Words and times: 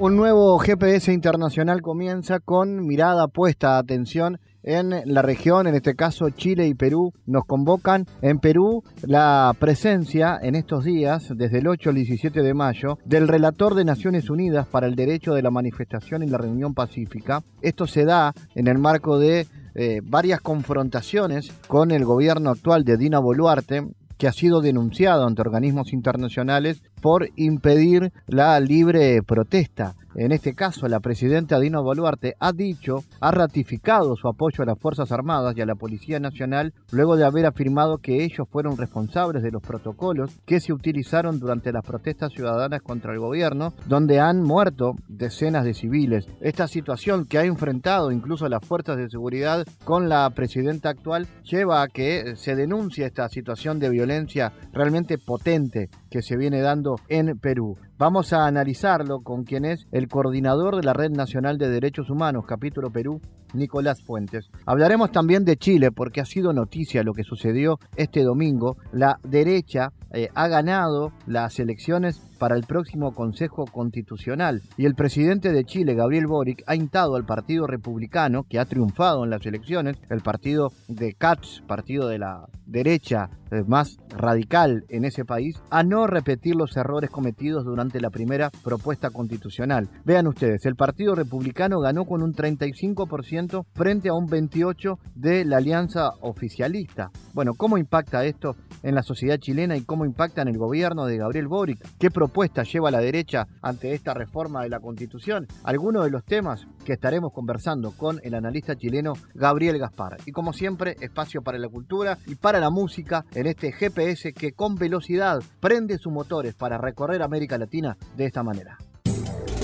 Un 0.00 0.14
nuevo 0.14 0.56
GPS 0.60 1.12
internacional 1.12 1.82
comienza 1.82 2.38
con 2.38 2.86
mirada 2.86 3.26
puesta, 3.26 3.78
atención, 3.78 4.38
en 4.62 4.94
la 5.12 5.22
región, 5.22 5.66
en 5.66 5.74
este 5.74 5.96
caso 5.96 6.30
Chile 6.30 6.68
y 6.68 6.74
Perú, 6.74 7.12
nos 7.26 7.44
convocan. 7.44 8.06
En 8.22 8.38
Perú, 8.38 8.84
la 9.02 9.52
presencia 9.58 10.38
en 10.40 10.54
estos 10.54 10.84
días, 10.84 11.32
desde 11.34 11.58
el 11.58 11.66
8 11.66 11.90
al 11.90 11.96
17 11.96 12.42
de 12.42 12.54
mayo, 12.54 12.98
del 13.06 13.26
relator 13.26 13.74
de 13.74 13.84
Naciones 13.84 14.30
Unidas 14.30 14.68
para 14.68 14.86
el 14.86 14.94
Derecho 14.94 15.34
de 15.34 15.42
la 15.42 15.50
Manifestación 15.50 16.22
y 16.22 16.28
la 16.28 16.38
Reunión 16.38 16.74
Pacífica. 16.74 17.42
Esto 17.60 17.88
se 17.88 18.04
da 18.04 18.34
en 18.54 18.68
el 18.68 18.78
marco 18.78 19.18
de 19.18 19.48
eh, 19.74 20.00
varias 20.04 20.40
confrontaciones 20.40 21.50
con 21.66 21.90
el 21.90 22.04
gobierno 22.04 22.50
actual 22.50 22.84
de 22.84 22.98
Dina 22.98 23.18
Boluarte, 23.18 23.88
que 24.16 24.28
ha 24.28 24.32
sido 24.32 24.60
denunciado 24.60 25.26
ante 25.26 25.40
organismos 25.40 25.92
internacionales 25.92 26.82
por 27.00 27.28
impedir 27.36 28.12
la 28.26 28.58
libre 28.60 29.22
protesta. 29.22 29.94
En 30.14 30.32
este 30.32 30.54
caso, 30.54 30.88
la 30.88 30.98
presidenta 30.98 31.60
Dina 31.60 31.78
Boluarte 31.78 32.34
ha 32.40 32.52
dicho, 32.52 33.04
ha 33.20 33.30
ratificado 33.30 34.16
su 34.16 34.26
apoyo 34.26 34.64
a 34.64 34.66
las 34.66 34.78
Fuerzas 34.78 35.12
Armadas 35.12 35.56
y 35.56 35.60
a 35.60 35.66
la 35.66 35.76
Policía 35.76 36.18
Nacional 36.18 36.72
luego 36.90 37.16
de 37.16 37.24
haber 37.24 37.46
afirmado 37.46 37.98
que 37.98 38.24
ellos 38.24 38.48
fueron 38.50 38.76
responsables 38.76 39.44
de 39.44 39.52
los 39.52 39.62
protocolos 39.62 40.32
que 40.44 40.58
se 40.58 40.72
utilizaron 40.72 41.38
durante 41.38 41.72
las 41.72 41.84
protestas 41.84 42.32
ciudadanas 42.32 42.82
contra 42.82 43.12
el 43.12 43.20
gobierno, 43.20 43.74
donde 43.86 44.18
han 44.18 44.42
muerto 44.42 44.96
decenas 45.06 45.64
de 45.64 45.74
civiles. 45.74 46.26
Esta 46.40 46.66
situación 46.66 47.26
que 47.26 47.38
ha 47.38 47.44
enfrentado 47.44 48.10
incluso 48.10 48.48
las 48.48 48.64
fuerzas 48.64 48.96
de 48.96 49.10
seguridad 49.10 49.64
con 49.84 50.08
la 50.08 50.28
presidenta 50.30 50.88
actual 50.88 51.28
lleva 51.44 51.82
a 51.82 51.88
que 51.88 52.34
se 52.34 52.56
denuncie 52.56 53.06
esta 53.06 53.28
situación 53.28 53.78
de 53.78 53.90
violencia 53.90 54.52
realmente 54.72 55.16
potente 55.16 55.90
que 56.10 56.22
se 56.22 56.36
viene 56.36 56.60
dando 56.60 56.96
en 57.08 57.38
Perú. 57.38 57.76
Vamos 57.98 58.32
a 58.32 58.46
analizarlo 58.46 59.22
con 59.22 59.42
quien 59.42 59.64
es 59.64 59.88
el 59.90 60.06
coordinador 60.06 60.76
de 60.76 60.84
la 60.84 60.92
Red 60.92 61.10
Nacional 61.10 61.58
de 61.58 61.68
Derechos 61.68 62.10
Humanos, 62.10 62.44
capítulo 62.46 62.90
Perú, 62.92 63.20
Nicolás 63.54 64.02
Fuentes. 64.02 64.50
Hablaremos 64.66 65.10
también 65.10 65.44
de 65.44 65.56
Chile 65.56 65.90
porque 65.90 66.20
ha 66.20 66.24
sido 66.24 66.52
noticia 66.52 67.02
lo 67.02 67.12
que 67.12 67.24
sucedió 67.24 67.80
este 67.96 68.22
domingo. 68.22 68.76
La 68.92 69.18
derecha 69.24 69.92
eh, 70.12 70.28
ha 70.34 70.46
ganado 70.48 71.12
las 71.26 71.58
elecciones 71.58 72.20
para 72.38 72.54
el 72.54 72.64
próximo 72.64 73.12
Consejo 73.12 73.66
Constitucional 73.66 74.62
y 74.76 74.86
el 74.86 74.94
presidente 74.94 75.52
de 75.52 75.64
Chile, 75.64 75.94
Gabriel 75.94 76.26
Boric, 76.26 76.62
ha 76.66 76.76
intado 76.76 77.16
al 77.16 77.26
Partido 77.26 77.66
Republicano, 77.66 78.44
que 78.48 78.60
ha 78.60 78.64
triunfado 78.64 79.24
en 79.24 79.30
las 79.30 79.44
elecciones, 79.44 79.96
el 80.08 80.20
partido 80.20 80.72
de 80.86 81.14
Katz, 81.14 81.62
partido 81.66 82.06
de 82.06 82.18
la 82.18 82.46
derecha 82.64 83.30
eh, 83.50 83.64
más 83.66 83.98
radical 84.10 84.84
en 84.88 85.04
ese 85.04 85.24
país, 85.24 85.60
a 85.70 85.82
no 85.82 86.06
repetir 86.06 86.54
los 86.54 86.76
errores 86.76 87.10
cometidos 87.10 87.64
durante 87.64 87.87
la 87.94 88.10
primera 88.10 88.50
propuesta 88.62 89.10
constitucional. 89.10 89.88
Vean 90.04 90.26
ustedes, 90.26 90.66
el 90.66 90.76
Partido 90.76 91.14
Republicano 91.14 91.80
ganó 91.80 92.04
con 92.04 92.22
un 92.22 92.34
35% 92.34 93.64
frente 93.74 94.08
a 94.08 94.14
un 94.14 94.28
28% 94.28 94.98
de 95.14 95.44
la 95.44 95.56
alianza 95.56 96.10
oficialista. 96.20 97.10
Bueno, 97.32 97.54
¿cómo 97.54 97.78
impacta 97.78 98.24
esto 98.24 98.56
en 98.82 98.94
la 98.94 99.02
sociedad 99.02 99.38
chilena 99.38 99.76
y 99.76 99.84
cómo 99.84 100.04
impacta 100.04 100.42
en 100.42 100.48
el 100.48 100.58
gobierno 100.58 101.06
de 101.06 101.16
Gabriel 101.16 101.48
Boric? 101.48 101.78
¿Qué 101.98 102.10
propuesta 102.10 102.62
lleva 102.62 102.90
la 102.90 103.00
derecha 103.00 103.46
ante 103.62 103.94
esta 103.94 104.14
reforma 104.14 104.62
de 104.62 104.68
la 104.68 104.80
Constitución? 104.80 105.46
Algunos 105.64 106.04
de 106.04 106.10
los 106.10 106.24
temas 106.24 106.66
que 106.84 106.92
estaremos 106.94 107.32
conversando 107.32 107.92
con 107.92 108.20
el 108.22 108.34
analista 108.34 108.76
chileno 108.76 109.12
Gabriel 109.34 109.78
Gaspar. 109.78 110.16
Y 110.26 110.32
como 110.32 110.52
siempre, 110.52 110.96
espacio 111.00 111.42
para 111.42 111.58
la 111.58 111.68
cultura 111.68 112.18
y 112.26 112.34
para 112.34 112.60
la 112.60 112.70
música 112.70 113.24
en 113.34 113.46
este 113.46 113.72
GPS 113.72 114.32
que 114.32 114.52
con 114.52 114.74
velocidad 114.74 115.40
prende 115.60 115.98
sus 115.98 116.12
motores 116.12 116.54
para 116.54 116.78
recorrer 116.78 117.22
América 117.22 117.58
Latina 117.58 117.77
de 118.16 118.26
esta 118.26 118.42
manera. 118.42 118.78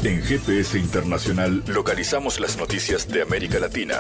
En 0.03 0.23
GPS 0.23 0.79
Internacional 0.79 1.65
localizamos 1.67 2.39
las 2.39 2.57
noticias 2.59 3.09
de 3.09 3.23
América 3.23 3.59
Latina. 3.59 3.97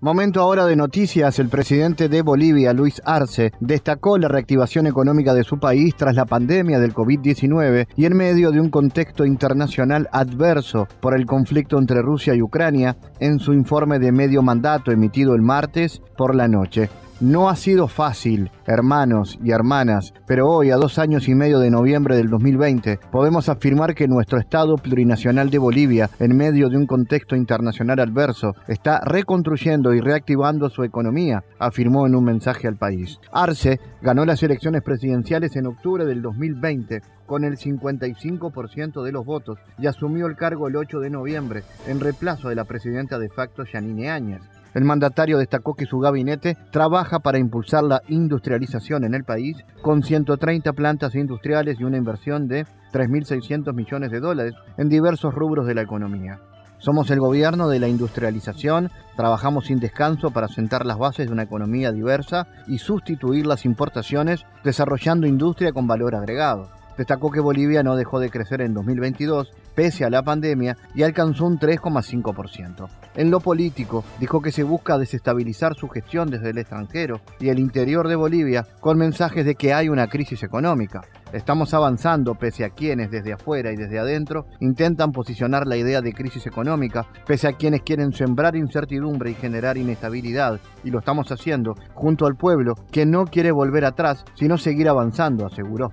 Momento 0.00 0.40
ahora 0.40 0.66
de 0.66 0.76
noticias. 0.76 1.38
El 1.38 1.48
presidente 1.48 2.08
de 2.08 2.22
Bolivia, 2.22 2.72
Luis 2.72 3.00
Arce, 3.04 3.52
destacó 3.60 4.18
la 4.18 4.28
reactivación 4.28 4.86
económica 4.86 5.32
de 5.32 5.42
su 5.42 5.58
país 5.58 5.94
tras 5.96 6.14
la 6.14 6.26
pandemia 6.26 6.78
del 6.78 6.94
COVID-19 6.94 7.88
y 7.96 8.04
en 8.04 8.16
medio 8.16 8.50
de 8.50 8.60
un 8.60 8.68
contexto 8.68 9.24
internacional 9.24 10.08
adverso 10.12 10.86
por 11.00 11.16
el 11.16 11.24
conflicto 11.24 11.78
entre 11.78 12.02
Rusia 12.02 12.34
y 12.34 12.42
Ucrania 12.42 12.96
en 13.20 13.38
su 13.38 13.54
informe 13.54 13.98
de 13.98 14.12
medio 14.12 14.42
mandato 14.42 14.92
emitido 14.92 15.34
el 15.34 15.42
martes 15.42 16.02
por 16.16 16.34
la 16.34 16.46
noche. 16.46 16.90
No 17.18 17.48
ha 17.48 17.56
sido 17.56 17.88
fácil, 17.88 18.50
hermanos 18.66 19.38
y 19.42 19.50
hermanas, 19.50 20.12
pero 20.26 20.50
hoy, 20.50 20.70
a 20.70 20.76
dos 20.76 20.98
años 20.98 21.28
y 21.28 21.34
medio 21.34 21.58
de 21.60 21.70
noviembre 21.70 22.14
del 22.14 22.28
2020, 22.28 23.00
podemos 23.10 23.48
afirmar 23.48 23.94
que 23.94 24.06
nuestro 24.06 24.38
Estado 24.38 24.76
plurinacional 24.76 25.48
de 25.48 25.56
Bolivia, 25.56 26.10
en 26.18 26.36
medio 26.36 26.68
de 26.68 26.76
un 26.76 26.86
contexto 26.86 27.34
internacional 27.34 28.00
adverso, 28.00 28.52
está 28.68 29.00
reconstruyendo 29.00 29.94
y 29.94 30.00
reactivando 30.02 30.68
su 30.68 30.84
economía, 30.84 31.42
afirmó 31.58 32.06
en 32.06 32.16
un 32.16 32.24
mensaje 32.24 32.68
al 32.68 32.76
país. 32.76 33.18
Arce 33.32 33.80
ganó 34.02 34.26
las 34.26 34.42
elecciones 34.42 34.82
presidenciales 34.82 35.56
en 35.56 35.68
octubre 35.68 36.04
del 36.04 36.20
2020 36.20 37.00
con 37.24 37.44
el 37.44 37.56
55% 37.56 39.02
de 39.02 39.12
los 39.12 39.24
votos 39.24 39.58
y 39.78 39.86
asumió 39.86 40.26
el 40.26 40.36
cargo 40.36 40.68
el 40.68 40.76
8 40.76 41.00
de 41.00 41.08
noviembre 41.08 41.62
en 41.86 41.98
reemplazo 41.98 42.50
de 42.50 42.56
la 42.56 42.64
presidenta 42.64 43.18
de 43.18 43.30
facto 43.30 43.64
Yanine 43.64 44.10
Áñez. 44.10 44.42
El 44.76 44.84
mandatario 44.84 45.38
destacó 45.38 45.72
que 45.72 45.86
su 45.86 46.00
gabinete 46.00 46.54
trabaja 46.70 47.20
para 47.20 47.38
impulsar 47.38 47.82
la 47.82 48.02
industrialización 48.08 49.04
en 49.04 49.14
el 49.14 49.24
país 49.24 49.56
con 49.80 50.02
130 50.02 50.70
plantas 50.74 51.14
industriales 51.14 51.80
y 51.80 51.84
una 51.84 51.96
inversión 51.96 52.46
de 52.46 52.66
3.600 52.92 53.72
millones 53.72 54.10
de 54.10 54.20
dólares 54.20 54.52
en 54.76 54.90
diversos 54.90 55.34
rubros 55.34 55.66
de 55.66 55.74
la 55.74 55.80
economía. 55.80 56.40
Somos 56.76 57.10
el 57.10 57.20
gobierno 57.20 57.70
de 57.70 57.78
la 57.78 57.88
industrialización, 57.88 58.90
trabajamos 59.16 59.68
sin 59.68 59.80
descanso 59.80 60.30
para 60.30 60.48
sentar 60.48 60.84
las 60.84 60.98
bases 60.98 61.28
de 61.28 61.32
una 61.32 61.44
economía 61.44 61.90
diversa 61.90 62.46
y 62.66 62.76
sustituir 62.76 63.46
las 63.46 63.64
importaciones 63.64 64.44
desarrollando 64.62 65.26
industria 65.26 65.72
con 65.72 65.86
valor 65.86 66.14
agregado. 66.14 66.68
Destacó 66.98 67.30
que 67.30 67.40
Bolivia 67.40 67.82
no 67.82 67.96
dejó 67.96 68.20
de 68.20 68.28
crecer 68.28 68.60
en 68.60 68.74
2022 68.74 69.50
pese 69.76 70.04
a 70.04 70.10
la 70.10 70.22
pandemia 70.22 70.76
y 70.96 71.04
alcanzó 71.04 71.44
un 71.46 71.60
3,5%. 71.60 72.88
En 73.14 73.30
lo 73.30 73.38
político, 73.38 74.04
dijo 74.18 74.42
que 74.42 74.50
se 74.50 74.64
busca 74.64 74.98
desestabilizar 74.98 75.76
su 75.76 75.88
gestión 75.88 76.28
desde 76.28 76.50
el 76.50 76.58
extranjero 76.58 77.20
y 77.38 77.50
el 77.50 77.60
interior 77.60 78.08
de 78.08 78.16
Bolivia 78.16 78.66
con 78.80 78.98
mensajes 78.98 79.44
de 79.44 79.54
que 79.54 79.72
hay 79.72 79.88
una 79.88 80.08
crisis 80.08 80.42
económica. 80.42 81.02
Estamos 81.32 81.74
avanzando 81.74 82.34
pese 82.34 82.64
a 82.64 82.70
quienes 82.70 83.10
desde 83.10 83.32
afuera 83.32 83.72
y 83.72 83.76
desde 83.76 83.98
adentro 83.98 84.46
intentan 84.60 85.12
posicionar 85.12 85.66
la 85.66 85.76
idea 85.76 86.00
de 86.00 86.12
crisis 86.12 86.46
económica, 86.46 87.06
pese 87.26 87.48
a 87.48 87.52
quienes 87.52 87.82
quieren 87.82 88.12
sembrar 88.12 88.56
incertidumbre 88.56 89.30
y 89.30 89.34
generar 89.34 89.76
inestabilidad, 89.76 90.60
y 90.84 90.90
lo 90.90 91.00
estamos 91.00 91.30
haciendo 91.30 91.74
junto 91.94 92.26
al 92.26 92.36
pueblo 92.36 92.74
que 92.90 93.04
no 93.04 93.24
quiere 93.26 93.50
volver 93.50 93.84
atrás, 93.84 94.24
sino 94.34 94.56
seguir 94.56 94.88
avanzando, 94.88 95.46
aseguró. 95.46 95.92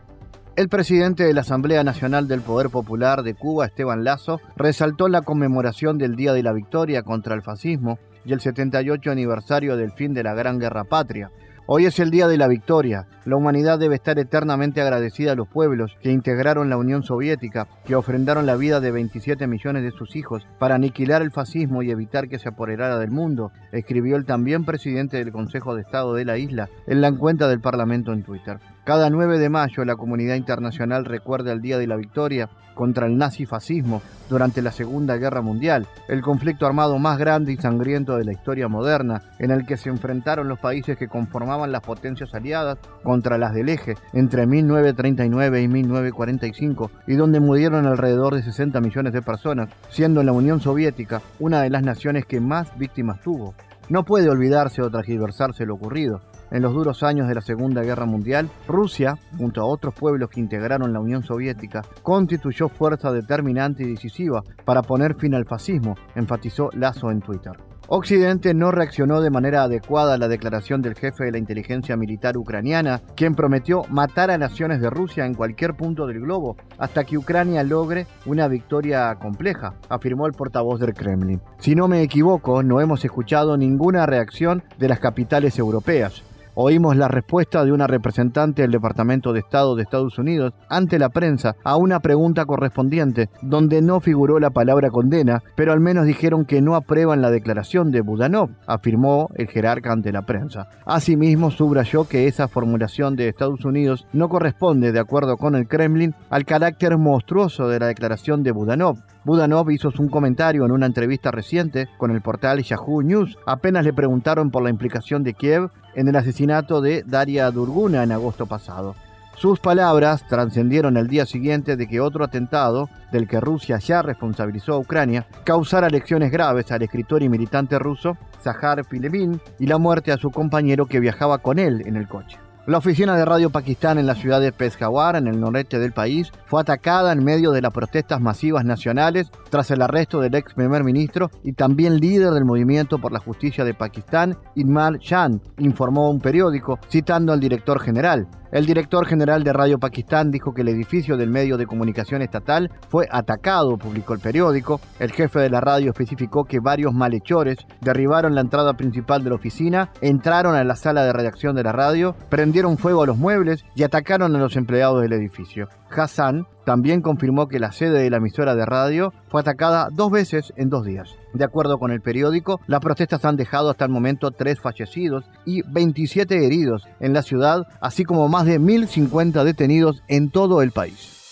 El 0.56 0.70
presidente 0.70 1.24
de 1.24 1.34
la 1.34 1.42
Asamblea 1.42 1.84
Nacional 1.84 2.28
del 2.28 2.42
Poder 2.42 2.70
Popular 2.70 3.24
de 3.24 3.34
Cuba, 3.34 3.66
Esteban 3.66 4.04
Lazo, 4.04 4.40
resaltó 4.56 5.08
la 5.08 5.24
conmemoración 5.24 5.98
del 5.98 6.16
Día 6.16 6.32
de 6.32 6.44
la 6.44 6.54
Victoria 6.54 7.02
contra 7.02 7.34
el 7.34 7.42
fascismo 7.42 7.98
y 8.24 8.34
el 8.34 8.40
78 8.40 9.10
aniversario 9.10 9.78
del 9.78 9.92
fin 9.94 10.14
de 10.14 10.22
la 10.22 10.36
Gran 10.36 10.60
Guerra 10.60 10.84
Patria. 10.84 11.32
Hoy 11.66 11.88
es 11.88 11.98
el 11.98 12.12
Día 12.12 12.28
de 12.28 12.38
la 12.38 12.48
Victoria. 12.48 13.08
La 13.26 13.36
humanidad 13.36 13.80
debe 13.80 13.96
estar 13.96 14.20
eternamente 14.20 14.80
agradecida 14.80 15.32
a 15.32 15.36
los 15.36 15.48
pueblos 15.48 15.98
que 16.04 16.12
integraron 16.12 16.70
la 16.70 16.78
Unión 16.78 17.02
Soviética, 17.02 17.68
que 17.84 17.96
ofrendaron 17.96 18.46
la 18.46 18.56
vida 18.56 18.80
de 18.80 18.92
27 18.92 19.48
millones 19.48 19.82
de 19.82 19.92
sus 19.92 20.16
hijos 20.16 20.46
para 20.60 20.76
aniquilar 20.76 21.24
el 21.24 21.32
fascismo 21.32 21.82
y 21.82 21.90
evitar 21.90 22.30
que 22.30 22.38
se 22.38 22.50
apoderara 22.50 23.00
del 23.00 23.10
mundo, 23.10 23.52
escribió 23.72 24.18
el 24.18 24.26
también 24.26 24.66
presidente 24.66 25.18
del 25.18 25.32
Consejo 25.32 25.74
de 25.74 25.82
Estado 25.82 26.14
de 26.14 26.26
la 26.26 26.38
isla 26.38 26.70
en 26.86 27.02
la 27.02 27.12
cuenta 27.12 27.48
del 27.48 27.60
Parlamento 27.60 28.14
en 28.14 28.22
Twitter. 28.22 28.60
Cada 28.84 29.10
9 29.10 29.40
de 29.40 29.48
mayo 29.48 29.86
la 29.86 29.96
comunidad 29.96 30.36
internacional 30.36 31.06
recuerda 31.06 31.54
el 31.54 31.62
Día 31.62 31.78
de 31.78 31.88
la 31.88 31.96
Victoria 31.96 32.50
contra 32.76 33.08
el 33.08 33.18
nazifascismo 33.18 34.02
durante 34.30 34.62
la 34.62 34.74
Segunda 34.74 35.16
Guerra 35.16 35.42
Mundial, 35.42 35.88
el 36.10 36.22
conflicto 36.22 36.66
armado 36.66 37.00
más 37.00 37.18
grande 37.18 37.54
y 37.54 37.58
sangriento 37.58 38.18
de 38.18 38.26
la 38.26 38.34
historia 38.34 38.68
moderna, 38.68 39.22
en 39.40 39.52
el 39.52 39.66
que 39.66 39.78
se 39.78 39.88
enfrentaron 39.88 40.50
los 40.50 40.60
países 40.60 40.98
que 40.98 41.08
conformaban 41.08 41.72
las 41.72 41.82
potencias 41.82 42.34
aliadas 42.34 42.78
contra 43.04 43.38
las 43.38 43.54
del 43.54 43.70
eje 43.70 43.96
entre 44.12 44.48
1939 44.48 45.62
y 45.62 45.68
1945, 45.70 46.92
y 47.08 47.16
donde 47.16 47.40
murieron 47.40 47.86
alrededor 47.86 48.36
de 48.36 48.44
60 48.44 48.82
millones 48.82 49.14
de 49.14 49.22
personas, 49.22 49.70
siendo 49.92 50.24
la 50.24 50.34
Unión 50.34 50.60
Soviética 50.60 51.22
una 51.40 51.62
de 51.62 51.70
las 51.70 51.84
naciones 51.84 52.26
que 52.26 52.42
más 52.42 52.78
víctimas 52.78 53.22
tuvo. 53.22 53.54
No 53.88 54.04
puede 54.04 54.30
olvidarse 54.30 54.82
o 54.82 54.90
transgiversarse 54.90 55.66
lo 55.66 55.76
ocurrido. 55.76 56.22
En 56.54 56.62
los 56.62 56.72
duros 56.72 57.02
años 57.02 57.28
de 57.28 57.34
la 57.34 57.42
Segunda 57.42 57.82
Guerra 57.82 58.06
Mundial, 58.06 58.48
Rusia, 58.68 59.18
junto 59.40 59.60
a 59.60 59.66
otros 59.66 59.96
pueblos 59.96 60.30
que 60.30 60.40
integraron 60.40 60.94
la 60.94 61.00
Unión 61.00 61.24
Soviética, 61.24 61.82
constituyó 62.04 62.70
fuerza 62.70 63.12
determinante 63.12 63.82
y 63.82 63.88
decisiva 63.88 64.44
para 64.64 64.84
poner 64.84 65.16
fin 65.16 65.34
al 65.34 65.46
fascismo, 65.46 65.96
enfatizó 66.14 66.70
Lazo 66.74 67.10
en 67.10 67.22
Twitter. 67.22 67.54
Occidente 67.88 68.54
no 68.54 68.70
reaccionó 68.70 69.20
de 69.20 69.32
manera 69.32 69.64
adecuada 69.64 70.14
a 70.14 70.18
la 70.20 70.28
declaración 70.28 70.84
del 70.84 70.94
jefe 70.94 71.26
de 71.26 71.32
la 71.32 71.38
inteligencia 71.40 71.98
militar 71.98 72.38
ucraniana, 72.38 73.02
quien 73.16 73.34
prometió 73.34 73.82
matar 73.90 74.30
a 74.30 74.38
naciones 74.38 74.80
de 74.80 74.92
Rusia 74.92 75.26
en 75.26 75.34
cualquier 75.34 75.74
punto 75.74 76.06
del 76.06 76.22
globo 76.22 76.56
hasta 76.78 77.04
que 77.04 77.18
Ucrania 77.18 77.64
logre 77.64 78.06
una 78.28 78.48
victoria 78.48 79.14
compleja, 79.16 79.74
afirmó 79.90 80.28
el 80.28 80.34
portavoz 80.34 80.80
del 80.80 80.94
Kremlin. 80.94 81.42
Si 81.58 81.74
no 81.74 81.88
me 81.88 82.04
equivoco, 82.04 82.62
no 82.62 82.80
hemos 82.80 83.04
escuchado 83.04 83.58
ninguna 83.58 84.06
reacción 84.06 84.64
de 84.78 84.88
las 84.88 85.00
capitales 85.00 85.58
europeas 85.58 86.24
oímos 86.56 86.96
la 86.96 87.08
respuesta 87.08 87.64
de 87.66 87.72
una 87.72 87.88
representante 87.88 88.62
del 88.62 88.72
Departamento 88.72 89.34
de 89.34 89.40
Estado 89.40 89.76
de 89.76 89.84
Estados 89.84 90.18
Unidos 90.18 90.54
ante 90.70 91.00
la 91.00 91.10
prensa 91.10 91.56
a 91.64 91.78
una 91.78 92.00
pregunta 92.00 92.46
correspondiente, 92.46 93.30
donde 93.42 93.82
no 93.82 94.00
figuró 94.00 94.40
la 94.40 94.50
palabra 94.50 94.90
condena, 94.90 95.44
pero 95.56 95.72
al 95.72 95.80
menos 95.80 96.06
dijeron 96.06 96.46
que 96.46 96.62
no 96.62 96.76
aprueban 96.76 97.22
la 97.22 97.32
declaración 97.32 97.92
de 97.92 98.02
Budanov, 98.02 98.50
afirmó 98.68 99.30
el 99.36 99.48
jerarca 99.48 99.92
ante 99.92 100.12
la 100.12 100.24
prensa. 100.24 100.68
Asimismo, 100.86 101.52
subrayó 101.52 102.08
que 102.08 102.28
esa 102.28 102.48
formulación 102.48 103.16
de 103.16 103.28
Estados 103.28 103.66
Unidos 103.66 104.06
no 104.14 104.30
corresponde, 104.30 104.92
de 104.92 105.00
acuerdo 105.00 105.38
con 105.38 105.56
el 105.56 105.68
Kremlin, 105.68 106.16
al 106.30 106.46
carácter 106.46 106.98
monstruoso 106.98 107.68
de 107.68 107.80
la 107.80 107.88
declaración 107.88 108.44
de 108.44 108.52
Budanov, 108.52 108.98
Budanov 109.26 109.72
hizo 109.72 109.90
un 110.00 110.10
comentario 110.10 110.66
en 110.66 110.72
una 110.72 110.86
entrevista 110.86 111.32
reciente 111.32 111.88
con 111.98 112.12
el 112.12 112.22
portal 112.22 112.62
Yahoo 112.62 113.02
News. 113.02 113.38
Apenas 113.46 113.86
le 113.86 113.94
preguntaron 113.94 114.52
por 114.52 114.64
la 114.64 114.70
implicación 114.70 115.24
de 115.24 115.34
Kiev 115.34 115.70
en 115.96 116.08
el 116.08 116.16
asesinato 116.16 116.82
de 116.82 117.04
Daria 117.04 117.50
Durguna 117.52 118.04
en 118.04 118.12
agosto 118.12 118.46
pasado. 118.46 118.96
Sus 119.36 119.60
palabras 119.60 120.26
trascendieron 120.28 120.96
el 120.96 121.08
día 121.08 121.26
siguiente 121.26 121.76
de 121.76 121.88
que 121.88 122.00
otro 122.00 122.24
atentado, 122.24 122.90
del 123.12 123.28
que 123.28 123.40
Rusia 123.40 123.80
ya 123.80 124.02
responsabilizó 124.02 124.74
a 124.74 124.80
Ucrania, 124.80 125.26
causara 125.44 125.90
lecciones 125.90 126.32
graves 126.32 126.72
al 126.72 126.84
escritor 126.84 127.24
y 127.24 127.30
militante 127.30 127.80
ruso 127.80 128.16
Zahar 128.42 128.86
Filevin 128.86 129.42
y 129.60 129.66
la 129.66 129.78
muerte 129.78 130.12
a 130.12 130.18
su 130.18 130.30
compañero 130.30 130.86
que 130.86 131.00
viajaba 131.00 131.40
con 131.40 131.60
él 131.60 131.84
en 131.86 131.96
el 131.96 132.08
coche. 132.08 132.38
La 132.66 132.78
oficina 132.78 133.18
de 133.18 133.26
Radio 133.26 133.50
Pakistán 133.50 133.98
en 133.98 134.08
la 134.08 134.16
ciudad 134.16 134.40
de 134.40 134.54
Peshawar, 134.54 135.18
en 135.18 135.28
el 135.28 135.38
noreste 135.38 135.80
del 135.80 135.92
país, 135.92 136.32
fue 136.46 136.62
atacada 136.62 137.12
en 137.12 137.22
medio 137.22 137.52
de 137.52 137.62
las 137.62 137.74
protestas 137.74 138.22
masivas 138.22 138.64
nacionales 138.64 139.30
tras 139.50 139.70
el 139.72 139.82
arresto 139.82 140.22
del 140.22 140.34
ex 140.34 140.54
primer 140.54 140.86
ministro 140.86 141.30
y 141.44 141.52
también 141.52 141.98
líder 141.98 142.32
del 142.32 142.46
movimiento 142.46 143.00
por 143.00 143.12
la 143.12 143.20
justicia 143.20 143.66
de 143.66 143.74
Pakistán, 143.74 144.38
Imran 144.56 144.98
Khan, 144.98 145.42
informó 145.58 146.10
un 146.10 146.22
periódico 146.22 146.80
citando 146.90 147.34
al 147.34 147.42
director 147.42 147.82
general. 147.82 148.30
El 148.54 148.68
director 148.68 149.08
general 149.08 149.44
de 149.44 149.52
Radio 149.52 149.80
Pakistán 149.80 150.30
dijo 150.30 150.54
que 150.54 150.62
el 150.62 150.68
edificio 150.68 151.18
del 151.18 151.32
medio 151.32 151.58
de 151.58 151.66
comunicación 151.66 152.22
estatal 152.22 152.70
fue 152.88 153.08
atacado, 153.10 153.80
publicó 153.80 154.14
el 154.14 154.20
periódico. 154.20 154.80
El 155.00 155.12
jefe 155.12 155.40
de 155.40 155.50
la 155.50 155.60
radio 155.60 155.90
especificó 155.90 156.46
que 156.46 156.60
varios 156.60 156.94
malhechores 156.94 157.58
derribaron 157.82 158.36
la 158.36 158.42
entrada 158.42 158.76
principal 158.76 159.24
de 159.24 159.32
la 159.32 159.38
oficina, 159.38 159.90
entraron 160.02 160.54
a 160.54 160.64
la 160.64 160.76
sala 160.76 161.04
de 161.04 161.14
redacción 161.14 161.56
de 161.56 161.64
la 161.64 161.72
radio, 161.72 162.16
prendieron 162.30 162.78
fuego 162.78 163.02
a 163.02 163.08
los 163.08 163.18
muebles 163.18 163.66
y 163.74 163.82
atacaron 163.82 164.36
a 164.36 164.40
los 164.40 164.56
empleados 164.56 165.02
del 165.02 165.14
edificio. 165.14 165.68
Hassan 165.96 166.48
también 166.66 167.02
confirmó 167.02 167.48
que 167.48 167.60
la 167.60 167.72
sede 167.72 168.02
de 168.04 168.10
la 168.10 168.18
emisora 168.18 168.56
de 168.56 168.66
radio 168.66 169.14
fue 169.30 169.42
atacada 169.42 169.90
dos 169.92 170.12
veces 170.12 170.54
en 170.56 170.70
dos 170.70 170.86
días. 170.86 171.16
De 171.34 171.44
acuerdo 171.44 171.78
con 171.78 171.92
el 171.92 172.02
periódico, 172.02 172.60
las 172.68 172.80
protestas 172.80 173.26
han 173.26 173.36
dejado 173.36 173.70
hasta 173.70 173.86
el 173.86 173.92
momento 173.92 174.32
tres 174.32 174.60
fallecidos 174.60 175.26
y 175.46 175.62
27 175.64 176.46
heridos 176.46 176.88
en 177.00 177.14
la 177.14 177.22
ciudad, 177.22 177.68
así 177.82 178.04
como 178.04 178.28
más 178.30 178.46
de 178.46 178.60
1.050 178.60 179.44
detenidos 179.44 180.04
en 180.08 180.30
todo 180.30 180.62
el 180.62 180.72
país. 180.72 181.23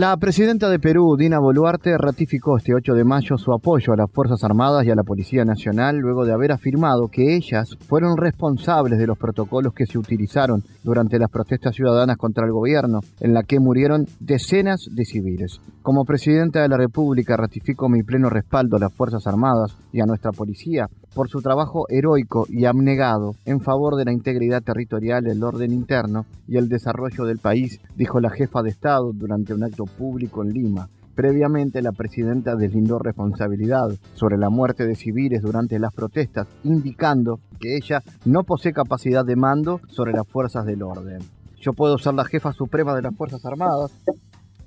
La 0.00 0.16
presidenta 0.16 0.70
de 0.70 0.78
Perú, 0.78 1.14
Dina 1.18 1.38
Boluarte, 1.38 1.98
ratificó 1.98 2.56
este 2.56 2.74
8 2.74 2.94
de 2.94 3.04
mayo 3.04 3.36
su 3.36 3.52
apoyo 3.52 3.92
a 3.92 3.96
las 3.96 4.10
Fuerzas 4.10 4.42
Armadas 4.44 4.86
y 4.86 4.90
a 4.90 4.94
la 4.94 5.02
Policía 5.02 5.44
Nacional 5.44 5.98
luego 5.98 6.24
de 6.24 6.32
haber 6.32 6.52
afirmado 6.52 7.08
que 7.08 7.36
ellas 7.36 7.76
fueron 7.86 8.16
responsables 8.16 8.98
de 8.98 9.06
los 9.06 9.18
protocolos 9.18 9.74
que 9.74 9.84
se 9.84 9.98
utilizaron 9.98 10.64
durante 10.82 11.18
las 11.18 11.28
protestas 11.30 11.74
ciudadanas 11.74 12.16
contra 12.16 12.46
el 12.46 12.52
gobierno, 12.52 13.00
en 13.20 13.34
la 13.34 13.42
que 13.42 13.60
murieron 13.60 14.06
decenas 14.20 14.88
de 14.90 15.04
civiles. 15.04 15.60
Como 15.82 16.06
presidenta 16.06 16.62
de 16.62 16.68
la 16.68 16.78
República 16.78 17.36
ratifico 17.36 17.90
mi 17.90 18.02
pleno 18.02 18.30
respaldo 18.30 18.76
a 18.76 18.80
las 18.80 18.94
Fuerzas 18.94 19.26
Armadas 19.26 19.76
y 19.92 20.00
a 20.00 20.06
nuestra 20.06 20.32
policía 20.32 20.88
por 21.14 21.28
su 21.28 21.40
trabajo 21.40 21.86
heroico 21.88 22.46
y 22.48 22.64
abnegado 22.64 23.34
en 23.44 23.60
favor 23.60 23.96
de 23.96 24.04
la 24.04 24.12
integridad 24.12 24.62
territorial, 24.62 25.26
el 25.26 25.42
orden 25.42 25.72
interno 25.72 26.26
y 26.46 26.56
el 26.56 26.68
desarrollo 26.68 27.24
del 27.24 27.38
país, 27.38 27.80
dijo 27.96 28.20
la 28.20 28.30
jefa 28.30 28.62
de 28.62 28.70
Estado 28.70 29.12
durante 29.12 29.54
un 29.54 29.64
acto 29.64 29.84
público 29.84 30.42
en 30.42 30.50
Lima. 30.50 30.88
Previamente, 31.14 31.82
la 31.82 31.92
presidenta 31.92 32.54
deslindó 32.54 32.98
responsabilidad 32.98 33.90
sobre 34.14 34.38
la 34.38 34.48
muerte 34.48 34.86
de 34.86 34.94
civiles 34.94 35.42
durante 35.42 35.78
las 35.78 35.92
protestas, 35.92 36.46
indicando 36.64 37.40
que 37.58 37.76
ella 37.76 38.02
no 38.24 38.44
posee 38.44 38.72
capacidad 38.72 39.24
de 39.24 39.36
mando 39.36 39.80
sobre 39.88 40.12
las 40.12 40.26
fuerzas 40.26 40.64
del 40.64 40.82
orden. 40.82 41.18
Yo 41.60 41.74
puedo 41.74 41.98
ser 41.98 42.14
la 42.14 42.24
jefa 42.24 42.52
suprema 42.52 42.94
de 42.94 43.02
las 43.02 43.14
Fuerzas 43.14 43.44
Armadas, 43.44 43.92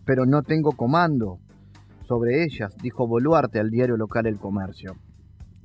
pero 0.05 0.27
no 0.27 0.43
tengo 0.43 0.73
comando 0.73 1.39
sobre 2.07 2.43
ellas, 2.43 2.75
dijo 2.83 3.07
Boluarte 3.07 3.59
al 3.59 3.71
diario 3.71 3.97
local 3.97 4.27
El 4.27 4.37
Comercio. 4.37 4.93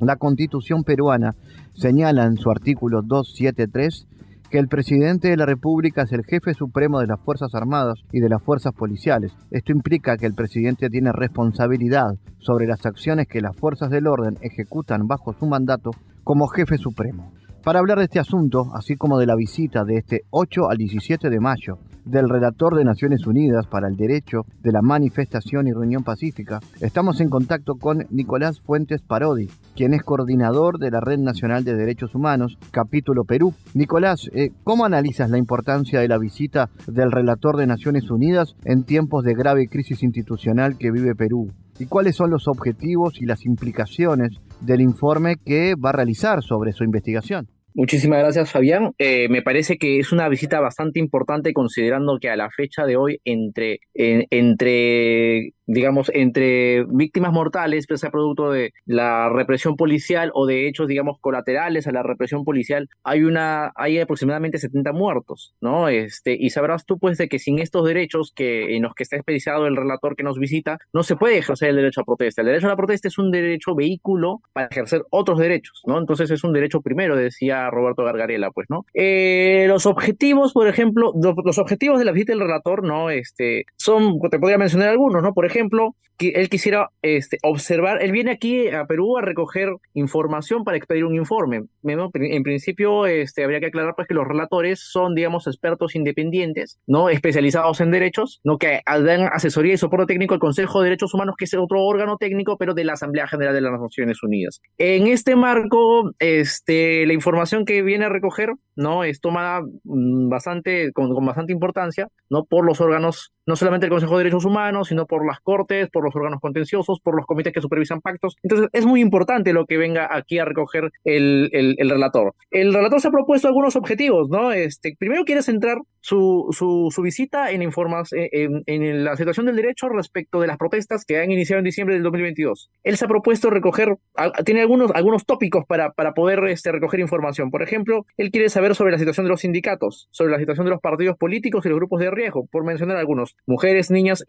La 0.00 0.17
constitución 0.17 0.85
peruana 0.85 1.35
señala 1.75 2.25
en 2.25 2.37
su 2.37 2.50
artículo 2.50 3.03
273 3.03 4.06
que 4.50 4.59
el 4.59 4.69
presidente 4.69 5.29
de 5.29 5.37
la 5.37 5.45
República 5.45 6.03
es 6.03 6.12
el 6.12 6.25
jefe 6.25 6.55
supremo 6.55 7.00
de 7.00 7.06
las 7.06 7.21
Fuerzas 7.21 7.55
Armadas 7.55 7.99
y 8.12 8.21
de 8.21 8.29
las 8.29 8.43
Fuerzas 8.43 8.73
Policiales. 8.73 9.33
Esto 9.50 9.73
implica 9.73 10.17
que 10.17 10.27
el 10.27 10.35
presidente 10.35 10.89
tiene 10.89 11.12
responsabilidad 11.12 12.15
sobre 12.39 12.67
las 12.67 12.87
acciones 12.87 13.27
que 13.27 13.41
las 13.41 13.56
fuerzas 13.56 13.91
del 13.91 14.06
orden 14.06 14.39
ejecutan 14.41 15.06
bajo 15.06 15.35
su 15.35 15.47
mandato 15.47 15.90
como 16.25 16.47
jefe 16.47 16.78
supremo. 16.78 17.33
Para 17.64 17.81
hablar 17.81 17.99
de 17.99 18.05
este 18.05 18.21
asunto, 18.21 18.71
así 18.75 18.97
como 18.97 19.19
de 19.19 19.26
la 19.26 19.35
visita 19.35 19.85
de 19.85 19.97
este 19.97 20.23
8 20.31 20.71
al 20.71 20.78
17 20.78 21.28
de 21.28 21.40
mayo 21.40 21.78
del 22.09 22.29
relator 22.29 22.75
de 22.75 22.85
Naciones 22.85 23.27
Unidas 23.27 23.67
para 23.67 23.88
el 23.88 23.97
Derecho 23.97 24.47
de 24.62 24.73
la 24.73 24.83
Manifestación 24.83 25.67
y 25.67 25.73
Reunión 25.73 26.05
Pacífica, 26.05 26.61
estamos 26.81 27.21
en 27.21 27.29
contacto 27.29 27.75
con 27.75 28.07
Nicolás 28.11 28.61
Fuentes 28.61 29.03
Parodi, 29.03 29.49
quien 29.77 29.93
es 29.93 30.03
coordinador 30.03 30.79
de 30.79 30.91
la 30.91 31.00
Red 31.00 31.19
Nacional 31.19 31.65
de 31.65 31.77
Derechos 31.77 32.15
Humanos, 32.15 32.57
capítulo 32.71 33.25
Perú. 33.25 33.55
Nicolás, 33.75 34.31
eh, 34.33 34.50
¿cómo 34.65 34.85
analizas 34.85 35.31
la 35.31 35.38
importancia 35.38 36.00
de 36.00 36.09
la 36.09 36.19
visita 36.19 36.71
del 36.87 37.12
relator 37.12 37.57
de 37.57 37.67
Naciones 37.67 38.11
Unidas 38.11 38.57
en 38.65 38.85
tiempos 38.85 39.25
de 39.25 39.35
grave 39.35 39.69
crisis 39.69 40.03
institucional 40.03 40.79
que 40.79 40.91
vive 40.91 41.15
Perú? 41.15 41.53
¿Y 41.79 41.87
cuáles 41.87 42.17
son 42.17 42.31
los 42.31 42.49
objetivos 42.49 43.21
y 43.21 43.27
las 43.27 43.45
implicaciones 43.45 44.31
del 44.61 44.81
informe 44.81 45.37
que 45.37 45.75
va 45.75 45.91
a 45.91 45.93
realizar 45.93 46.43
sobre 46.43 46.73
su 46.73 46.85
investigación? 46.85 47.49
Muchísimas 47.75 48.18
gracias, 48.18 48.50
Fabián. 48.50 48.92
Eh, 48.98 49.28
me 49.28 49.42
parece 49.42 49.78
que 49.78 49.98
es 49.98 50.12
una 50.12 50.28
visita 50.28 50.60
bastante 50.60 50.98
importante 50.98 51.52
considerando 51.52 52.18
que 52.20 52.30
a 52.30 52.37
la 52.37 52.50
fecha 52.50 52.84
de 52.87 52.96
hoy, 52.96 53.20
entre, 53.25 53.80
entre 53.94 55.52
digamos, 55.68 56.10
entre 56.14 56.84
víctimas 56.88 57.30
mortales, 57.30 57.87
ya 57.88 57.96
sea 57.98 58.10
producto 58.10 58.50
de 58.50 58.72
la 58.87 59.28
represión 59.28 59.76
policial 59.76 60.30
o 60.34 60.46
de 60.46 60.66
hechos, 60.66 60.88
digamos, 60.88 61.18
colaterales 61.20 61.87
a 61.87 61.92
la 61.92 62.02
represión 62.02 62.42
policial, 62.42 62.88
hay 63.04 63.22
una, 63.22 63.70
hay 63.76 64.00
aproximadamente 64.00 64.58
70 64.58 64.92
muertos, 64.92 65.54
¿no? 65.60 65.88
Este, 65.88 66.34
y 66.40 66.50
sabrás 66.50 66.87
tú, 66.87 66.98
pues, 66.98 67.18
de 67.18 67.28
que 67.28 67.38
sin 67.38 67.58
estos 67.58 67.87
derechos 67.87 68.32
que, 68.34 68.76
en 68.76 68.82
los 68.82 68.94
que 68.94 69.02
está 69.02 69.16
especializado 69.16 69.66
el 69.66 69.76
relator 69.76 70.16
que 70.16 70.22
nos 70.22 70.38
visita, 70.38 70.78
no 70.94 71.02
se 71.02 71.16
puede 71.16 71.37
ejercer 71.37 71.68
el 71.68 71.76
derecho 71.76 72.00
a 72.00 72.04
protesta. 72.04 72.40
El 72.40 72.46
derecho 72.46 72.66
a 72.66 72.70
la 72.70 72.76
protesta 72.76 73.08
es 73.08 73.18
un 73.18 73.30
derecho 73.30 73.75
vehículo 73.75 74.40
para 74.54 74.68
ejercer 74.68 75.02
otros 75.10 75.38
derechos, 75.38 75.82
¿no? 75.87 75.98
Entonces 75.98 76.30
es 76.30 76.44
un 76.44 76.54
derecho 76.54 76.80
primero, 76.80 77.14
decía 77.14 77.58
Roberto 77.71 78.05
Gargarela, 78.05 78.50
pues, 78.50 78.67
¿no? 78.71 78.85
Eh, 78.95 79.67
los 79.69 79.87
objetivos, 79.87 80.53
por 80.53 80.69
ejemplo, 80.69 81.12
los, 81.45 81.59
objetivos 81.59 81.99
de 81.99 82.05
la 82.05 82.12
visita 82.12 82.33
del 82.33 82.41
relator, 82.41 82.85
¿no? 82.85 83.11
Este, 83.11 83.65
son, 83.77 84.19
te 84.31 84.38
podría 84.38 84.59
mencionar 84.59 84.91
algunos, 84.91 85.23
¿no? 85.23 85.35
Por 85.35 85.47
ejemplo, 85.47 85.95
que 86.19 86.31
él 86.31 86.49
quisiera 86.49 86.91
este, 87.00 87.38
observar, 87.43 88.03
él 88.03 88.11
viene 88.11 88.33
aquí 88.33 88.69
a 88.69 88.87
Perú 88.87 89.17
a 89.17 89.23
recoger 89.23 89.69
información 89.95 90.65
para 90.65 90.77
expedir 90.77 91.05
un 91.05 91.15
informe. 91.15 91.62
En 91.85 92.43
principio, 92.43 93.07
este, 93.07 93.45
habría 93.45 93.61
que 93.61 93.67
aclarar 93.67 93.95
pues 93.95 94.09
que 94.09 94.15
los 94.15 94.27
relatores 94.27 94.81
son, 94.81 95.15
digamos, 95.15 95.47
expertos 95.47 95.95
independientes, 95.95 96.81
¿no? 96.87 97.09
Especializados 97.09 97.81
en 97.81 97.93
derechos, 97.93 98.41
¿no? 98.43 98.59
Que 98.59 98.81
dan 98.85 99.29
asesoría 99.33 99.75
y 99.75 99.79
soporte 99.79 100.07
técnico 100.07 100.35
al 100.35 100.41
Consejo 100.41 100.81
de 100.81 100.87
Derechos 100.87 101.15
Humanos, 101.15 101.37
que 101.38 101.45
es 101.45 101.55
otro 101.55 101.85
órgano 101.85 102.17
técnico, 102.17 102.57
pero 102.59 102.75
de 102.75 102.85
la 102.85 102.95
Asamblea 102.95 103.29
General 103.29 103.55
de 103.55 103.61
las 103.61 103.81
Naciones 103.81 104.23
Unidas. 104.23 104.61
En 104.77 105.07
este 105.07 105.37
marco, 105.37 106.12
este, 106.19 107.07
la 107.07 107.12
información 107.12 107.48
que 107.64 107.83
viene 107.83 108.05
a 108.05 108.09
recoger, 108.09 108.55
¿no? 108.76 109.05
Es 109.05 109.21
tomada 109.21 109.61
mm, 109.85 110.28
bastante, 110.28 110.93
con, 110.93 111.12
con 111.14 111.26
bastante 111.26 111.52
importancia, 111.52 112.09
¿no? 112.31 112.45
Por 112.45 112.64
los 112.64 112.81
órganos, 112.81 113.33
no 113.47 113.57
solamente 113.57 113.87
el 113.87 113.90
Consejo 113.90 114.17
de 114.17 114.25
Derechos 114.25 114.45
Humanos, 114.45 114.88
sino 114.88 115.07
por 115.07 115.26
las 115.26 115.40
Cortes, 115.40 115.88
por 115.90 116.05
los 116.05 116.14
órganos 116.14 116.40
contenciosos, 116.40 117.00
por 117.00 117.17
los 117.17 117.26
comités 117.26 117.52
que 117.52 117.61
supervisan 117.61 118.00
pactos. 118.00 118.37
Entonces, 118.43 118.69
es 118.73 118.87
muy 118.87 119.00
importante 119.00 119.52
lo 119.52 119.67
que 119.67 119.76
venga 119.76 120.09
aquí 120.11 120.38
a 120.38 120.45
recoger 120.45 120.90
el, 121.05 121.49
el, 121.52 121.76
relator. 121.90 122.35
El 122.50 122.73
relator 122.73 123.00
se 123.00 123.09
ha 123.09 123.11
propuesto 123.11 123.49
algunos 123.49 123.76
objetivos, 123.76 124.28
¿no? 124.28 124.52
Este, 124.52 124.95
primero 124.99 125.25
quiere 125.25 125.43
centrar 125.43 125.78
su, 126.00 126.49
su, 126.52 126.88
su 126.90 127.02
visita 127.02 127.50
en, 127.50 127.62
informas, 127.62 128.11
en, 128.12 128.62
en, 128.67 129.05
la 129.05 129.17
situación 129.17 129.47
del 129.47 129.57
derecho 129.57 129.88
respecto 129.88 130.40
de 130.40 130.47
las 130.47 130.57
protestas 130.57 131.05
que 131.05 131.19
han 131.19 131.31
iniciado 131.31 131.59
en 131.59 131.64
diciembre 131.64 131.95
del 131.95 132.02
2022. 132.05 132.71
Él 132.83 132.97
se 132.97 133.05
ha 133.05 133.09
propuesto 133.09 133.50
recoger, 133.50 133.97
tiene 134.45 134.62
algunos, 134.62 134.90
algunos 134.93 135.26
tópicos 135.26 135.64
para, 135.67 135.93
para 135.93 136.14
poder 136.14 136.45
este, 136.49 136.73
recoger 136.73 137.00
información. 137.00 137.38
Por 137.50 137.62
ejemplo, 137.62 138.04
él 138.16 138.30
quiere 138.30 138.49
saber 138.49 138.75
sobre 138.75 138.92
la 138.92 138.99
situación 138.99 139.26
de 139.26 139.30
los 139.30 139.40
sindicatos, 139.40 140.09
sobre 140.11 140.33
la 140.33 140.38
situación 140.38 140.66
de 140.66 140.71
los 140.71 140.80
partidos 140.80 141.16
políticos 141.16 141.64
y 141.64 141.68
los 141.68 141.78
grupos 141.78 142.00
de 142.00 142.11
riesgo, 142.11 142.47
por 142.50 142.64
mencionar 142.64 142.97
algunos. 142.97 143.37
Mujeres, 143.47 143.90
niñas, 143.90 144.25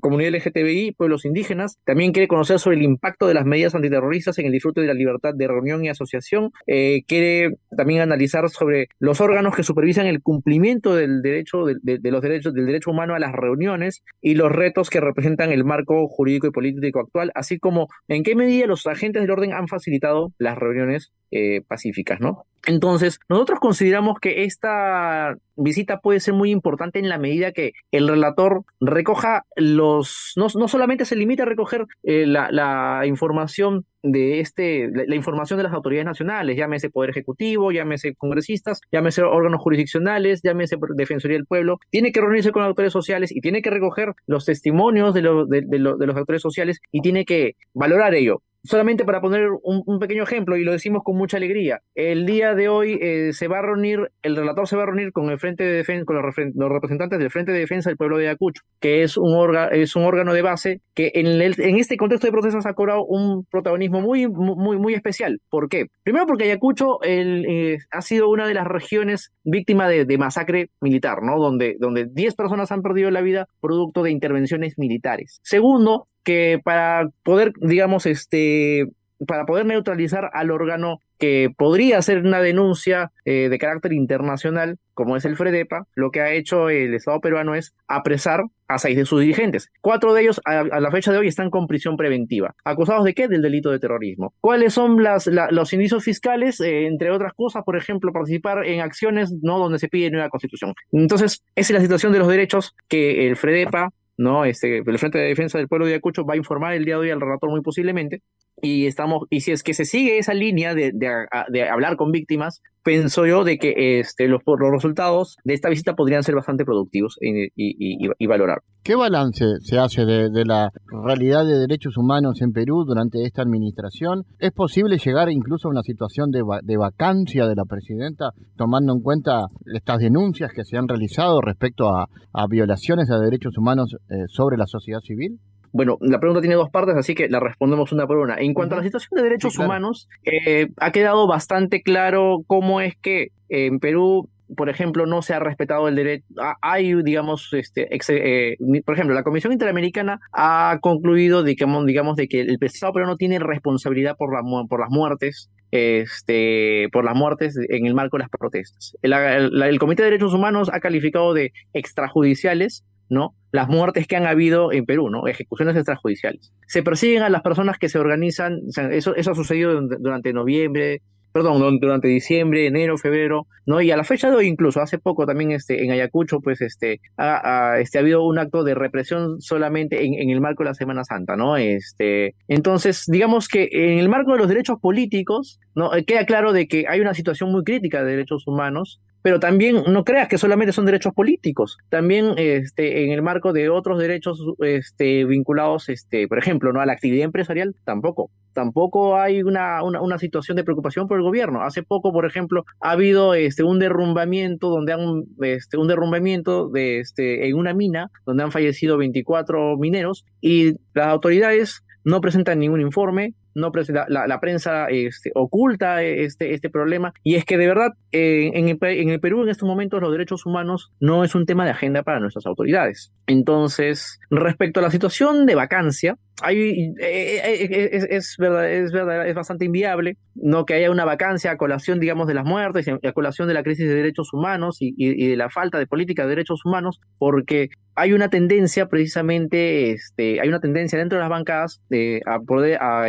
comunidad 0.00 0.34
LGTBI, 0.34 0.92
pueblos 0.92 1.24
indígenas. 1.24 1.78
También 1.84 2.12
quiere 2.12 2.28
conocer 2.28 2.58
sobre 2.58 2.76
el 2.76 2.82
impacto 2.82 3.26
de 3.26 3.34
las 3.34 3.44
medidas 3.44 3.74
antiterroristas 3.74 4.38
en 4.38 4.46
el 4.46 4.52
disfrute 4.52 4.80
de 4.80 4.86
la 4.86 4.94
libertad 4.94 5.34
de 5.34 5.46
reunión 5.46 5.84
y 5.84 5.88
asociación. 5.88 6.50
Eh, 6.66 7.02
quiere 7.06 7.56
también 7.76 8.00
analizar 8.00 8.48
sobre 8.48 8.88
los 8.98 9.20
órganos 9.20 9.54
que 9.54 9.62
supervisan 9.62 10.06
el 10.06 10.22
cumplimiento 10.22 10.94
del 10.94 11.22
derecho, 11.22 11.64
de, 11.64 12.10
los 12.10 12.22
derechos, 12.22 12.54
del 12.54 12.66
derecho 12.66 12.90
humano 12.90 13.14
a 13.14 13.18
las 13.18 13.32
reuniones 13.32 14.02
y 14.20 14.34
los 14.34 14.50
retos 14.50 14.90
que 14.90 15.00
representan 15.00 15.50
el 15.50 15.64
marco 15.64 16.06
jurídico 16.08 16.46
y 16.46 16.50
político 16.50 17.00
actual, 17.00 17.32
así 17.34 17.58
como 17.58 17.88
en 18.08 18.22
qué 18.22 18.34
medida 18.34 18.66
los 18.66 18.86
agentes 18.86 19.22
del 19.22 19.30
orden 19.30 19.52
han 19.52 19.68
facilitado 19.68 20.32
las 20.38 20.56
reuniones 20.58 21.12
eh, 21.30 21.62
pacíficas, 21.66 22.20
¿no? 22.20 22.44
Entonces, 22.66 23.20
nosotros 23.28 23.60
consideramos 23.60 24.18
que 24.20 24.42
esta 24.42 25.36
visita 25.54 26.00
puede 26.00 26.18
ser 26.18 26.34
muy 26.34 26.50
importante 26.50 26.98
en 26.98 27.08
la 27.08 27.16
medida 27.16 27.52
que 27.52 27.72
el 27.92 28.08
relator 28.08 28.64
recoja 28.80 29.44
los, 29.54 30.32
no, 30.36 30.48
no 30.54 30.66
solamente 30.66 31.04
se 31.04 31.14
limita 31.14 31.44
a 31.44 31.46
recoger 31.46 31.86
eh, 32.02 32.26
la, 32.26 33.02
información 33.06 33.86
de 34.02 34.40
este, 34.40 34.90
la, 34.92 35.14
información 35.14 35.58
de 35.58 35.62
las 35.62 35.72
autoridades 35.72 36.06
nacionales, 36.06 36.56
llámese 36.56 36.90
Poder 36.90 37.10
Ejecutivo, 37.10 37.70
llámese 37.70 38.14
congresistas, 38.16 38.80
llámese 38.90 39.22
órganos 39.22 39.62
jurisdiccionales, 39.62 40.42
llámese 40.42 40.76
Defensoría 40.96 41.36
del 41.36 41.46
Pueblo, 41.46 41.78
tiene 41.90 42.10
que 42.10 42.20
reunirse 42.20 42.50
con 42.50 42.64
autores 42.64 42.92
sociales 42.92 43.30
y 43.34 43.40
tiene 43.40 43.62
que 43.62 43.70
recoger 43.70 44.14
los 44.26 44.44
testimonios 44.44 45.14
de, 45.14 45.22
de, 45.22 45.60
de 45.68 46.06
los 46.06 46.16
autores 46.16 46.42
sociales 46.42 46.80
y 46.90 47.00
tiene 47.00 47.24
que 47.24 47.54
valorar 47.74 48.14
ello 48.14 48.42
solamente 48.66 49.04
para 49.04 49.20
poner 49.20 49.48
un, 49.62 49.98
pequeño 49.98 50.22
ejemplo, 50.22 50.56
y 50.56 50.64
lo 50.64 50.72
decimos 50.72 51.02
con 51.04 51.16
mucha 51.16 51.36
alegría, 51.36 51.80
el 51.94 52.26
día 52.26 52.54
de 52.54 52.68
hoy 52.68 52.98
eh, 53.00 53.32
se 53.32 53.48
va 53.48 53.58
a 53.58 53.62
reunir, 53.62 54.10
el 54.22 54.36
relator 54.36 54.68
se 54.68 54.76
va 54.76 54.82
a 54.82 54.86
reunir 54.86 55.12
con 55.12 55.30
el 55.30 55.38
Frente 55.38 55.64
de 55.64 55.72
Defensa, 55.72 56.04
con 56.04 56.16
los, 56.16 56.24
representantes 56.72 57.18
del 57.18 57.30
Frente 57.30 57.52
de 57.52 57.60
Defensa 57.60 57.90
del 57.90 57.96
Pueblo 57.96 58.18
de 58.18 58.28
Ayacucho, 58.28 58.62
que 58.80 59.02
es 59.02 59.16
un, 59.16 59.56
es 59.72 59.96
un 59.96 60.04
órgano 60.04 60.34
de 60.34 60.42
base 60.42 60.80
que 60.94 61.12
en, 61.14 61.40
en 61.40 61.78
este 61.78 61.96
contexto 61.96 62.26
de 62.26 62.32
procesos 62.32 62.66
ha 62.66 62.74
cobrado 62.74 63.04
un 63.04 63.44
protagonismo 63.44 64.00
muy, 64.00 64.26
muy, 64.26 64.78
muy 64.78 64.94
especial. 64.94 65.40
¿Por 65.48 65.68
qué? 65.68 65.86
Primero 66.02 66.26
porque 66.26 66.44
Ayacucho 66.44 66.98
eh, 67.02 67.78
ha 67.90 68.02
sido 68.02 68.28
una 68.28 68.46
de 68.46 68.54
las 68.54 68.66
regiones 68.66 69.32
víctima 69.44 69.88
de, 69.88 70.04
de, 70.04 70.18
masacre 70.18 70.70
militar, 70.80 71.22
¿no? 71.22 71.38
Donde, 71.38 71.76
donde 71.78 72.06
10 72.06 72.34
personas 72.34 72.72
han 72.72 72.82
perdido 72.82 73.10
la 73.10 73.20
vida 73.20 73.48
producto 73.60 74.02
de 74.02 74.10
intervenciones 74.10 74.78
militares. 74.78 75.40
Segundo, 75.42 76.08
que 76.26 76.60
para 76.62 77.08
poder, 77.22 77.52
digamos, 77.60 78.04
este, 78.04 78.88
para 79.28 79.46
poder 79.46 79.64
neutralizar 79.64 80.28
al 80.34 80.50
órgano 80.50 80.98
que 81.18 81.50
podría 81.56 81.98
hacer 81.98 82.18
una 82.18 82.40
denuncia 82.40 83.12
eh, 83.24 83.48
de 83.48 83.58
carácter 83.58 83.92
internacional, 83.92 84.76
como 84.92 85.16
es 85.16 85.24
el 85.24 85.36
FREDEPA, 85.36 85.86
lo 85.94 86.10
que 86.10 86.20
ha 86.20 86.32
hecho 86.32 86.68
el 86.68 86.94
Estado 86.94 87.20
peruano 87.20 87.54
es 87.54 87.74
apresar 87.86 88.42
a 88.66 88.78
seis 88.78 88.96
de 88.96 89.06
sus 89.06 89.20
dirigentes. 89.20 89.70
Cuatro 89.80 90.14
de 90.14 90.22
ellos 90.22 90.40
a, 90.44 90.64
la 90.64 90.90
fecha 90.90 91.12
de 91.12 91.18
hoy 91.18 91.28
están 91.28 91.48
con 91.48 91.68
prisión 91.68 91.96
preventiva. 91.96 92.56
¿Acusados 92.64 93.04
de 93.04 93.14
qué? 93.14 93.28
Del 93.28 93.40
delito 93.40 93.70
de 93.70 93.78
terrorismo. 93.78 94.34
¿Cuáles 94.40 94.74
son 94.74 95.02
las, 95.02 95.28
los 95.28 95.72
indicios 95.72 96.02
fiscales? 96.02 96.60
Eh, 96.60 96.86
entre 96.86 97.12
otras 97.12 97.34
cosas, 97.34 97.62
por 97.62 97.76
ejemplo, 97.76 98.12
participar 98.12 98.66
en 98.66 98.80
acciones 98.80 99.32
no 99.42 99.60
donde 99.60 99.78
se 99.78 99.88
pide 99.88 100.10
nueva 100.10 100.28
constitución. 100.28 100.74
Entonces, 100.90 101.44
esa 101.54 101.72
es 101.72 101.74
la 101.78 101.80
situación 101.80 102.12
de 102.12 102.18
los 102.18 102.28
derechos 102.28 102.74
que 102.88 103.28
el 103.28 103.36
FREDEPA 103.36 103.90
¿no? 104.16 104.44
Este, 104.44 104.78
el 104.78 104.98
Frente 104.98 105.18
de 105.18 105.28
Defensa 105.28 105.58
del 105.58 105.68
Pueblo 105.68 105.86
de 105.86 105.92
Ayacucho 105.92 106.24
va 106.24 106.34
a 106.34 106.36
informar 106.36 106.74
el 106.74 106.84
día 106.84 106.94
de 106.94 107.00
hoy 107.00 107.10
al 107.10 107.20
relator 107.20 107.50
muy 107.50 107.60
posiblemente, 107.62 108.22
y 108.62 108.86
estamos, 108.86 109.24
y 109.30 109.40
si 109.40 109.52
es 109.52 109.62
que 109.62 109.74
se 109.74 109.84
sigue 109.84 110.18
esa 110.18 110.34
línea 110.34 110.74
de, 110.74 110.92
de, 110.92 111.68
hablar 111.68 111.96
con 111.96 112.10
víctimas, 112.10 112.62
pienso 112.82 113.26
yo 113.26 113.44
de 113.44 113.58
que 113.58 114.00
este, 114.00 114.28
los, 114.28 114.40
los 114.46 114.70
resultados 114.70 115.36
de 115.44 115.54
esta 115.54 115.68
visita 115.68 115.94
podrían 115.94 116.22
ser 116.22 116.36
bastante 116.36 116.64
productivos 116.64 117.18
y, 117.20 117.48
y, 117.54 118.26
valorar. 118.26 118.62
¿Qué 118.82 118.94
balance 118.94 119.44
se 119.60 119.78
hace 119.78 120.06
de, 120.06 120.44
la 120.44 120.70
realidad 121.04 121.44
de 121.44 121.58
derechos 121.58 121.96
humanos 121.96 122.40
en 122.40 122.52
Perú 122.52 122.84
durante 122.86 123.24
esta 123.24 123.42
administración? 123.42 124.24
¿Es 124.38 124.52
posible 124.52 124.98
llegar 124.98 125.30
incluso 125.30 125.68
a 125.68 125.72
una 125.72 125.82
situación 125.82 126.30
de, 126.30 126.42
de 126.62 126.76
vacancia 126.76 127.46
de 127.46 127.56
la 127.56 127.64
presidenta, 127.64 128.30
tomando 128.56 128.94
en 128.94 129.00
cuenta 129.00 129.46
estas 129.74 129.98
denuncias 129.98 130.52
que 130.52 130.64
se 130.64 130.76
han 130.76 130.88
realizado 130.88 131.40
respecto 131.40 131.88
a, 131.88 132.06
a 132.32 132.46
violaciones 132.46 133.08
de 133.08 133.18
derechos 133.18 133.58
humanos 133.58 133.96
eh, 134.08 134.24
sobre 134.28 134.56
la 134.56 134.66
sociedad 134.66 135.00
civil? 135.00 135.40
Bueno, 135.72 135.98
la 136.00 136.18
pregunta 136.18 136.40
tiene 136.40 136.56
dos 136.56 136.70
partes, 136.70 136.96
así 136.96 137.14
que 137.14 137.28
la 137.28 137.40
respondemos 137.40 137.92
una 137.92 138.06
por 138.06 138.18
una. 138.18 138.36
En 138.36 138.54
cuanto 138.54 138.74
a 138.74 138.78
la 138.78 138.84
situación 138.84 139.10
de 139.16 139.22
derechos 139.22 139.58
humanos, 139.58 140.08
eh, 140.24 140.68
ha 140.78 140.92
quedado 140.92 141.26
bastante 141.26 141.82
claro 141.82 142.38
cómo 142.46 142.80
es 142.80 142.94
que 142.96 143.28
en 143.48 143.78
Perú 143.78 144.28
por 144.54 144.68
ejemplo, 144.68 145.06
no 145.06 145.22
se 145.22 145.34
ha 145.34 145.40
respetado 145.40 145.88
el 145.88 145.96
derecho. 145.96 146.24
Hay, 146.62 146.94
digamos, 147.02 147.52
este, 147.52 147.88
eh, 147.90 148.56
por 148.84 148.94
ejemplo, 148.94 149.12
la 149.12 149.24
Comisión 149.24 149.52
Interamericana 149.52 150.20
ha 150.32 150.78
concluido, 150.80 151.42
digamos, 151.42 151.84
digamos 151.84 152.14
de 152.14 152.28
que 152.28 152.42
el 152.42 152.56
Estado 152.60 152.92
peruano 152.92 153.16
tiene 153.16 153.40
responsabilidad 153.40 154.16
por, 154.16 154.32
la, 154.32 154.42
por 154.68 154.78
las 154.78 154.90
muertes 154.90 155.50
este, 155.70 156.88
por 156.92 157.04
las 157.04 157.14
muertes 157.14 157.56
en 157.68 157.86
el 157.86 157.94
marco 157.94 158.16
de 158.16 158.22
las 158.22 158.30
protestas. 158.30 158.96
El, 159.02 159.12
el, 159.12 159.78
Comité 159.78 160.02
de 160.02 160.10
Derechos 160.10 160.34
Humanos 160.34 160.70
ha 160.72 160.80
calificado 160.80 161.34
de 161.34 161.52
extrajudiciales 161.72 162.84
¿no? 163.08 163.34
Las 163.52 163.68
muertes 163.68 164.06
que 164.06 164.16
han 164.16 164.26
habido 164.26 164.72
en 164.72 164.84
Perú, 164.84 165.10
¿no? 165.10 165.26
Ejecuciones 165.26 165.76
extrajudiciales. 165.76 166.52
Se 166.66 166.82
persiguen 166.82 167.22
a 167.22 167.30
las 167.30 167.42
personas 167.42 167.78
que 167.78 167.88
se 167.88 167.98
organizan, 167.98 168.60
eso, 168.90 169.14
eso 169.14 169.30
ha 169.30 169.34
sucedido 169.34 169.80
durante 169.80 170.32
noviembre, 170.32 171.00
perdón, 171.36 171.78
durante 171.80 172.08
diciembre, 172.08 172.66
enero, 172.66 172.96
febrero, 172.96 173.46
¿no? 173.66 173.82
Y 173.82 173.90
a 173.90 173.96
la 173.98 174.04
fecha 174.04 174.30
de 174.30 174.36
hoy 174.36 174.46
incluso, 174.46 174.80
hace 174.80 174.98
poco 174.98 175.26
también 175.26 175.50
este, 175.50 175.84
en 175.84 175.90
Ayacucho, 175.90 176.40
pues 176.40 176.62
este 176.62 177.00
ha, 177.18 177.78
este, 177.78 177.98
ha 177.98 178.00
habido 178.00 178.24
un 178.24 178.38
acto 178.38 178.64
de 178.64 178.74
represión 178.74 179.38
solamente 179.42 180.02
en, 180.06 180.14
en, 180.14 180.30
el 180.30 180.40
marco 180.40 180.62
de 180.62 180.70
la 180.70 180.74
Semana 180.74 181.04
Santa, 181.04 181.36
¿no? 181.36 181.58
Este, 181.58 182.34
entonces, 182.48 183.04
digamos 183.06 183.48
que 183.48 183.68
en 183.70 183.98
el 183.98 184.08
marco 184.08 184.32
de 184.32 184.38
los 184.38 184.48
derechos 184.48 184.78
políticos, 184.80 185.60
¿no? 185.76 185.90
Queda 186.06 186.24
claro 186.24 186.52
de 186.52 186.66
que 186.66 186.86
hay 186.88 187.00
una 187.00 187.14
situación 187.14 187.52
muy 187.52 187.62
crítica 187.62 188.02
de 188.02 188.10
derechos 188.10 188.48
humanos, 188.48 189.00
pero 189.22 189.40
también 189.40 189.82
no 189.88 190.04
creas 190.04 190.28
que 190.28 190.38
solamente 190.38 190.72
son 190.72 190.86
derechos 190.86 191.12
políticos, 191.12 191.78
también 191.88 192.34
este, 192.36 193.04
en 193.04 193.10
el 193.10 193.22
marco 193.22 193.52
de 193.52 193.68
otros 193.68 193.98
derechos 193.98 194.40
este, 194.60 195.24
vinculados, 195.24 195.88
este, 195.88 196.28
por 196.28 196.38
ejemplo, 196.38 196.72
¿no? 196.72 196.80
a 196.80 196.86
la 196.86 196.92
actividad 196.92 197.24
empresarial, 197.24 197.74
tampoco. 197.84 198.30
Tampoco 198.52 199.18
hay 199.18 199.42
una, 199.42 199.82
una, 199.82 200.18
situación 200.18 200.56
de 200.56 200.64
preocupación 200.64 201.08
por 201.08 201.18
el 201.18 201.24
gobierno. 201.24 201.62
Hace 201.62 201.82
poco, 201.82 202.10
por 202.10 202.24
ejemplo, 202.24 202.64
ha 202.80 202.92
habido 202.92 203.34
este, 203.34 203.64
un 203.64 203.78
derrumbamiento 203.78 204.70
donde 204.70 204.94
han, 204.94 205.24
este, 205.42 205.76
un 205.76 205.88
derrumbamiento 205.88 206.70
de, 206.70 207.00
este, 207.00 207.48
en 207.48 207.56
una 207.56 207.74
mina 207.74 208.10
donde 208.24 208.44
han 208.44 208.52
fallecido 208.52 208.96
24 208.96 209.76
mineros 209.76 210.24
y 210.40 210.76
las 210.94 211.08
autoridades 211.08 211.84
no 212.02 212.20
presentan 212.20 212.60
ningún 212.60 212.80
informe, 212.80 213.34
no 213.56 213.72
la, 214.08 214.26
la, 214.26 214.40
prensa 214.40 214.86
este, 214.88 215.32
oculta 215.34 216.02
este, 216.02 216.54
este 216.54 216.70
problema, 216.70 217.12
y 217.22 217.34
es 217.34 217.44
que 217.44 217.58
de 217.58 217.66
verdad 217.66 217.92
eh, 218.12 218.50
en, 218.54 218.68
el, 218.68 218.78
en 218.80 219.08
el 219.08 219.20
Perú 219.20 219.42
en 219.42 219.48
estos 219.48 219.68
momentos 219.68 220.00
los 220.00 220.12
derechos 220.12 220.46
humanos 220.46 220.92
no 221.00 221.24
es 221.24 221.34
un 221.34 221.46
tema 221.46 221.64
de 221.64 221.70
agenda 221.70 222.02
para 222.02 222.20
nuestras 222.20 222.46
autoridades. 222.46 223.12
Entonces, 223.26 224.20
respecto 224.30 224.80
a 224.80 224.82
la 224.82 224.90
situación 224.90 225.46
de 225.46 225.54
vacancia, 225.54 226.16
hay, 226.42 226.94
eh, 227.00 227.40
eh, 227.40 228.06
es, 228.10 228.36
verdad, 228.38 228.70
es 228.70 228.92
verdad, 228.92 229.26
es 229.26 229.34
bastante 229.34 229.64
inviable 229.64 230.18
no 230.34 230.66
que 230.66 230.74
haya 230.74 230.90
una 230.90 231.06
vacancia 231.06 231.50
a 231.50 231.56
colación, 231.56 231.98
digamos, 231.98 232.28
de 232.28 232.34
las 232.34 232.44
muertes 232.44 232.86
a 232.88 233.12
colación 233.12 233.48
de 233.48 233.54
la 233.54 233.62
crisis 233.62 233.88
de 233.88 233.94
derechos 233.94 234.32
humanos 234.34 234.76
y, 234.80 235.28
de 235.28 235.36
la 235.36 235.48
falta 235.48 235.78
de 235.78 235.86
política 235.86 236.24
de 236.24 236.30
derechos 236.30 236.64
humanos, 236.64 237.00
porque 237.18 237.70
hay 237.94 238.12
una 238.12 238.28
tendencia 238.28 238.86
precisamente, 238.86 239.92
este, 239.92 240.40
hay 240.40 240.48
una 240.48 240.60
tendencia 240.60 240.98
dentro 240.98 241.16
de 241.16 241.22
las 241.22 241.30
bancadas 241.30 241.80
de, 241.88 242.20
a 242.26 242.38
poder 242.40 242.78
a 242.82 243.08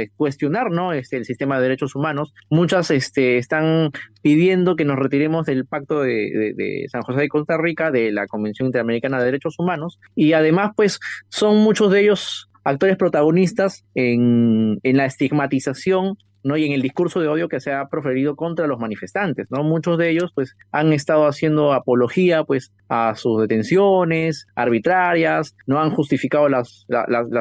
¿no? 0.72 0.94
Este, 0.94 1.17
el 1.17 1.25
sistema 1.25 1.58
de 1.58 1.63
derechos 1.63 1.96
humanos. 1.96 2.34
Muchas, 2.50 2.91
este, 2.91 3.38
están 3.38 3.91
pidiendo 4.22 4.75
que 4.75 4.86
nos 4.86 4.98
retiremos 4.98 5.46
del 5.46 5.65
Pacto 5.65 6.01
de, 6.01 6.53
de, 6.56 6.86
San 6.89 7.01
José 7.01 7.22
de 7.22 7.29
Costa 7.29 7.58
Rica, 7.58 7.91
de 7.91 8.12
la 8.12 8.27
Convención 8.27 8.67
Interamericana 8.67 9.20
de 9.20 9.25
Derechos 9.25 9.56
Humanos, 9.58 10.00
y 10.15 10.34
además, 10.34 10.72
pues, 10.75 11.00
son 11.29 11.58
muchos 11.58 11.91
de 11.91 12.01
ellos 12.01 12.50
actores 12.63 12.98
protagonistas 12.98 13.86
en, 13.96 14.79
en 14.84 14.98
la 14.98 15.06
estigmatización 15.06 16.17
y 16.56 16.66
en 16.66 16.74
el 16.74 16.82
discurso 16.82 17.20
de 17.20 17.27
odio 17.27 17.50
que 17.50 17.60
se 17.60 17.74
ha 17.74 17.88
proferido 17.88 18.36
contra 18.36 18.68
los 18.68 18.80
manifestantes. 18.80 19.48
¿no? 19.50 19.63
Muchos 19.63 19.98
de 19.98 20.12
ellos 20.12 20.32
pues, 20.34 20.56
han 20.72 20.94
estado 20.94 21.25
haciendo 21.27 21.74
apología 21.74 22.44
pues, 22.44 22.72
a 22.89 23.16
sus 23.16 23.42
detenciones 23.42 24.48
arbitrarias, 24.56 25.56
no 25.66 25.82
han 25.82 25.89
justificado 25.92 26.48
las, 26.50 26.86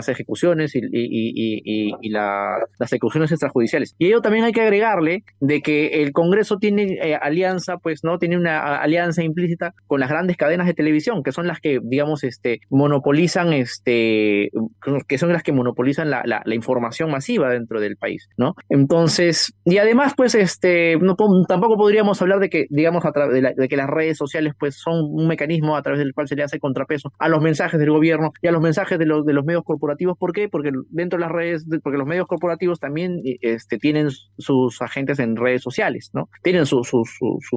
ejecuciones 0.08 0.72
y, 0.74 2.10
las 2.10 2.92
ejecuciones 2.92 3.30
extrajudiciales. 3.30 3.94
Y 3.98 4.06
ello 4.06 4.20
también 4.20 4.44
hay 4.44 4.52
que 4.52 4.62
agregarle 4.62 5.24
de 5.40 5.60
que 5.60 6.02
el 6.02 6.12
Congreso 6.12 6.56
tiene 6.58 6.98
eh, 7.02 7.14
alianza, 7.14 7.78
pues 7.78 8.02
no 8.02 8.18
tiene 8.18 8.36
una 8.36 8.78
alianza 8.78 9.22
implícita 9.22 9.74
con 9.86 10.00
las 10.00 10.08
grandes 10.08 10.36
cadenas 10.36 10.66
de 10.66 10.74
televisión, 10.74 11.22
que 11.22 11.32
son 11.32 11.46
las 11.46 11.60
que, 11.60 11.80
digamos, 11.82 12.24
este, 12.24 12.60
monopolizan, 12.70 13.52
este, 13.52 14.50
que 15.06 15.18
son 15.18 15.32
las 15.32 15.42
que 15.42 15.52
monopolizan 15.52 16.10
la, 16.10 16.22
la, 16.24 16.54
información 16.54 17.10
masiva 17.10 17.50
dentro 17.50 17.80
del 17.80 17.96
país, 17.96 18.28
¿no? 18.38 18.54
Entonces, 18.70 18.95
y 19.64 19.78
además, 19.78 20.14
pues, 20.16 20.34
este, 20.34 20.96
no, 20.96 21.16
tampoco 21.48 21.76
podríamos 21.76 22.20
hablar 22.22 22.40
de 22.40 22.48
que, 22.48 22.66
digamos, 22.70 23.04
a 23.04 23.10
de, 23.28 23.54
de 23.56 23.68
que 23.68 23.76
las 23.76 23.88
redes 23.88 24.16
sociales, 24.16 24.54
pues, 24.58 24.76
son 24.76 24.94
un 25.10 25.26
mecanismo 25.26 25.76
a 25.76 25.82
través 25.82 25.98
del 25.98 26.14
cual 26.14 26.28
se 26.28 26.36
le 26.36 26.42
hace 26.42 26.58
contrapeso 26.60 27.12
a 27.18 27.28
los 27.28 27.42
mensajes 27.42 27.78
del 27.80 27.90
gobierno 27.90 28.32
y 28.42 28.48
a 28.48 28.52
los 28.52 28.62
mensajes 28.62 28.98
de 28.98 29.06
los, 29.06 29.24
de 29.24 29.32
los 29.32 29.44
medios 29.44 29.64
corporativos. 29.64 30.16
¿Por 30.18 30.32
qué? 30.32 30.48
Porque 30.48 30.70
dentro 30.90 31.18
de 31.18 31.24
las 31.24 31.32
redes, 31.32 31.66
porque 31.82 31.98
los 31.98 32.06
medios 32.06 32.26
corporativos 32.26 32.80
también 32.80 33.20
este, 33.40 33.78
tienen 33.78 34.10
sus 34.38 34.80
agentes 34.82 35.18
en 35.18 35.36
redes 35.36 35.62
sociales, 35.62 36.10
¿no? 36.12 36.28
Tienen 36.42 36.66
sus 36.66 36.86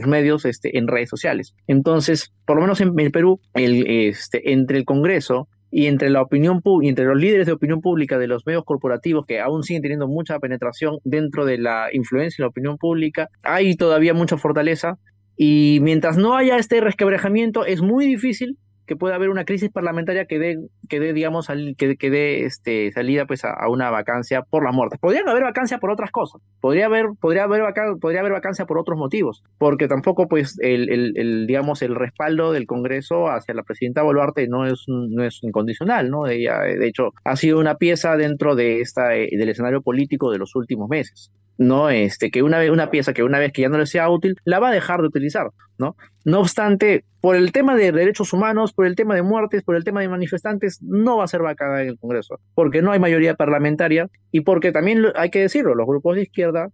medios 0.08 0.46
este, 0.46 0.78
en 0.78 0.88
redes 0.88 1.10
sociales. 1.10 1.56
Entonces, 1.68 2.34
por 2.46 2.58
lo 2.58 2.64
menos 2.64 2.82
en 2.82 3.00
el 3.00 3.12
Perú, 3.12 3.40
el, 3.54 3.86
este, 3.88 4.52
entre 4.52 4.78
el 4.78 4.86
Congreso 4.86 5.48
y 5.72 5.88
entre 5.88 6.10
la 6.10 6.22
opinión 6.22 6.62
y 6.82 6.90
entre 6.90 7.06
los 7.06 7.18
líderes 7.18 7.46
de 7.46 7.54
opinión 7.54 7.82
pública 7.82 8.18
de 8.18 8.28
los 8.28 8.46
medios 8.46 8.64
corporativos 8.66 9.26
que 9.26 9.40
aún 9.40 9.64
siguen 9.64 9.82
teniendo 9.82 10.08
mucha 10.08 10.40
penetración 10.40 10.98
dentro 11.04 11.46
de 11.46 11.58
la 11.58 11.88
influencia 11.94 12.44
de 12.44 12.46
la 12.46 12.50
opinión 12.50 12.78
pública, 12.78 13.30
hay 13.44 13.76
todavía 13.76 14.14
mucha 14.14 14.38
fortaleza. 14.38 14.98
Y 15.38 15.80
mientras 15.82 16.18
no 16.18 16.36
haya 16.36 16.58
este 16.58 16.82
resquebrajamiento, 16.82 17.66
es 17.66 17.82
muy 17.82 18.06
difícil 18.06 18.58
que 18.90 18.96
pueda 18.96 19.14
haber 19.14 19.30
una 19.30 19.46
crisis 19.46 19.70
parlamentaria 19.70 20.26
que 20.26 20.40
dé, 20.40 20.58
que 20.90 21.00
dé 21.00 21.14
digamos, 21.14 21.48
que, 21.78 21.96
que 21.96 22.10
dé 22.10 22.46
este, 22.46 22.92
salida 22.92 23.28
pues, 23.28 23.46
a, 23.46 23.70
una 23.70 23.92
vacancia 23.92 24.42
por 24.42 24.66
la 24.66 24.72
muerte. 24.72 24.98
Podrían 25.00 25.30
haber 25.30 25.44
vacancia 25.44 25.78
por 25.78 25.92
otras 25.92 26.10
cosas, 26.10 26.42
podría 26.60 26.88
haber, 26.88 27.06
podría 27.22 27.44
haber, 27.44 27.62
podría 28.02 28.22
haber 28.22 28.32
vacancia 28.32 28.66
por 28.66 28.80
otros 28.80 28.98
motivos, 28.98 29.44
porque 29.60 29.88
tampoco, 29.88 30.28
pues, 30.28 30.58
el, 30.60 30.90
el, 30.90 31.46
digamos, 31.46 31.84
el 31.84 31.94
respaldo 31.94 32.52
del 32.52 32.66
Congreso 32.66 33.28
hacia 33.28 33.54
la 33.54 33.62
presidenta 33.62 34.02
Boluarte 34.02 34.48
no 34.48 34.66
es, 34.66 34.86
no 34.88 35.24
es 35.24 35.40
incondicional, 35.44 36.10
¿no? 36.10 36.26
Ella, 36.26 36.62
de 36.62 36.88
hecho, 36.88 37.14
ha 37.24 37.36
sido 37.36 37.60
una 37.60 37.76
pieza 37.76 38.18
dentro 38.18 38.56
de 38.56 38.82
esta, 38.82 39.16
eh, 39.16 39.30
del 39.32 39.50
escenario 39.50 39.84
político 39.84 40.32
de 40.32 40.40
los 40.40 40.56
últimos 40.56 40.90
meses. 40.90 41.32
¿No? 41.60 41.90
Este, 41.90 42.32
que 42.32 42.42
una 42.42 42.58
vez, 42.58 42.72
una 42.72 42.90
pieza 42.90 43.14
que 43.14 43.22
una 43.22 43.38
vez 43.38 43.52
que 43.52 43.62
ya 43.62 43.70
no 43.70 43.78
le 43.78 43.86
sea 43.86 44.10
útil, 44.10 44.38
la 44.46 44.60
va 44.60 44.70
a 44.70 44.72
dejar 44.72 45.02
de 45.02 45.08
utilizar, 45.08 45.50
¿no? 45.78 45.96
No 46.24 46.40
obstante, 46.40 47.04
por 47.20 47.36
el 47.36 47.52
tema 47.52 47.76
de 47.76 47.92
derechos 47.92 48.32
humanos, 48.32 48.74
por 48.74 48.88
el 48.88 48.96
tema 48.96 49.14
de 49.14 49.24
muertes, 49.24 49.62
por 49.64 49.76
el 49.76 49.84
tema 49.84 50.00
de 50.00 50.08
manifestantes, 50.08 50.82
no 50.82 51.18
va 51.18 51.26
a 51.26 51.28
ser 51.28 51.42
vacada 51.42 51.84
en 51.84 51.90
el 51.90 52.00
Congreso, 52.00 52.40
porque 52.56 52.82
no 52.82 52.94
hay 52.94 53.00
mayoría 53.00 53.36
parlamentaria 53.36 54.08
y 54.32 54.42
porque 54.42 54.72
también 54.72 55.04
hay 55.16 55.30
que 55.30 55.42
decirlo, 55.42 55.76
los 55.76 55.86
grupos 55.86 56.16
de 56.16 56.24
izquierda 56.24 56.70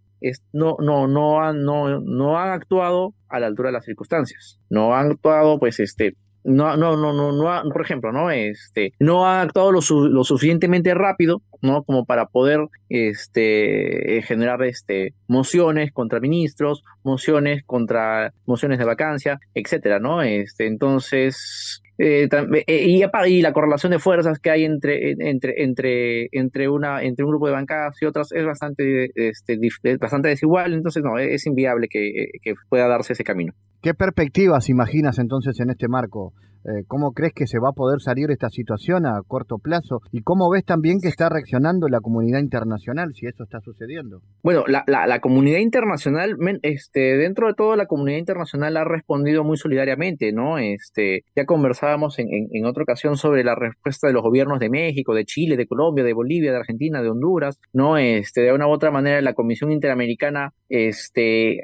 no, 0.54 0.77
no, 0.80 1.08
no, 1.08 1.42
han, 1.42 1.63
no, 1.63 2.00
no 2.00 2.39
han 2.39 2.50
actuado 2.50 3.13
a 3.27 3.39
la 3.39 3.48
altura 3.48 3.70
de 3.70 3.74
las 3.74 3.86
circunstancias, 3.86 4.60
no 4.70 4.96
han 4.96 5.12
actuado, 5.12 5.60
pues, 5.60 5.80
este, 5.80 6.15
no, 6.46 6.78
no, 6.78 6.96
no, 6.96 7.12
no, 7.12 7.32
no 7.32 7.70
por 7.72 7.82
ejemplo, 7.82 8.12
¿no? 8.12 8.30
Este, 8.30 8.94
no 9.00 9.25
ha 9.25 9.42
actuado 9.42 9.72
lo, 9.72 9.80
lo, 10.10 10.24
suficientemente 10.24 10.94
rápido, 10.94 11.42
¿no? 11.62 11.84
Como 11.84 12.06
para 12.06 12.28
poder, 12.28 12.68
este, 12.90 14.22
generar, 14.25 14.64
este, 14.64 15.14
mociones 15.28 15.92
contra 15.92 16.20
ministros, 16.20 16.84
mociones 17.04 17.64
contra, 17.66 18.31
mociones 18.46 18.77
de 18.77 18.86
vacancia, 18.86 19.40
etcétera, 19.55 20.00
¿no? 20.00 20.22
Este, 20.22 20.68
entonces, 20.68 21.81
eh, 21.98 22.29
eh, 22.68 22.86
y, 22.88 23.42
la 23.42 23.53
correlación 23.53 23.92
de 23.92 24.00
fuerzas 24.00 24.40
que 24.40 24.51
hay 24.51 24.66
entre, 24.66 25.12
entre, 25.18 25.64
entre, 25.64 26.29
entre, 26.31 26.70
una, 26.70 27.01
entre 27.01 27.25
un 27.25 27.31
grupo 27.31 27.48
de 27.48 27.53
bancadas 27.53 27.98
y 28.01 28.05
otras 28.05 28.31
es 28.31 28.46
bastante, 28.46 29.10
este, 29.16 29.58
bastante 30.00 30.29
desigual, 30.29 30.74
entonces 30.74 31.03
no, 31.03 31.18
es 31.18 31.46
inviable 31.48 31.88
que, 31.88 32.29
que 32.42 32.53
pueda 32.70 32.88
darse 32.88 33.14
ese 33.14 33.24
camino. 33.24 33.53
¿Qué 33.85 33.93
perspectivas 33.93 34.67
imaginas 34.69 35.19
entonces 35.19 35.59
en 35.59 35.69
este 35.69 35.87
marco? 35.87 36.33
Eh, 36.66 36.84
¿Cómo 36.88 37.12
crees 37.12 37.34
que 37.34 37.46
se 37.46 37.60
va 37.60 37.70
a 37.70 37.74
poder 37.74 38.01
salir 38.01 38.32
esta 38.32 38.50
situación 38.50 39.06
a 39.06 39.22
corto 39.28 39.58
plazo? 39.60 40.01
¿Y 40.12 40.22
cómo 40.22 40.50
ves 40.50 40.66
también 40.66 41.00
que 41.00 41.10
está 41.10 41.30
reaccionando 41.30 41.88
la 41.90 42.00
comunidad 42.00 42.40
internacional 42.40 43.14
si 43.14 43.28
esto 43.28 43.44
está 43.44 43.60
sucediendo? 43.60 44.22
Bueno, 44.42 44.64
la, 44.68 45.20
comunidad 45.20 45.60
internacional, 45.60 46.36
este, 46.64 47.18
dentro 47.18 47.48
de 47.48 47.54
todo 47.54 47.75
la 47.75 47.86
comunidad 47.86 48.18
internacional 48.18 48.78
ha 48.78 48.84
respondido 48.84 49.44
muy 49.44 49.58
solidariamente, 49.58 50.32
¿no? 50.32 50.58
Este, 50.58 51.24
ya 51.36 51.46
conversábamos 51.46 52.18
en, 52.20 52.28
en, 52.32 52.66
otra 52.66 52.84
ocasión 52.84 53.16
sobre 53.18 53.44
la 53.44 53.56
respuesta 53.56 54.08
de 54.08 54.14
los 54.14 54.24
gobiernos 54.24 54.60
de 54.60 54.70
México, 54.70 55.14
de 55.14 55.25
Chile, 55.25 55.58
de 55.58 55.68
Colombia, 55.68 56.04
de 56.04 56.14
Bolivia, 56.14 56.51
de 56.51 56.58
Argentina, 56.58 57.01
de 57.01 57.10
Honduras, 57.10 57.60
¿no? 57.74 57.98
Este, 57.98 58.42
de 58.42 58.54
una 58.54 58.68
u 58.68 58.72
otra 58.72 58.92
manera 58.92 59.22
la 59.22 59.34
Comisión 59.34 59.72
Interamericana, 59.72 60.54
este, 60.70 61.62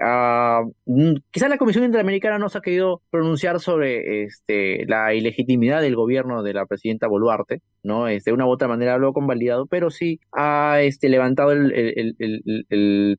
quizás 1.32 1.50
la 1.50 1.58
Comisión 1.58 1.86
Interamericana 1.86 2.38
no 2.38 2.50
se 2.50 2.60
ha 2.60 2.62
querido 2.62 3.02
pronunciar 3.10 3.60
sobre 3.60 4.24
este, 4.24 4.86
la 4.92 5.14
ilegitimidad 5.14 5.82
del 5.82 5.96
gobierno 5.96 6.44
de 6.44 6.54
la 6.54 6.66
presidenta 6.66 7.08
Boluarte, 7.08 7.62
¿no? 7.82 8.10
Este, 8.10 8.32
de 8.32 8.36
una 8.36 8.46
u 8.46 8.50
otra 8.50 8.68
manera 8.68 8.98
lo 8.98 9.10
ha 9.10 9.14
convalidado, 9.14 9.66
pero 9.68 9.90
sí 9.90 10.20
ha 10.34 10.82
este, 10.82 11.08
levantado 11.08 11.54
el, 11.54 13.18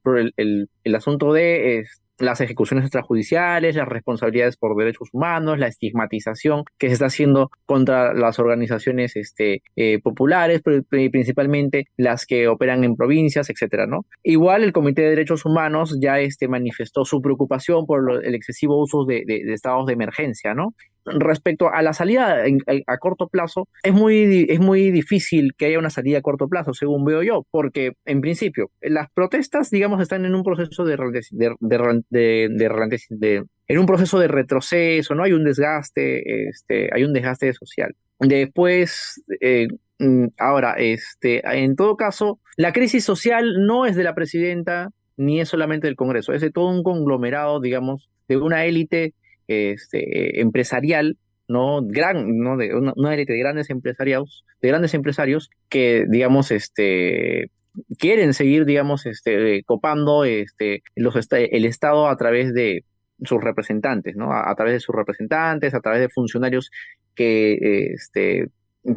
asunto 0.94 1.32
de 1.32 1.84
las 2.18 2.42
ejecuciones 2.42 2.84
extrajudiciales, 2.84 3.74
las 3.74 3.88
responsabilidades 3.88 4.58
por 4.58 4.76
derechos 4.76 5.08
humanos, 5.12 5.58
la 5.58 5.66
estigmatización 5.66 6.64
que 6.78 6.88
se 6.88 6.92
está 6.92 7.06
haciendo 7.06 7.50
contra 7.64 8.12
las 8.12 8.38
organizaciones 8.38 9.16
este, 9.16 9.62
eh, 9.76 9.98
populares, 10.00 10.60
principalmente 10.90 11.86
las 11.96 12.26
que 12.26 12.48
operan 12.48 12.84
en 12.84 12.96
provincias, 12.96 13.48
etcétera, 13.48 13.86
¿no? 13.86 14.04
Igual 14.22 14.62
el 14.62 14.72
Comité 14.72 15.02
de 15.02 15.10
Derechos 15.10 15.46
Humanos 15.46 15.98
ya 16.00 16.18
manifestó 16.48 17.06
su 17.06 17.22
preocupación 17.22 17.86
por 17.86 18.22
el 18.22 18.34
excesivo 18.34 18.80
uso 18.80 19.04
de, 19.06 19.24
de 19.26 19.52
estados 19.54 19.86
de 19.86 19.94
emergencia, 19.94 20.52
¿no? 20.54 20.74
Respecto 21.04 21.72
a 21.72 21.82
la 21.82 21.92
salida 21.92 22.44
a 22.86 22.98
corto 22.98 23.28
plazo, 23.28 23.68
es 23.82 23.92
muy, 23.92 24.46
es 24.48 24.60
muy 24.60 24.90
difícil 24.90 25.54
que 25.56 25.66
haya 25.66 25.78
una 25.78 25.90
salida 25.90 26.18
a 26.18 26.22
corto 26.22 26.48
plazo, 26.48 26.74
según 26.74 27.04
veo 27.04 27.22
yo, 27.22 27.46
porque 27.50 27.92
en 28.04 28.20
principio 28.20 28.70
las 28.80 29.10
protestas, 29.12 29.70
digamos, 29.70 30.00
están 30.00 30.24
en 30.24 30.34
un 30.34 30.42
proceso 30.42 30.84
de, 30.84 30.96
de, 31.30 33.46
en 33.68 33.78
un 33.78 33.86
proceso 33.86 34.18
de 34.18 34.28
retroceso, 34.28 35.14
no 35.14 35.24
hay 35.24 35.32
un 35.32 35.44
desgaste, 35.44 36.48
este, 36.48 36.90
hay 36.92 37.04
un 37.04 37.12
desgaste 37.12 37.52
social. 37.52 37.94
Después, 38.20 39.22
eh, 39.40 39.68
mm, 39.98 40.26
ahora, 40.38 40.74
este, 40.78 41.42
en 41.44 41.76
todo 41.76 41.96
caso, 41.96 42.40
la 42.56 42.72
crisis 42.72 43.04
social 43.04 43.66
no 43.66 43.86
es 43.86 43.96
de 43.96 44.04
la 44.04 44.14
presidenta 44.14 44.90
ni 45.16 45.40
es 45.40 45.48
solamente 45.48 45.86
del 45.86 45.96
Congreso, 45.96 46.32
es 46.32 46.40
de 46.40 46.50
todo 46.50 46.68
un 46.68 46.82
conglomerado, 46.82 47.60
digamos, 47.60 48.08
de 48.28 48.36
una 48.36 48.64
élite 48.64 49.14
este, 49.48 50.40
empresarial, 50.40 51.16
¿no? 51.48 51.80
Gran, 51.82 52.38
¿no? 52.38 52.56
De 52.56 52.74
una, 52.74 53.14
élite 53.14 53.32
de 53.32 53.38
grandes 53.38 53.70
empresarios, 53.70 54.44
de 54.60 54.68
grandes 54.68 54.94
empresarios 54.94 55.50
que, 55.68 56.06
digamos, 56.08 56.50
este 56.50 57.50
quieren 57.98 58.34
seguir, 58.34 58.66
digamos, 58.66 59.06
este, 59.06 59.62
copando 59.64 60.24
este, 60.24 60.82
los 60.94 61.16
el 61.30 61.64
Estado 61.64 62.08
a 62.08 62.16
través 62.16 62.52
de 62.52 62.84
sus 63.24 63.42
representantes, 63.42 64.16
¿no? 64.16 64.32
A, 64.32 64.54
través 64.54 64.74
de 64.74 64.80
sus 64.80 64.94
representantes, 64.94 65.74
a 65.74 65.80
través 65.80 66.00
de 66.00 66.08
funcionarios 66.08 66.70
que 67.14 67.92
este, 67.94 68.48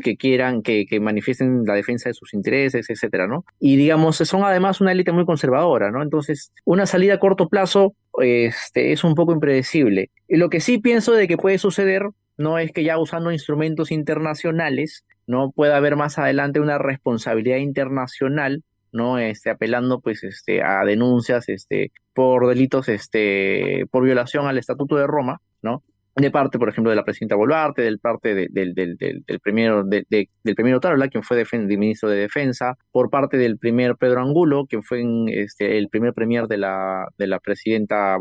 que 0.01 0.17
quieran, 0.17 0.63
que, 0.63 0.86
que, 0.88 0.99
manifiesten 0.99 1.63
la 1.65 1.75
defensa 1.75 2.10
de 2.10 2.15
sus 2.15 2.34
intereses, 2.34 2.89
etcétera, 2.89 3.27
¿no? 3.27 3.45
Y 3.60 3.75
digamos, 3.77 4.17
son 4.17 4.43
además 4.43 4.81
una 4.81 4.91
élite 4.91 5.12
muy 5.12 5.25
conservadora, 5.25 5.91
¿no? 5.91 6.01
Entonces, 6.01 6.51
una 6.63 6.86
salida 6.86 7.15
a 7.15 7.19
corto 7.19 7.49
plazo 7.49 7.93
este, 8.21 8.91
es 8.91 9.04
un 9.04 9.15
poco 9.15 9.34
impredecible. 9.34 10.10
Y 10.28 10.38
lo 10.38 10.49
que 10.49 10.60
sí 10.60 10.78
pienso 10.78 11.13
de 11.13 11.28
que 11.28 11.38
puede 11.38 11.58
suceder 11.58 12.10
no 12.38 12.58
es 12.58 12.71
que 12.71 12.84
ya 12.84 12.97
usando 12.97 13.32
instrumentos 13.32 13.91
internacionales 13.91 15.06
no 15.28 15.51
pueda 15.51 15.78
haber 15.78 15.95
más 15.95 16.17
adelante 16.17 16.60
una 16.60 16.78
responsabilidad 16.78 17.58
internacional 17.58 18.63
no 18.91 19.17
este 19.17 19.49
apelando 19.49 19.99
pues 19.99 20.23
este 20.23 20.62
a 20.62 20.84
denuncias 20.86 21.49
este 21.49 21.91
por 22.13 22.47
delitos 22.47 22.88
este 22.89 23.86
por 23.91 24.04
violación 24.04 24.47
al 24.47 24.58
estatuto 24.58 24.95
de 24.95 25.08
Roma 25.08 25.41
no 25.62 25.84
de 26.15 26.32
parte, 26.32 26.58
por 26.58 26.69
ejemplo, 26.69 26.89
de 26.89 26.95
la 26.95 27.04
presidenta 27.04 27.36
Boluarte, 27.36 27.82
del 27.82 27.99
parte 27.99 28.34
del, 28.34 28.73
del, 28.73 28.95
del, 28.95 29.39
primero, 29.41 29.84
del 29.84 30.28
primero 30.56 30.80
Tarola, 30.80 31.10
quien 31.10 31.23
fue 31.23 31.36
ministro 31.78 32.10
de 32.10 32.17
Defensa, 32.17 32.78
por 32.91 33.10
parte 33.10 33.38
del 33.38 33.58
primer 33.58 33.97
Pedro 33.97 34.21
Angulo, 34.21 34.65
quien 34.65 34.82
fue 34.82 35.04
este, 35.28 35.78
el 35.78 35.89
primer 35.89 36.13
premier 36.13 36.47
de 36.47 36.58
la, 36.58 37.08
de 37.17 37.28
la 37.28 37.39
presidenta 37.39 38.17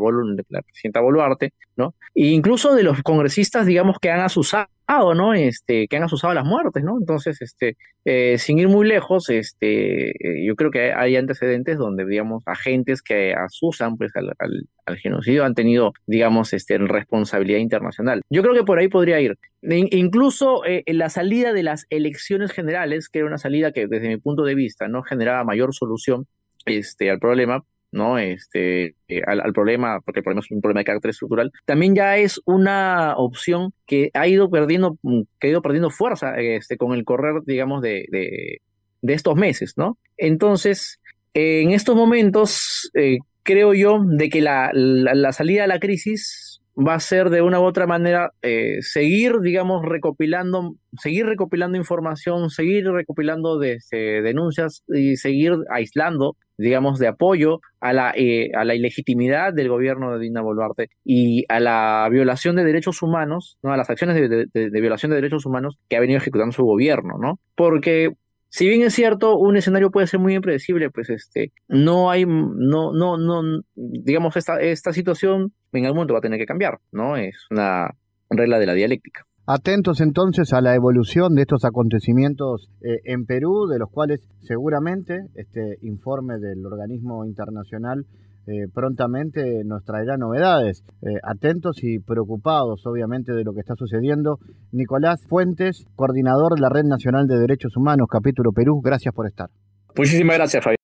la 0.49 0.61
presidenta 0.61 0.99
Boluarte, 0.99 1.53
¿no? 1.77 1.95
E 2.13 2.27
incluso 2.27 2.75
de 2.75 2.83
los 2.83 3.01
congresistas, 3.01 3.65
digamos, 3.65 3.97
que 3.99 4.11
han 4.11 4.19
asusado 4.19 4.67
¿no? 4.87 5.33
Este, 5.33 5.87
que 5.87 5.97
han 5.97 6.03
asusado 6.03 6.33
las 6.33 6.45
muertes, 6.45 6.83
¿no? 6.83 6.97
Entonces, 6.99 7.41
este, 7.41 7.77
eh, 8.05 8.37
sin 8.37 8.59
ir 8.59 8.67
muy 8.67 8.87
lejos, 8.87 9.29
este, 9.29 10.11
eh, 10.11 10.45
yo 10.45 10.55
creo 10.55 10.71
que 10.71 10.93
hay 10.93 11.15
antecedentes 11.15 11.77
donde, 11.77 12.05
digamos, 12.05 12.43
agentes 12.45 13.01
que 13.01 13.33
asusan, 13.33 13.97
pues, 13.97 14.15
al, 14.15 14.33
al, 14.37 14.97
genocidio 14.97 15.43
han 15.43 15.55
tenido, 15.55 15.93
digamos, 16.05 16.53
este, 16.53 16.77
responsabilidad 16.77 17.59
internacional. 17.59 18.21
Yo 18.29 18.43
creo 18.43 18.53
que 18.53 18.63
por 18.63 18.79
ahí 18.79 18.87
podría 18.87 19.19
ir. 19.19 19.37
incluso 19.61 20.63
eh, 20.65 20.83
en 20.85 20.99
la 20.99 21.09
salida 21.09 21.53
de 21.53 21.63
las 21.63 21.87
elecciones 21.89 22.51
generales, 22.51 23.09
que 23.09 23.19
era 23.19 23.27
una 23.27 23.39
salida 23.39 23.71
que, 23.71 23.87
desde 23.87 24.07
mi 24.07 24.17
punto 24.17 24.43
de 24.43 24.55
vista, 24.55 24.87
no 24.87 25.01
generaba 25.01 25.43
mayor 25.43 25.73
solución, 25.73 26.27
este, 26.65 27.09
al 27.09 27.19
problema, 27.19 27.63
¿no? 27.95 28.19
Este, 28.19 28.95
eh, 29.07 29.21
al, 29.25 29.53
problema, 29.53 30.01
porque 30.01 30.19
el 30.19 30.23
problema 30.23 30.41
es 30.41 30.51
un 30.51 30.61
problema 30.61 30.81
de 30.81 30.85
carácter 30.85 31.11
estructural, 31.11 31.51
también 31.65 31.95
ya 31.95 32.17
es 32.17 32.41
una 32.45 33.15
opción 33.15 33.73
que 33.87 34.11
ha 34.13 34.27
ido 34.27 34.49
perdiendo, 34.49 34.97
mm, 35.01 35.21
que 35.39 35.47
ha 35.47 35.49
ido 35.51 35.61
perdiendo 35.61 35.89
fuerza 35.89 36.35
este, 36.37 36.77
con 36.77 36.93
el 36.93 37.05
correr, 37.05 37.41
digamos, 37.45 37.81
de, 37.81 38.05
de, 38.11 39.13
estos 39.13 39.35
meses, 39.35 39.75
¿no? 39.77 39.97
Entonces, 40.17 40.99
en 41.33 41.71
estos 41.71 41.95
momentos, 41.95 42.91
eh, 42.95 43.19
creo 43.43 43.73
yo 43.73 43.99
de 44.03 44.29
que 44.29 44.41
la, 44.41 44.71
la, 44.73 45.31
salida 45.31 45.63
a 45.63 45.67
la 45.67 45.79
crisis 45.79 46.59
va 46.77 46.95
a 46.95 46.99
ser 46.99 47.29
de 47.29 47.41
una 47.41 47.59
u 47.59 47.63
otra 47.63 47.87
manera 47.87 48.31
eh, 48.41 48.77
seguir, 48.81 49.39
digamos, 49.41 49.83
recopilando, 49.85 50.75
seguir 50.97 51.25
recopilando 51.25 51.77
información, 51.77 52.49
seguir 52.49 52.85
recopilando 52.91 53.57
de, 53.57 53.73
este, 53.73 54.21
denuncias 54.21 54.83
y 54.87 55.15
seguir 55.15 55.53
aislando, 55.71 56.35
digamos, 56.57 56.99
de 56.99 57.07
apoyo 57.07 57.59
a 57.79 57.93
la, 57.93 58.13
eh, 58.15 58.51
a 58.55 58.65
la 58.65 58.75
ilegitimidad 58.75 59.53
del 59.53 59.69
gobierno 59.69 60.13
de 60.13 60.19
Dina 60.19 60.41
Boluarte 60.41 60.89
y 61.03 61.45
a 61.49 61.59
la 61.59 62.07
violación 62.11 62.55
de 62.55 62.65
derechos 62.65 63.01
humanos, 63.01 63.57
¿no? 63.63 63.71
a 63.71 63.77
las 63.77 63.89
acciones 63.89 64.15
de, 64.15 64.47
de 64.53 64.81
violación 64.81 65.11
de 65.11 65.17
derechos 65.17 65.45
humanos 65.45 65.77
que 65.89 65.95
ha 65.95 66.01
venido 66.01 66.17
ejecutando 66.17 66.51
su 66.51 66.63
gobierno, 66.63 67.17
¿no? 67.19 67.39
Porque 67.55 68.13
si 68.55 68.69
bien 68.69 68.83
es 68.83 68.93
cierto, 68.93 69.37
un 69.37 69.57
escenario 69.57 69.91
puede 69.91 70.07
ser 70.07 70.21
muy 70.21 70.33
impredecible, 70.33 70.89
pues 70.89 71.09
este, 71.09 71.51
no 71.67 72.09
hay, 72.09 72.25
no, 72.25 72.93
no, 72.93 73.17
no, 73.17 73.41
digamos, 73.75 74.37
esta, 74.37 74.61
esta 74.61 74.93
situación 74.93 75.51
en 75.73 75.83
algún 75.83 75.97
momento 75.97 76.13
va 76.13 76.19
a 76.19 76.21
tener 76.21 76.39
que 76.39 76.45
cambiar, 76.45 76.79
¿no? 76.93 77.17
Es 77.17 77.35
una 77.51 77.89
regla 78.29 78.57
de 78.57 78.65
la 78.65 78.73
dialéctica. 78.73 79.25
Atentos 79.45 79.99
entonces 79.99 80.53
a 80.53 80.61
la 80.61 80.73
evolución 80.73 81.35
de 81.35 81.41
estos 81.41 81.65
acontecimientos 81.65 82.69
eh, 82.79 83.01
en 83.03 83.25
Perú, 83.25 83.67
de 83.69 83.77
los 83.77 83.91
cuales 83.91 84.21
seguramente 84.39 85.25
este 85.33 85.75
informe 85.81 86.35
del 86.39 86.65
organismo 86.65 87.25
internacional 87.25 88.05
eh, 88.47 88.67
prontamente 88.73 89.63
nos 89.65 89.83
traerá 89.83 90.17
novedades. 90.17 90.83
Eh, 91.01 91.19
atentos 91.23 91.77
y 91.83 91.99
preocupados, 91.99 92.85
obviamente, 92.85 93.33
de 93.33 93.43
lo 93.43 93.53
que 93.53 93.61
está 93.61 93.75
sucediendo. 93.75 94.39
Nicolás 94.71 95.25
Fuentes, 95.27 95.85
coordinador 95.95 96.55
de 96.55 96.61
la 96.61 96.69
Red 96.69 96.85
Nacional 96.85 97.27
de 97.27 97.39
Derechos 97.39 97.75
Humanos, 97.75 98.07
capítulo 98.09 98.51
Perú, 98.51 98.81
gracias 98.83 99.13
por 99.13 99.27
estar. 99.27 99.49
Muchísimas 99.97 100.37
gracias, 100.37 100.63
Fabián. 100.63 100.77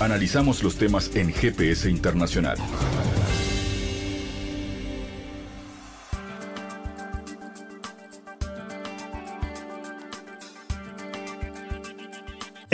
Analizamos 0.00 0.62
los 0.62 0.76
temas 0.76 1.14
en 1.16 1.28
GPS 1.30 1.90
Internacional. 1.90 2.58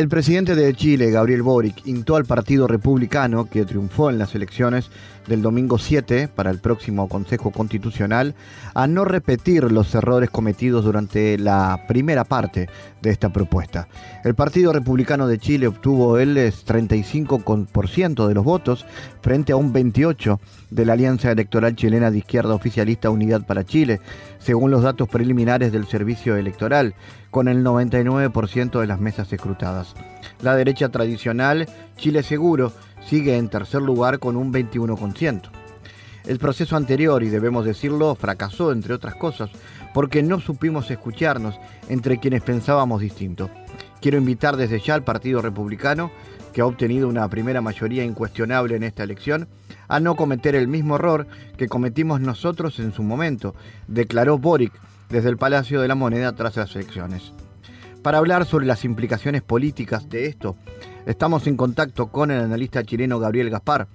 El 0.01 0.09
presidente 0.09 0.55
de 0.55 0.73
Chile, 0.73 1.11
Gabriel 1.11 1.43
Boric, 1.43 1.87
intó 1.87 2.17
al 2.17 2.25
Partido 2.25 2.67
Republicano, 2.67 3.51
que 3.51 3.67
triunfó 3.67 4.09
en 4.09 4.17
las 4.17 4.35
elecciones 4.35 4.89
del 5.31 5.43
domingo 5.43 5.79
7 5.79 6.29
para 6.29 6.51
el 6.51 6.59
próximo 6.59 7.09
Consejo 7.09 7.53
Constitucional, 7.53 8.35
a 8.75 8.89
no 8.89 9.05
repetir 9.05 9.71
los 9.71 9.95
errores 9.95 10.29
cometidos 10.29 10.85
durante 10.85 11.39
la 11.39 11.85
primera 11.87 12.25
parte 12.25 12.69
de 13.01 13.11
esta 13.11 13.33
propuesta. 13.33 13.87
El 14.25 14.35
Partido 14.35 14.73
Republicano 14.73 15.29
de 15.29 15.39
Chile 15.39 15.69
obtuvo 15.69 16.19
el 16.19 16.37
35% 16.37 18.27
de 18.27 18.35
los 18.35 18.45
votos 18.45 18.85
frente 19.23 19.53
a 19.53 19.57
un 19.57 19.73
28% 19.73 20.41
de 20.71 20.85
la 20.85 20.95
Alianza 20.95 21.31
Electoral 21.31 21.77
Chilena 21.77 22.11
de 22.11 22.19
Izquierda 22.19 22.55
Oficialista 22.55 23.09
Unidad 23.11 23.47
para 23.47 23.65
Chile, 23.65 24.01
según 24.41 24.73
los 24.73 24.83
datos 24.83 25.09
preliminares 25.09 25.71
del 25.71 25.87
Servicio 25.87 26.37
Electoral, 26.37 26.95
con 27.31 27.47
el 27.47 27.65
99% 27.65 28.81
de 28.81 28.87
las 28.87 29.01
mesas 29.01 29.33
escrutadas. 29.33 29.95
La 30.43 30.57
derecha 30.57 30.89
tradicional, 30.89 31.69
Chile 31.97 32.23
Seguro, 32.23 32.73
sigue 33.11 33.37
en 33.37 33.49
tercer 33.49 33.83
lugar 33.83 34.21
con 34.21 34.37
un 34.37 34.53
21%. 34.53 35.51
El 36.27 36.39
proceso 36.39 36.77
anterior, 36.77 37.25
y 37.25 37.29
debemos 37.29 37.65
decirlo, 37.65 38.15
fracasó, 38.15 38.71
entre 38.71 38.95
otras 38.95 39.17
cosas, 39.17 39.51
porque 39.93 40.23
no 40.23 40.39
supimos 40.39 40.89
escucharnos 40.93 41.59
entre 41.89 42.21
quienes 42.21 42.43
pensábamos 42.43 43.01
distinto. 43.01 43.51
Quiero 44.01 44.17
invitar 44.17 44.57
desde 44.57 44.79
ya 44.79 44.95
al 44.95 45.03
Partido 45.03 45.43
Republicano, 45.43 46.13
que 46.53 46.61
ha 46.61 46.67
obtenido 46.67 47.09
una 47.09 47.29
primera 47.29 47.61
mayoría 47.61 48.05
incuestionable 48.05 48.77
en 48.77 48.85
esta 48.85 49.03
elección, 49.03 49.49
a 49.89 49.99
no 49.99 50.15
cometer 50.15 50.55
el 50.55 50.69
mismo 50.69 50.95
error 50.95 51.27
que 51.57 51.67
cometimos 51.67 52.21
nosotros 52.21 52.79
en 52.79 52.93
su 52.93 53.03
momento, 53.03 53.57
declaró 53.89 54.39
Boric 54.39 54.73
desde 55.09 55.31
el 55.31 55.37
Palacio 55.37 55.81
de 55.81 55.89
la 55.89 55.97
Moneda 55.97 56.33
tras 56.37 56.57
las 56.57 56.77
elecciones. 56.77 57.33
Para 58.03 58.19
hablar 58.19 58.47
sobre 58.47 58.67
las 58.67 58.85
implicaciones 58.85 59.43
políticas 59.43 60.09
de 60.09 60.27
esto, 60.27 60.57
estamos 61.07 61.47
en 61.47 61.57
contacto 61.57 62.11
con 62.11 62.31
el 62.31 62.41
analista 62.41 62.85
chileno 62.85 63.19
Gabriel 63.19 63.51
Gaspar. 63.51 63.89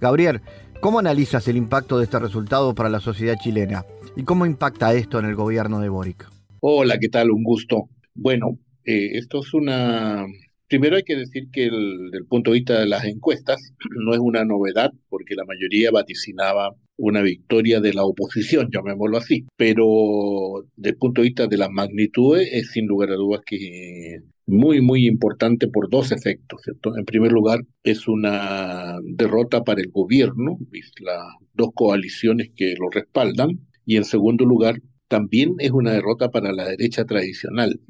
Gabriel, 0.00 0.40
¿cómo 0.80 0.98
analizas 0.98 1.46
el 1.48 1.56
impacto 1.56 1.98
de 1.98 2.04
este 2.04 2.18
resultado 2.18 2.74
para 2.74 2.88
la 2.88 3.00
sociedad 3.00 3.36
chilena? 3.40 3.84
¿Y 4.16 4.24
cómo 4.24 4.46
impacta 4.46 4.94
esto 4.94 5.18
en 5.18 5.26
el 5.26 5.34
gobierno 5.34 5.80
de 5.80 5.88
Boric? 5.88 6.28
Hola, 6.60 6.98
¿qué 6.98 7.08
tal? 7.08 7.30
Un 7.30 7.42
gusto. 7.42 7.88
Bueno, 8.14 8.58
eh, 8.84 9.18
esto 9.18 9.40
es 9.40 9.54
una 9.54 10.26
Primero 10.70 10.94
hay 10.94 11.02
que 11.02 11.16
decir 11.16 11.50
que 11.50 11.64
el, 11.64 12.12
del 12.12 12.26
punto 12.26 12.52
de 12.52 12.58
vista 12.58 12.78
de 12.78 12.86
las 12.86 13.04
encuestas 13.04 13.72
no 14.06 14.12
es 14.14 14.20
una 14.20 14.44
novedad 14.44 14.92
porque 15.08 15.34
la 15.34 15.44
mayoría 15.44 15.90
vaticinaba 15.90 16.76
una 17.00 17.22
victoria 17.22 17.80
de 17.80 17.94
la 17.94 18.04
oposición, 18.04 18.68
llamémoslo 18.70 19.16
así, 19.16 19.46
pero 19.56 20.64
del 20.76 20.96
punto 20.96 21.22
de 21.22 21.28
vista 21.28 21.46
de 21.46 21.56
las 21.56 21.70
magnitudes 21.70 22.48
es 22.52 22.70
sin 22.72 22.86
lugar 22.86 23.10
a 23.10 23.14
dudas 23.14 23.40
que 23.44 24.18
muy, 24.46 24.80
muy 24.82 25.06
importante 25.06 25.68
por 25.68 25.88
dos 25.88 26.12
efectos. 26.12 26.60
En 26.96 27.04
primer 27.04 27.32
lugar, 27.32 27.60
es 27.84 28.06
una 28.08 28.98
derrota 29.02 29.62
para 29.62 29.80
el 29.80 29.90
gobierno, 29.90 30.58
las 31.00 31.22
dos 31.54 31.70
coaliciones 31.74 32.50
que 32.54 32.74
lo 32.78 32.90
respaldan, 32.90 33.60
y 33.86 33.96
en 33.96 34.04
segundo 34.04 34.44
lugar, 34.44 34.80
también 35.08 35.54
es 35.58 35.70
una 35.70 35.92
derrota 35.92 36.30
para 36.30 36.52
la 36.52 36.68
derecha 36.68 37.04
tradicional 37.04 37.80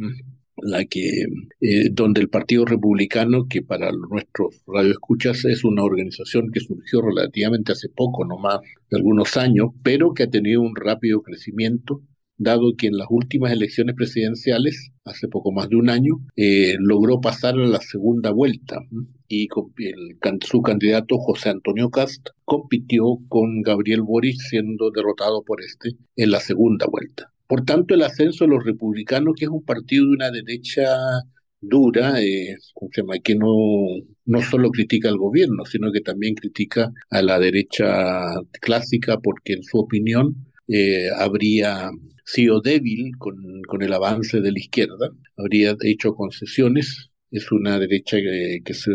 la 0.63 0.85
que 0.85 1.25
eh, 1.61 1.89
donde 1.93 2.21
el 2.21 2.29
Partido 2.29 2.65
Republicano, 2.65 3.47
que 3.49 3.63
para 3.63 3.91
nuestros 3.93 4.63
radioescuchas 4.67 5.45
es 5.45 5.65
una 5.65 5.83
organización 5.83 6.51
que 6.53 6.61
surgió 6.61 7.03
relativamente 7.03 7.73
hace 7.73 7.89
poco, 7.89 8.25
no 8.25 8.39
más 8.39 8.61
de 8.91 8.97
algunos 8.97 9.37
años, 9.37 9.71
pero 9.83 10.15
que 10.15 10.25
ha 10.25 10.31
tenido 10.31 10.61
un 10.61 10.77
rápido 10.77 11.23
crecimiento, 11.23 12.03
dado 12.41 12.75
que 12.77 12.87
en 12.87 12.97
las 12.97 13.09
últimas 13.11 13.53
elecciones 13.53 13.95
presidenciales, 13.95 14.93
hace 15.05 15.29
poco 15.29 15.53
más 15.53 15.69
de 15.69 15.77
un 15.77 15.91
año, 15.91 16.21
eh, 16.37 16.77
logró 16.79 17.21
pasar 17.21 17.55
a 17.55 17.67
la 17.67 17.81
segunda 17.81 18.31
vuelta 18.31 18.79
y 19.29 19.49
su 20.41 20.63
candidato 20.63 21.19
José 21.19 21.51
Antonio 21.51 21.91
Cast 21.91 22.29
compitió 22.45 23.19
con 23.29 23.63
Gabriel 23.63 24.03
Boris 24.03 24.49
siendo 24.49 24.91
derrotado 24.91 25.43
por 25.43 25.61
este 25.61 25.91
en 26.17 26.31
la 26.31 26.41
segunda 26.41 26.87
vuelta. 26.87 27.31
Por 27.51 27.65
tanto, 27.65 27.95
el 27.95 28.03
ascenso 28.03 28.45
de 28.45 28.51
los 28.53 28.65
republicanos, 28.65 29.35
que 29.37 29.47
es 29.47 29.51
un 29.51 29.65
partido 29.65 30.05
de 30.05 30.13
una 30.13 30.31
derecha 30.31 30.97
dura, 31.61 32.23
eh, 32.23 32.57
que 33.25 33.35
no, 33.35 33.49
no 34.25 34.41
solo 34.41 34.71
critica 34.71 35.09
al 35.09 35.19
gobierno, 35.19 35.65
sino 35.65 35.91
que 35.91 36.01
también 36.01 36.37
critica 36.37 36.93
a 37.11 37.23
la 37.23 37.41
derecha 37.41 38.37
clásica, 38.61 39.19
porque 39.19 39.55
en 39.55 39.65
su 39.65 39.79
opinión 39.79 40.37
eh, 40.69 41.09
habría 41.19 41.91
sido 42.25 42.61
débil 42.61 43.17
con, 43.19 43.35
con, 43.67 43.83
el 43.83 43.95
avance 43.95 44.41
de 44.41 44.53
la 44.53 44.59
izquierda, 44.61 45.11
habría 45.37 45.75
hecho 45.83 46.15
concesiones. 46.15 47.10
Es 47.31 47.53
una 47.53 47.79
derecha 47.79 48.17
que, 48.17 48.75
se, 48.75 48.91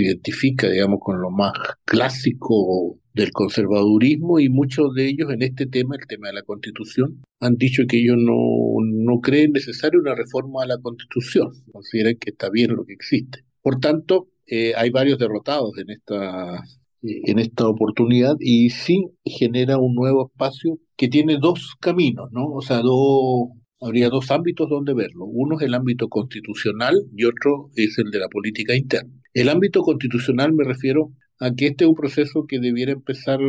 identifica, 0.00 0.68
digamos, 0.68 1.00
con 1.00 1.20
lo 1.20 1.30
más 1.30 1.52
clásico 1.84 2.98
del 3.14 3.30
conservadurismo 3.32 4.40
y 4.40 4.48
muchos 4.48 4.94
de 4.94 5.06
ellos 5.06 5.30
en 5.32 5.42
este 5.42 5.66
tema, 5.66 5.96
el 5.98 6.06
tema 6.06 6.28
de 6.28 6.34
la 6.34 6.42
constitución, 6.42 7.22
han 7.40 7.56
dicho 7.56 7.82
que 7.88 7.98
ellos 7.98 8.16
no, 8.18 8.34
no 8.80 9.20
creen 9.20 9.52
necesaria 9.52 9.98
una 9.98 10.14
reforma 10.14 10.62
a 10.62 10.66
la 10.66 10.78
constitución, 10.78 11.50
consideran 11.72 12.16
que 12.20 12.30
está 12.30 12.50
bien 12.50 12.74
lo 12.76 12.84
que 12.84 12.92
existe. 12.92 13.44
Por 13.62 13.80
tanto, 13.80 14.28
eh, 14.46 14.74
hay 14.76 14.90
varios 14.90 15.18
derrotados 15.18 15.78
en 15.78 15.90
esta, 15.90 16.62
en 17.02 17.38
esta 17.38 17.68
oportunidad 17.68 18.36
y 18.38 18.70
sí 18.70 19.06
genera 19.24 19.78
un 19.78 19.94
nuevo 19.94 20.30
espacio 20.32 20.78
que 20.96 21.08
tiene 21.08 21.38
dos 21.40 21.74
caminos, 21.80 22.28
¿no? 22.32 22.46
O 22.46 22.60
sea, 22.60 22.78
dos, 22.78 23.48
habría 23.82 24.08
dos 24.08 24.30
ámbitos 24.30 24.68
donde 24.68 24.94
verlo. 24.94 25.24
Uno 25.26 25.58
es 25.58 25.66
el 25.66 25.74
ámbito 25.74 26.08
constitucional 26.08 26.94
y 27.14 27.24
otro 27.24 27.70
es 27.76 27.98
el 27.98 28.10
de 28.10 28.20
la 28.20 28.28
política 28.28 28.74
interna. 28.76 29.12
El 29.34 29.48
ámbito 29.48 29.82
constitucional 29.82 30.52
me 30.52 30.64
refiero 30.64 31.12
a 31.40 31.52
que 31.52 31.66
este 31.66 31.84
es 31.84 31.88
un 31.88 31.96
proceso 31.96 32.46
que 32.46 32.60
debiera 32.60 32.92
empezar 32.92 33.40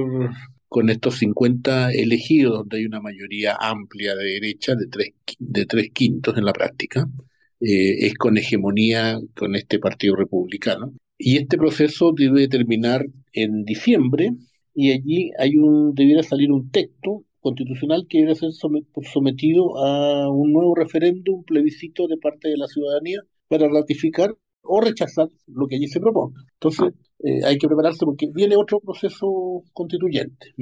con 0.67 0.89
estos 0.89 1.19
50 1.19 1.91
elegidos, 1.91 2.59
donde 2.59 2.77
hay 2.77 2.85
una 2.85 2.99
mayoría 2.99 3.55
amplia 3.59 4.15
de 4.15 4.23
derecha, 4.23 4.73
de 4.75 4.87
tres, 4.87 5.09
de 5.37 5.65
tres 5.67 5.91
quintos 5.93 6.35
en 6.35 6.45
la 6.45 6.53
práctica, 6.53 7.07
eh, 7.59 8.07
es 8.07 8.15
con 8.15 8.37
hegemonía 8.37 9.19
con 9.35 9.55
este 9.55 9.77
Partido 9.77 10.15
Republicano. 10.15 10.93
Y 11.17 11.37
este 11.37 11.57
proceso 11.57 12.11
debe 12.17 12.47
terminar 12.47 13.05
en 13.33 13.63
diciembre 13.65 14.31
y 14.73 14.91
allí 14.91 15.31
hay 15.37 15.57
un, 15.57 15.93
debiera 15.93 16.23
salir 16.23 16.51
un 16.51 16.71
texto 16.71 17.23
constitucional 17.43 18.07
que 18.09 18.19
debe 18.19 18.35
ser 18.35 18.51
sometido 18.53 19.77
a 19.77 20.31
un 20.31 20.53
nuevo 20.53 20.73
referéndum, 20.73 21.43
plebiscito 21.43 22.07
de 22.07 22.17
parte 22.17 22.49
de 22.49 22.57
la 22.57 22.67
ciudadanía 22.67 23.19
para 23.49 23.67
ratificar 23.67 24.33
o 24.63 24.81
rechazar 24.81 25.29
lo 25.47 25.67
que 25.67 25.75
allí 25.75 25.87
se 25.87 25.99
proponga. 25.99 26.41
Entonces, 26.53 26.93
eh, 27.19 27.43
hay 27.45 27.57
que 27.57 27.67
prepararse 27.67 28.05
porque 28.05 28.27
viene 28.33 28.55
otro 28.55 28.79
proceso 28.79 29.61
constituyente. 29.73 30.53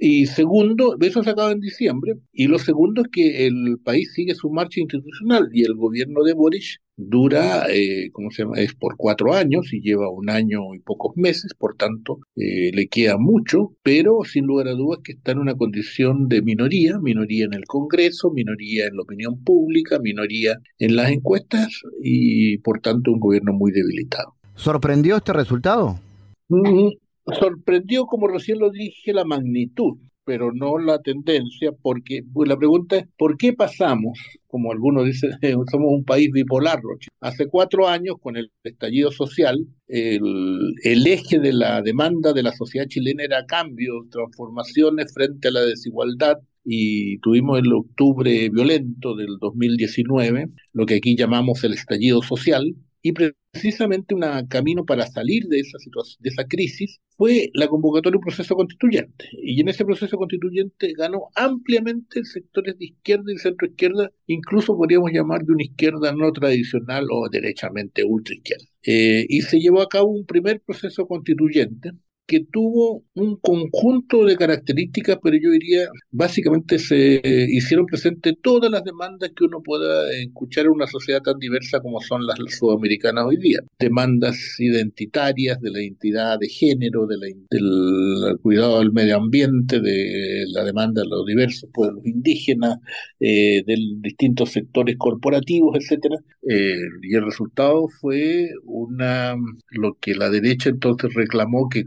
Y 0.00 0.26
segundo, 0.26 0.96
eso 1.00 1.22
se 1.22 1.30
acaba 1.30 1.52
en 1.52 1.60
diciembre. 1.60 2.14
Y 2.32 2.46
lo 2.46 2.58
segundo 2.58 3.02
es 3.02 3.08
que 3.10 3.46
el 3.46 3.78
país 3.82 4.12
sigue 4.14 4.34
su 4.34 4.50
marcha 4.50 4.80
institucional 4.80 5.48
y 5.52 5.62
el 5.62 5.74
gobierno 5.74 6.22
de 6.22 6.34
Boris 6.34 6.80
dura, 6.96 7.66
eh, 7.70 8.10
¿cómo 8.12 8.30
se 8.30 8.42
llama? 8.42 8.58
Es 8.58 8.74
por 8.74 8.96
cuatro 8.96 9.32
años 9.32 9.72
y 9.72 9.80
lleva 9.80 10.10
un 10.10 10.28
año 10.30 10.74
y 10.74 10.80
pocos 10.80 11.16
meses, 11.16 11.54
por 11.56 11.76
tanto, 11.76 12.18
eh, 12.36 12.72
le 12.74 12.88
queda 12.88 13.16
mucho, 13.18 13.72
pero 13.82 14.18
sin 14.24 14.46
lugar 14.46 14.68
a 14.68 14.72
dudas 14.72 15.00
que 15.04 15.12
está 15.12 15.32
en 15.32 15.38
una 15.38 15.54
condición 15.54 16.28
de 16.28 16.42
minoría, 16.42 16.98
minoría 16.98 17.44
en 17.44 17.54
el 17.54 17.64
Congreso, 17.66 18.30
minoría 18.32 18.86
en 18.86 18.96
la 18.96 19.02
opinión 19.02 19.42
pública, 19.44 19.98
minoría 20.00 20.58
en 20.78 20.96
las 20.96 21.10
encuestas 21.10 21.82
y 22.02 22.58
por 22.58 22.80
tanto 22.80 23.12
un 23.12 23.20
gobierno 23.20 23.52
muy 23.52 23.70
debilitado. 23.70 24.34
¿Sorprendió 24.56 25.16
este 25.16 25.32
resultado? 25.32 26.00
Mm, 26.48 26.88
sorprendió, 27.38 28.06
como 28.06 28.28
recién 28.28 28.58
lo 28.58 28.70
dije, 28.70 29.12
la 29.12 29.24
magnitud, 29.24 29.98
pero 30.24 30.52
no 30.52 30.78
la 30.78 31.00
tendencia, 31.00 31.72
porque 31.72 32.22
pues, 32.32 32.48
la 32.48 32.56
pregunta 32.58 32.96
es, 32.96 33.06
¿por 33.16 33.38
qué 33.38 33.54
pasamos, 33.54 34.18
como 34.46 34.72
algunos 34.72 35.06
dicen, 35.06 35.30
somos 35.70 35.90
un 35.90 36.04
país 36.04 36.30
bipolar, 36.30 36.80
Hace 37.20 37.46
cuatro 37.46 37.88
años, 37.88 38.16
con 38.20 38.36
el 38.36 38.52
estallido 38.62 39.10
social, 39.10 39.66
el, 39.86 40.74
el 40.84 41.06
eje 41.06 41.38
de 41.38 41.52
la 41.52 41.80
demanda 41.82 42.32
de 42.32 42.42
la 42.42 42.52
sociedad 42.52 42.86
chilena 42.86 43.24
era 43.24 43.46
cambios, 43.46 44.10
transformaciones 44.10 45.12
frente 45.14 45.48
a 45.48 45.52
la 45.52 45.62
desigualdad, 45.62 46.36
y 46.70 47.18
tuvimos 47.20 47.58
el 47.60 47.72
octubre 47.72 48.50
violento 48.50 49.16
del 49.16 49.38
2019, 49.40 50.50
lo 50.74 50.84
que 50.84 50.96
aquí 50.96 51.16
llamamos 51.16 51.64
el 51.64 51.72
estallido 51.72 52.20
social, 52.20 52.74
y 53.02 53.12
precisamente 53.12 54.14
un 54.14 54.22
camino 54.48 54.84
para 54.84 55.06
salir 55.06 55.44
de 55.48 55.60
esa 55.60 55.78
situación, 55.78 56.18
de 56.20 56.30
esa 56.30 56.44
crisis, 56.44 57.00
fue 57.16 57.50
la 57.54 57.68
convocatoria 57.68 58.12
de 58.12 58.18
un 58.18 58.24
proceso 58.24 58.54
constituyente. 58.54 59.28
Y 59.42 59.60
en 59.60 59.68
ese 59.68 59.84
proceso 59.84 60.16
constituyente 60.16 60.92
ganó 60.96 61.28
ampliamente 61.34 62.24
sectores 62.24 62.78
de 62.78 62.86
izquierda 62.86 63.32
y 63.32 63.38
centro 63.38 63.66
izquierda, 63.66 64.10
incluso 64.26 64.76
podríamos 64.76 65.10
llamar 65.12 65.42
de 65.44 65.52
una 65.52 65.64
izquierda 65.64 66.12
no 66.12 66.32
tradicional 66.32 67.06
o 67.10 67.28
derechamente 67.28 68.04
ultra 68.04 68.34
izquierda. 68.34 68.64
Eh, 68.82 69.26
y 69.28 69.42
se 69.42 69.58
llevó 69.58 69.82
a 69.82 69.88
cabo 69.88 70.10
un 70.10 70.26
primer 70.26 70.60
proceso 70.60 71.06
constituyente 71.06 71.92
que 72.28 72.44
tuvo 72.52 73.04
un 73.14 73.36
conjunto 73.36 74.26
de 74.26 74.36
características, 74.36 75.18
pero 75.22 75.36
yo 75.42 75.50
diría, 75.50 75.88
básicamente 76.10 76.78
se 76.78 77.22
hicieron 77.24 77.86
presentes 77.86 78.34
todas 78.42 78.70
las 78.70 78.84
demandas 78.84 79.30
que 79.34 79.44
uno 79.44 79.62
pueda 79.62 80.12
escuchar 80.12 80.66
en 80.66 80.72
una 80.72 80.86
sociedad 80.86 81.22
tan 81.22 81.38
diversa 81.38 81.80
como 81.80 82.02
son 82.02 82.26
las 82.26 82.36
sudamericanas 82.50 83.24
hoy 83.24 83.38
día. 83.38 83.60
Demandas 83.78 84.36
identitarias 84.58 85.58
de 85.60 85.70
la 85.70 85.82
identidad 85.82 86.38
de 86.38 86.48
género, 86.48 87.06
de 87.06 87.16
del 87.50 88.38
cuidado 88.42 88.80
del 88.80 88.92
medio 88.92 89.16
ambiente, 89.16 89.80
de 89.80 90.44
la 90.48 90.64
demanda 90.64 91.02
de 91.02 91.08
los 91.08 91.24
diversos 91.24 91.70
pueblos 91.72 92.04
indígenas, 92.04 92.76
eh, 93.20 93.62
de 93.66 93.76
distintos 94.00 94.52
sectores 94.52 94.96
corporativos, 94.98 95.76
etcétera. 95.80 96.16
Eh, 96.46 96.76
y 97.02 97.14
el 97.14 97.24
resultado 97.24 97.88
fue 98.00 98.50
una 98.64 99.34
lo 99.70 99.96
que 100.00 100.14
la 100.14 100.28
derecha 100.28 100.68
entonces 100.68 101.14
reclamó 101.14 101.68
que 101.70 101.84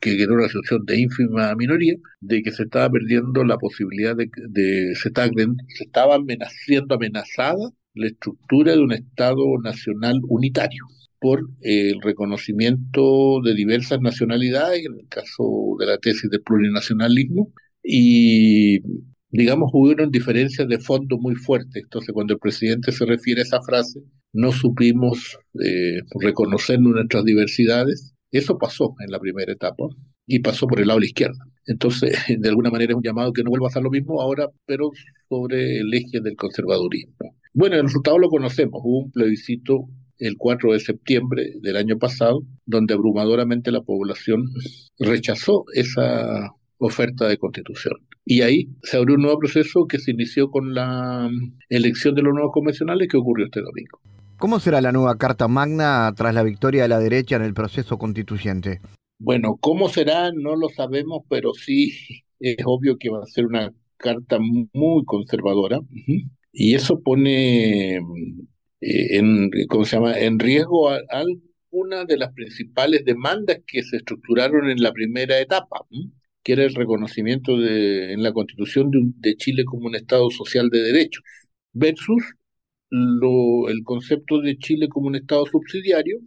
que 0.00 0.22
era 0.22 0.34
una 0.34 0.48
situación 0.48 0.84
de 0.84 1.00
ínfima 1.00 1.54
minoría, 1.56 1.94
de 2.20 2.42
que 2.42 2.52
se 2.52 2.64
estaba 2.64 2.90
perdiendo 2.90 3.44
la 3.44 3.58
posibilidad 3.58 4.14
de, 4.16 4.28
de 4.48 4.94
se, 4.94 5.08
estaba, 5.08 5.28
se 5.28 5.84
estaba 5.84 6.18
siendo 6.64 6.94
amenazada 6.94 7.70
la 7.94 8.06
estructura 8.08 8.72
de 8.72 8.80
un 8.80 8.92
Estado 8.92 9.44
nacional 9.62 10.20
unitario 10.28 10.84
por 11.20 11.48
el 11.62 12.00
reconocimiento 12.02 13.40
de 13.42 13.54
diversas 13.54 14.00
nacionalidades, 14.00 14.84
en 14.84 14.98
el 15.00 15.08
caso 15.08 15.76
de 15.78 15.86
la 15.86 15.98
tesis 15.98 16.28
del 16.28 16.42
plurinacionalismo, 16.42 17.52
y 17.82 18.80
digamos, 19.30 19.70
hubieron 19.72 20.10
diferencias 20.10 20.68
de 20.68 20.78
fondo 20.78 21.18
muy 21.18 21.34
fuertes. 21.34 21.82
Entonces, 21.82 22.12
cuando 22.12 22.34
el 22.34 22.40
presidente 22.40 22.92
se 22.92 23.04
refiere 23.04 23.40
a 23.40 23.44
esa 23.44 23.62
frase, 23.62 24.00
no 24.32 24.52
supimos 24.52 25.38
eh, 25.64 26.00
reconocer 26.20 26.80
nuestras 26.80 27.24
diversidades 27.24 28.13
eso 28.38 28.58
pasó 28.58 28.94
en 29.00 29.10
la 29.10 29.18
primera 29.18 29.52
etapa 29.52 29.84
y 30.26 30.40
pasó 30.40 30.66
por 30.66 30.80
el 30.80 30.88
lado 30.88 30.98
de 30.98 31.04
la 31.04 31.08
izquierda. 31.08 31.44
Entonces, 31.66 32.16
de 32.38 32.48
alguna 32.48 32.70
manera 32.70 32.92
es 32.92 32.96
un 32.96 33.02
llamado 33.02 33.32
que 33.32 33.42
no 33.42 33.50
vuelva 33.50 33.68
a 33.68 33.70
ser 33.70 33.82
lo 33.82 33.90
mismo 33.90 34.20
ahora, 34.20 34.48
pero 34.66 34.90
sobre 35.28 35.78
el 35.78 35.92
eje 35.92 36.20
del 36.20 36.36
conservadurismo. 36.36 37.36
Bueno, 37.52 37.76
el 37.76 37.82
resultado 37.82 38.18
lo 38.18 38.28
conocemos. 38.28 38.80
Hubo 38.82 39.04
un 39.04 39.12
plebiscito 39.12 39.86
el 40.18 40.36
4 40.36 40.72
de 40.72 40.80
septiembre 40.80 41.52
del 41.60 41.76
año 41.76 41.98
pasado, 41.98 42.42
donde 42.66 42.94
abrumadoramente 42.94 43.70
la 43.70 43.82
población 43.82 44.44
rechazó 44.98 45.64
esa 45.74 46.50
oferta 46.78 47.28
de 47.28 47.38
constitución. 47.38 47.94
Y 48.24 48.40
ahí 48.40 48.68
se 48.82 48.96
abrió 48.96 49.16
un 49.16 49.22
nuevo 49.22 49.38
proceso 49.38 49.86
que 49.86 49.98
se 49.98 50.12
inició 50.12 50.50
con 50.50 50.74
la 50.74 51.28
elección 51.68 52.14
de 52.14 52.22
los 52.22 52.32
nuevos 52.32 52.52
convencionales 52.52 53.08
que 53.08 53.16
ocurrió 53.16 53.46
este 53.46 53.60
domingo. 53.60 54.00
¿Cómo 54.38 54.60
será 54.60 54.80
la 54.80 54.92
nueva 54.92 55.16
Carta 55.16 55.48
Magna 55.48 56.12
tras 56.16 56.34
la 56.34 56.42
victoria 56.42 56.82
de 56.82 56.88
la 56.88 56.98
derecha 56.98 57.36
en 57.36 57.42
el 57.42 57.54
proceso 57.54 57.98
constituyente? 57.98 58.80
Bueno, 59.18 59.56
¿cómo 59.60 59.88
será? 59.88 60.32
No 60.32 60.56
lo 60.56 60.68
sabemos, 60.68 61.22
pero 61.28 61.54
sí 61.54 61.92
es 62.40 62.56
obvio 62.64 62.98
que 62.98 63.10
va 63.10 63.22
a 63.22 63.26
ser 63.26 63.46
una 63.46 63.72
carta 63.96 64.38
muy 64.40 65.04
conservadora 65.06 65.80
y 66.52 66.74
eso 66.74 67.00
pone 67.00 67.96
eh, 67.96 68.00
en, 68.80 69.50
riesgo 70.38 70.90
a, 70.90 71.00
alguna 71.08 72.04
de 72.04 72.16
las 72.16 72.32
principales 72.32 73.04
demandas 73.04 73.60
que 73.66 73.82
se 73.82 73.96
estructuraron 73.96 74.68
en 74.68 74.82
la 74.82 74.92
primera 74.92 75.38
etapa, 75.40 75.86
que 76.42 76.52
era 76.52 76.64
el 76.64 76.74
reconocimiento 76.74 77.56
de, 77.56 78.12
en 78.12 78.22
la 78.22 78.32
constitución 78.32 78.90
de 78.92 79.36
Chile 79.36 79.64
como 79.64 79.86
un 79.86 79.96
Estado 79.96 80.28
social 80.30 80.68
de 80.70 80.80
derechos, 80.80 81.22
versus 81.72 82.22
lo, 82.94 83.68
el 83.68 83.82
concepto 83.84 84.40
de 84.40 84.56
Chile 84.58 84.88
como 84.88 85.08
un 85.08 85.16
Estado 85.16 85.44
subsidiario, 85.46 86.18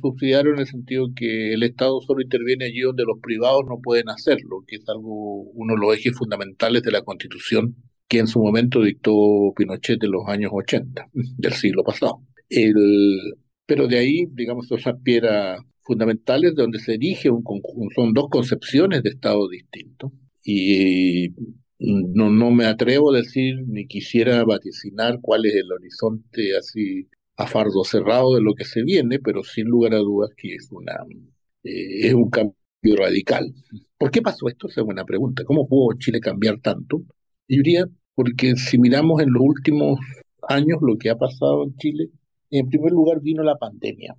subsidiario 0.00 0.52
en 0.52 0.60
el 0.60 0.66
sentido 0.66 1.08
que 1.14 1.52
el 1.54 1.62
Estado 1.62 2.00
solo 2.00 2.22
interviene 2.22 2.66
allí 2.66 2.80
donde 2.80 3.04
los 3.04 3.18
privados 3.20 3.64
no 3.68 3.80
pueden 3.82 4.08
hacerlo, 4.08 4.64
que 4.66 4.76
es 4.76 4.88
algo, 4.88 5.42
uno 5.54 5.74
de 5.74 5.80
los 5.80 5.96
ejes 5.96 6.16
fundamentales 6.16 6.82
de 6.82 6.92
la 6.92 7.02
Constitución 7.02 7.76
que 8.08 8.18
en 8.18 8.26
su 8.28 8.40
momento 8.40 8.82
dictó 8.82 9.52
Pinochet 9.56 10.02
en 10.02 10.10
los 10.12 10.28
años 10.28 10.50
80 10.54 11.08
del 11.12 11.52
siglo 11.52 11.82
pasado. 11.82 12.22
El, 12.48 13.34
pero 13.66 13.88
de 13.88 13.98
ahí, 13.98 14.26
digamos, 14.32 14.70
esas 14.70 15.00
piedras 15.02 15.60
fundamentales 15.82 16.54
de 16.54 16.62
donde 16.62 16.78
se 16.78 16.94
erige 16.94 17.30
un 17.30 17.42
conjunto, 17.42 17.94
son 17.94 18.12
dos 18.12 18.28
concepciones 18.30 19.02
de 19.02 19.10
Estado 19.10 19.48
distintos. 19.48 20.12
Y 20.44 21.30
no, 21.78 22.30
no 22.30 22.50
me 22.50 22.66
atrevo 22.66 23.12
a 23.12 23.18
decir 23.18 23.56
ni 23.66 23.86
quisiera 23.86 24.44
vaticinar 24.44 25.18
cuál 25.20 25.46
es 25.46 25.54
el 25.54 25.70
horizonte 25.72 26.56
así 26.56 27.08
a 27.36 27.46
fardo 27.46 27.84
cerrado 27.84 28.34
de 28.34 28.42
lo 28.42 28.54
que 28.54 28.64
se 28.64 28.82
viene, 28.82 29.18
pero 29.18 29.42
sin 29.42 29.66
lugar 29.66 29.94
a 29.94 29.98
dudas 29.98 30.30
que 30.36 30.54
es 30.54 30.68
una 30.70 30.94
eh, 31.64 32.06
es 32.08 32.14
un 32.14 32.30
cambio 32.30 32.56
radical. 32.96 33.52
¿Por 33.98 34.10
qué 34.10 34.22
pasó 34.22 34.48
esto? 34.48 34.68
Esa 34.68 34.80
es 34.80 34.86
buena 34.86 35.04
pregunta. 35.04 35.44
¿Cómo 35.44 35.68
pudo 35.68 35.96
Chile 35.98 36.20
cambiar 36.20 36.60
tanto? 36.60 37.02
Diría, 37.48 37.86
porque 38.14 38.56
si 38.56 38.78
miramos 38.78 39.22
en 39.22 39.32
los 39.32 39.42
últimos 39.42 39.98
años 40.48 40.78
lo 40.80 40.96
que 40.98 41.10
ha 41.10 41.16
pasado 41.16 41.64
en 41.64 41.76
Chile, 41.76 42.10
en 42.50 42.68
primer 42.68 42.92
lugar 42.92 43.20
vino 43.20 43.42
la 43.42 43.56
pandemia. 43.56 44.14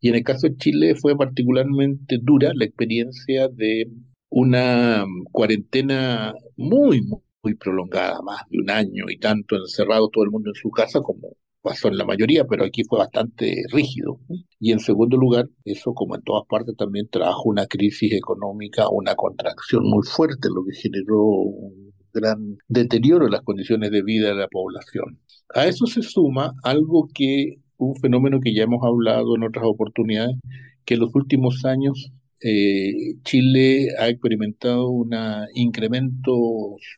Y 0.00 0.08
en 0.08 0.14
el 0.16 0.22
caso 0.24 0.48
de 0.48 0.56
Chile 0.56 0.94
fue 0.94 1.16
particularmente 1.16 2.18
dura 2.22 2.52
la 2.54 2.64
experiencia 2.64 3.48
de 3.48 3.90
una 4.28 5.04
cuarentena 5.32 6.34
muy, 6.56 7.02
muy 7.42 7.54
prolongada, 7.54 8.20
más 8.22 8.42
de 8.50 8.58
un 8.58 8.70
año 8.70 9.04
y 9.08 9.18
tanto 9.18 9.56
encerrado 9.56 10.08
todo 10.08 10.24
el 10.24 10.30
mundo 10.30 10.50
en 10.50 10.54
su 10.54 10.70
casa, 10.70 11.00
como 11.00 11.36
pasó 11.62 11.88
en 11.88 11.98
la 11.98 12.04
mayoría, 12.04 12.44
pero 12.44 12.64
aquí 12.64 12.82
fue 12.88 12.98
bastante 13.00 13.64
rígido. 13.72 14.20
Y 14.60 14.72
en 14.72 14.78
segundo 14.78 15.16
lugar, 15.16 15.48
eso 15.64 15.92
como 15.94 16.14
en 16.14 16.22
todas 16.22 16.44
partes 16.48 16.76
también 16.76 17.08
trajo 17.10 17.42
una 17.48 17.66
crisis 17.66 18.12
económica, 18.12 18.88
una 18.90 19.14
contracción 19.16 19.82
muy 19.84 20.06
fuerte, 20.06 20.48
lo 20.48 20.64
que 20.64 20.76
generó 20.76 21.24
un 21.24 21.92
gran 22.12 22.56
deterioro 22.68 23.26
en 23.26 23.32
las 23.32 23.42
condiciones 23.42 23.90
de 23.90 24.02
vida 24.02 24.28
de 24.28 24.36
la 24.36 24.48
población. 24.48 25.20
A 25.54 25.66
eso 25.66 25.86
se 25.86 26.02
suma 26.02 26.52
algo 26.62 27.08
que, 27.12 27.56
un 27.78 27.96
fenómeno 27.96 28.38
que 28.40 28.54
ya 28.54 28.62
hemos 28.62 28.84
hablado 28.84 29.36
en 29.36 29.44
otras 29.44 29.64
oportunidades, 29.66 30.36
que 30.84 30.94
en 30.94 31.00
los 31.00 31.14
últimos 31.14 31.64
años 31.64 32.12
eh, 32.40 33.14
Chile 33.22 33.88
ha 33.98 34.08
experimentado 34.08 34.90
un 34.90 35.10
incremento 35.54 36.32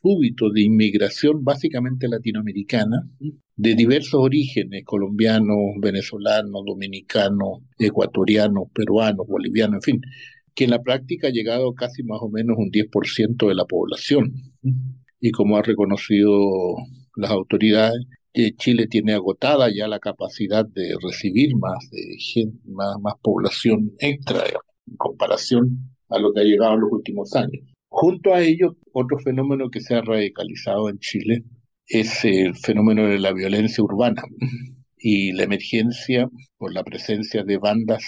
súbito 0.01 0.49
de 0.49 0.63
inmigración 0.63 1.43
básicamente 1.43 2.07
latinoamericana 2.07 3.07
de 3.55 3.75
diversos 3.75 4.19
orígenes, 4.21 4.83
colombianos, 4.85 5.57
venezolanos, 5.81 6.63
dominicanos, 6.65 7.59
ecuatorianos, 7.77 8.69
peruanos, 8.73 9.27
bolivianos, 9.27 9.75
en 9.75 9.81
fin, 9.81 10.01
que 10.55 10.65
en 10.65 10.71
la 10.71 10.81
práctica 10.81 11.27
ha 11.27 11.31
llegado 11.31 11.73
casi 11.73 12.03
más 12.03 12.19
o 12.21 12.29
menos 12.29 12.57
un 12.57 12.71
10% 12.71 13.47
de 13.47 13.55
la 13.55 13.65
población. 13.65 14.33
Y 15.19 15.31
como 15.31 15.57
ha 15.57 15.61
reconocido 15.61 16.39
las 17.15 17.31
autoridades, 17.31 18.05
Chile 18.57 18.87
tiene 18.87 19.13
agotada 19.13 19.69
ya 19.73 19.87
la 19.87 19.99
capacidad 19.99 20.65
de 20.65 20.95
recibir 21.01 21.55
más, 21.55 21.89
de 21.91 22.15
gente, 22.19 22.59
más, 22.65 22.95
más 23.01 23.15
población 23.21 23.91
extra 23.99 24.43
en 24.89 24.97
comparación 24.97 25.95
a 26.09 26.19
lo 26.19 26.33
que 26.33 26.41
ha 26.41 26.43
llegado 26.43 26.73
en 26.73 26.81
los 26.81 26.91
últimos 26.91 27.35
años. 27.35 27.63
Junto 27.89 28.33
a 28.33 28.41
ello, 28.41 28.75
otro 28.93 29.17
fenómeno 29.19 29.69
que 29.69 29.81
se 29.81 29.95
ha 29.95 30.01
radicalizado 30.01 30.89
en 30.89 30.99
Chile 30.99 31.43
es 31.87 32.23
el 32.23 32.55
fenómeno 32.55 33.07
de 33.07 33.19
la 33.19 33.33
violencia 33.33 33.83
urbana 33.83 34.21
y 34.97 35.31
la 35.33 35.43
emergencia 35.43 36.29
por 36.57 36.73
la 36.73 36.83
presencia 36.83 37.43
de 37.43 37.57
bandas 37.57 38.03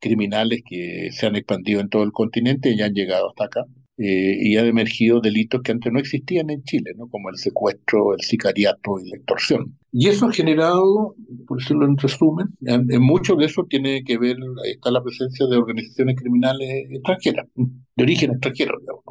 criminales 0.00 0.62
que 0.68 1.10
se 1.12 1.26
han 1.26 1.36
expandido 1.36 1.80
en 1.80 1.88
todo 1.88 2.02
el 2.02 2.12
continente 2.12 2.72
y 2.72 2.82
han 2.82 2.94
llegado 2.94 3.28
hasta 3.28 3.44
acá. 3.44 3.64
Eh, 3.98 4.38
y 4.40 4.56
han 4.56 4.66
emergido 4.66 5.20
delitos 5.20 5.60
que 5.62 5.72
antes 5.72 5.92
no 5.92 5.98
existían 5.98 6.48
en 6.48 6.62
Chile, 6.62 6.92
¿no? 6.96 7.08
como 7.08 7.28
el 7.28 7.36
secuestro, 7.36 8.14
el 8.14 8.20
sicariato 8.20 8.98
y 8.98 9.10
la 9.10 9.16
extorsión. 9.16 9.78
Y 9.92 10.08
eso 10.08 10.26
ha 10.26 10.32
generado, 10.32 11.14
por 11.46 11.58
decirlo 11.58 11.84
en 11.84 11.98
resumen, 11.98 12.46
en, 12.62 13.02
mucho 13.02 13.36
de 13.36 13.44
eso 13.44 13.66
tiene 13.68 14.02
que 14.02 14.16
ver, 14.16 14.38
está 14.64 14.90
la 14.90 15.02
presencia 15.02 15.46
de 15.46 15.58
organizaciones 15.58 16.16
criminales 16.16 16.86
extranjeras, 16.90 17.46
de 17.54 18.02
origen 18.02 18.30
extranjero, 18.30 18.78
digamos, 18.80 19.04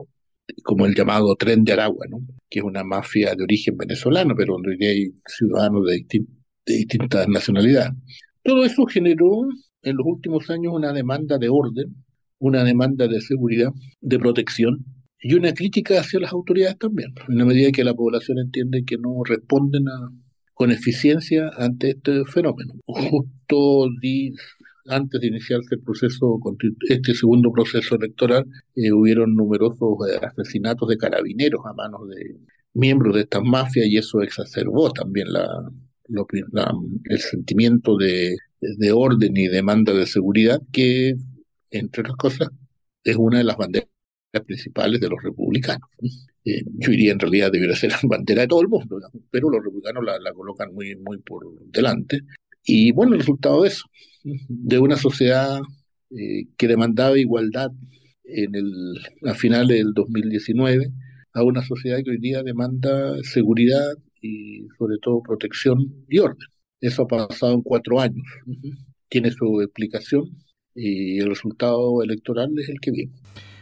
como 0.64 0.88
el 0.88 0.96
llamado 0.96 1.36
Tren 1.36 1.64
de 1.64 1.74
Aragua, 1.74 2.08
¿no? 2.10 2.18
que 2.50 2.60
es 2.60 2.66
una 2.66 2.84
mafia 2.84 3.36
de 3.36 3.44
origen 3.44 3.78
venezolano, 3.78 4.34
pero 4.36 4.54
donde 4.54 4.88
hay 4.88 5.12
ciudadanos 5.28 5.86
de, 5.86 6.06
de 6.66 6.74
distintas 6.74 7.28
nacionalidades. 7.28 7.94
Todo 8.44 8.66
eso 8.66 8.86
generó 8.88 9.48
en 9.84 9.96
los 9.96 10.06
últimos 10.08 10.50
años 10.50 10.74
una 10.74 10.92
demanda 10.92 11.38
de 11.38 11.50
orden, 11.50 11.96
una 12.42 12.64
demanda 12.64 13.08
de 13.08 13.22
seguridad, 13.22 13.72
de 14.02 14.20
protección 14.20 14.84
y 15.22 15.36
una 15.36 15.54
crítica 15.54 16.00
hacia 16.00 16.20
las 16.20 16.34
autoridades 16.34 16.78
también, 16.80 17.14
en 17.30 17.38
la 17.38 17.46
medida 17.46 17.72
que 17.72 17.84
la 17.84 17.94
población 17.94 18.40
entiende 18.40 18.84
que 18.84 18.98
no 18.98 19.24
responden 19.24 19.86
con 20.54 20.72
eficiencia 20.72 21.52
ante 21.56 21.92
este 21.92 22.26
fenómeno. 22.26 22.74
Justo 22.88 23.88
antes 24.88 25.22
de 25.22 25.28
iniciarse 25.28 25.76
el 25.76 25.82
proceso, 25.82 26.40
este 26.90 27.14
segundo 27.14 27.52
proceso 27.52 27.96
electoral, 27.96 28.46
eh, 28.76 28.92
hubieron 28.92 29.36
numerosos 29.36 29.98
eh, 30.10 30.20
asesinatos 30.26 30.90
de 30.90 30.98
carabineros 30.98 31.62
a 31.66 31.74
manos 31.74 32.02
de 32.10 32.38
miembros 32.74 33.14
de 33.16 33.22
estas 33.22 33.44
mafias 33.44 33.86
y 33.86 33.98
eso 33.98 34.22
exacerbó 34.22 34.92
también 34.92 35.32
la, 35.32 35.48
el 37.06 37.20
sentimiento 37.20 37.98
de, 37.98 38.36
de 38.60 38.92
orden 38.92 39.38
y 39.38 39.48
demanda 39.48 39.94
de 39.94 40.08
seguridad 40.08 40.60
que 40.72 41.16
entre 41.72 42.02
otras 42.02 42.18
cosas, 42.18 42.50
es 43.04 43.16
una 43.16 43.40
de 43.40 43.44
las 43.44 43.58
banderas 43.58 43.90
principales 44.46 45.02
de 45.02 45.10
los 45.10 45.22
republicanos. 45.24 45.90
Eh, 46.46 46.64
yo 46.66 46.92
diría 46.92 47.12
en 47.12 47.20
realidad 47.20 47.52
debería 47.52 47.76
ser 47.76 47.92
la 47.92 48.00
bandera 48.04 48.42
de 48.42 48.48
todo 48.48 48.62
el 48.62 48.68
mundo, 48.68 49.00
pero 49.30 49.50
los 49.50 49.64
republicanos 49.64 50.04
la, 50.04 50.34
colocan 50.34 50.74
muy, 50.74 50.96
muy 50.96 51.18
por 51.20 51.46
delante. 51.72 52.22
Y 52.64 52.92
bueno, 52.92 53.14
el 53.14 53.20
resultado 53.20 53.64
de 53.64 53.70
eso, 53.70 53.86
de 54.24 54.80
una 54.80 54.98
sociedad 54.98 55.60
eh, 56.12 56.46
que 56.58 56.68
demandaba 56.68 57.18
igualdad 57.18 57.72
en 58.24 58.56
el, 58.56 59.00
a 59.26 59.34
finales 59.34 59.78
del 59.78 59.94
2019 59.94 60.92
a 61.34 61.44
una 61.44 61.64
sociedad 61.64 62.00
que 62.04 62.12
hoy 62.12 62.20
día 62.20 62.44
demanda 62.44 63.16
seguridad 63.24 63.94
y 64.22 64.68
sobre 64.78 64.98
todo 65.02 65.22
protección 65.24 66.06
y 66.08 66.20
orden. 66.20 66.48
Eso 66.80 67.04
ha 67.04 67.08
pasado 67.08 67.54
en 67.54 67.62
cuatro 67.62 68.00
años. 68.00 68.26
Tiene 69.10 69.32
su 69.32 69.62
explicación, 69.62 70.26
y 70.76 71.20
el 71.20 71.28
resultado 71.28 72.02
electoral 72.04 72.50
es 72.60 72.70
el 72.70 72.80
que 72.80 72.92
viene. 72.92 73.12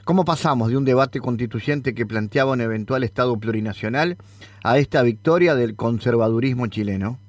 ¿Cómo 0.06 0.26
pasamos 0.26 0.70
de 0.70 0.78
un 0.78 0.86
debate 0.86 1.20
constituyente 1.20 1.94
que 1.94 2.06
planteaba 2.06 2.54
un 2.54 2.62
eventual 2.62 3.04
Estado 3.04 3.40
plurinacional 3.40 4.18
a 4.64 4.80
esta 4.80 5.04
victoria 5.04 5.54
del 5.54 5.76
conservadurismo 5.76 6.68
chileno? 6.68 7.20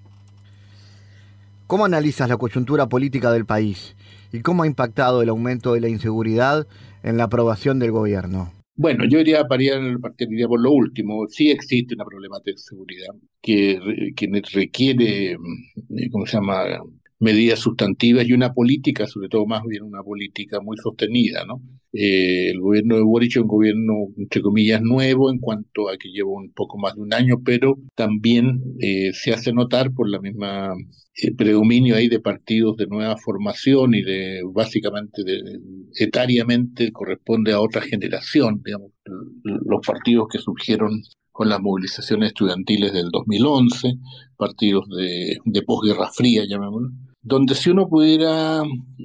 ¿Cómo 1.67 1.85
analizas 1.85 2.29
la 2.29 2.37
coyuntura 2.37 2.89
política 2.89 3.31
del 3.33 3.45
país 3.45 3.95
y 4.33 4.41
cómo 4.41 4.63
ha 4.63 4.67
impactado 4.67 5.23
el 5.23 5.29
aumento 5.29 5.75
de 5.75 5.81
la 5.81 5.89
inseguridad 5.89 6.67
en 7.03 7.17
la 7.17 7.25
aprobación 7.25 7.79
del 7.79 7.93
gobierno? 7.93 8.51
Bueno, 8.77 9.05
yo 9.07 9.21
iría 9.21 9.47
partiría 9.47 10.49
por 10.49 10.63
lo 10.63 10.73
último. 10.73 11.27
Sí 11.29 11.51
existe 11.51 11.95
una 11.95 12.07
problemática 12.07 12.53
de 12.53 12.57
seguridad 12.57 13.15
que, 13.43 13.79
que 14.17 14.43
requiere, 14.55 15.37
mm, 15.37 16.11
¿cómo 16.11 16.25
se 16.25 16.39
llama?, 16.39 16.65
medidas 17.21 17.61
sustantivas 17.61 18.27
y 18.27 18.33
una 18.33 18.53
política, 18.53 19.07
sobre 19.07 19.29
todo 19.29 19.47
más 19.47 19.63
bien 19.65 19.85
una 19.85 20.03
política 20.03 20.61
muy 20.61 20.77
sostenida, 20.79 21.45
¿no? 21.45 21.61
Eh, 21.93 22.51
el 22.51 22.61
gobierno 22.61 22.97
de 22.97 23.03
Boric 23.03 23.33
es 23.33 23.43
un 23.43 23.49
gobierno, 23.49 23.93
entre 24.17 24.41
comillas, 24.41 24.81
nuevo 24.81 25.31
en 25.31 25.39
cuanto 25.39 25.89
a 25.91 25.97
que 25.99 26.09
lleva 26.11 26.31
un 26.31 26.53
poco 26.53 26.79
más 26.79 26.95
de 26.95 27.03
un 27.03 27.13
año, 27.13 27.43
pero 27.45 27.79
también 27.95 28.63
eh, 28.81 29.13
se 29.13 29.33
hace 29.33 29.53
notar 29.53 29.93
por 29.93 30.09
la 30.09 30.21
misma 30.21 30.73
eh, 31.17 31.35
predominio 31.35 31.97
ahí 31.97 32.09
de 32.09 32.21
partidos 32.21 32.77
de 32.77 32.87
nueva 32.87 33.17
formación 33.17 33.95
y 33.95 34.03
de 34.03 34.41
básicamente 34.53 35.23
de, 35.25 35.61
etariamente 35.99 36.93
corresponde 36.93 37.53
a 37.53 37.61
otra 37.61 37.83
generación, 37.83 38.63
digamos, 38.65 38.93
los 39.43 39.87
partidos 39.87 40.29
que 40.33 40.39
surgieron 40.39 41.03
con 41.33 41.49
las 41.49 41.61
movilizaciones 41.61 42.29
estudiantiles 42.29 42.93
del 42.93 43.09
2011, 43.11 43.95
partidos 44.37 44.89
de, 44.89 45.39
de 45.45 45.63
posguerra 45.63 46.11
fría, 46.13 46.45
llamémoslo, 46.47 46.91
donde 47.23 47.55
si 47.55 47.71
uno 47.71 47.89
pudiera 47.89 48.63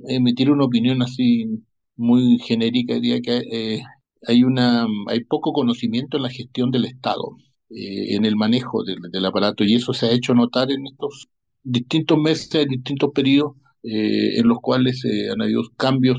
emitir 0.07 0.51
una 0.51 0.65
opinión 0.65 1.01
así 1.01 1.63
muy 1.95 2.39
genérica, 2.39 2.95
diría 2.95 3.21
que 3.21 3.37
eh, 3.51 3.83
hay, 4.27 4.43
una, 4.43 4.87
hay 5.07 5.23
poco 5.23 5.53
conocimiento 5.53 6.17
en 6.17 6.23
la 6.23 6.29
gestión 6.29 6.71
del 6.71 6.85
Estado, 6.85 7.37
eh, 7.69 8.15
en 8.15 8.25
el 8.25 8.35
manejo 8.35 8.83
del, 8.83 9.25
aparato, 9.25 9.63
y 9.63 9.75
eso 9.75 9.93
se 9.93 10.07
ha 10.07 10.11
hecho 10.11 10.33
notar 10.33 10.71
en 10.71 10.87
estos 10.87 11.27
distintos 11.63 12.17
meses, 12.17 12.67
distintos 12.67 13.11
periodos 13.13 13.53
eh, 13.83 14.39
en 14.39 14.47
los 14.47 14.59
cuales 14.61 15.03
han 15.31 15.41
habido 15.41 15.63
cambios 15.77 16.17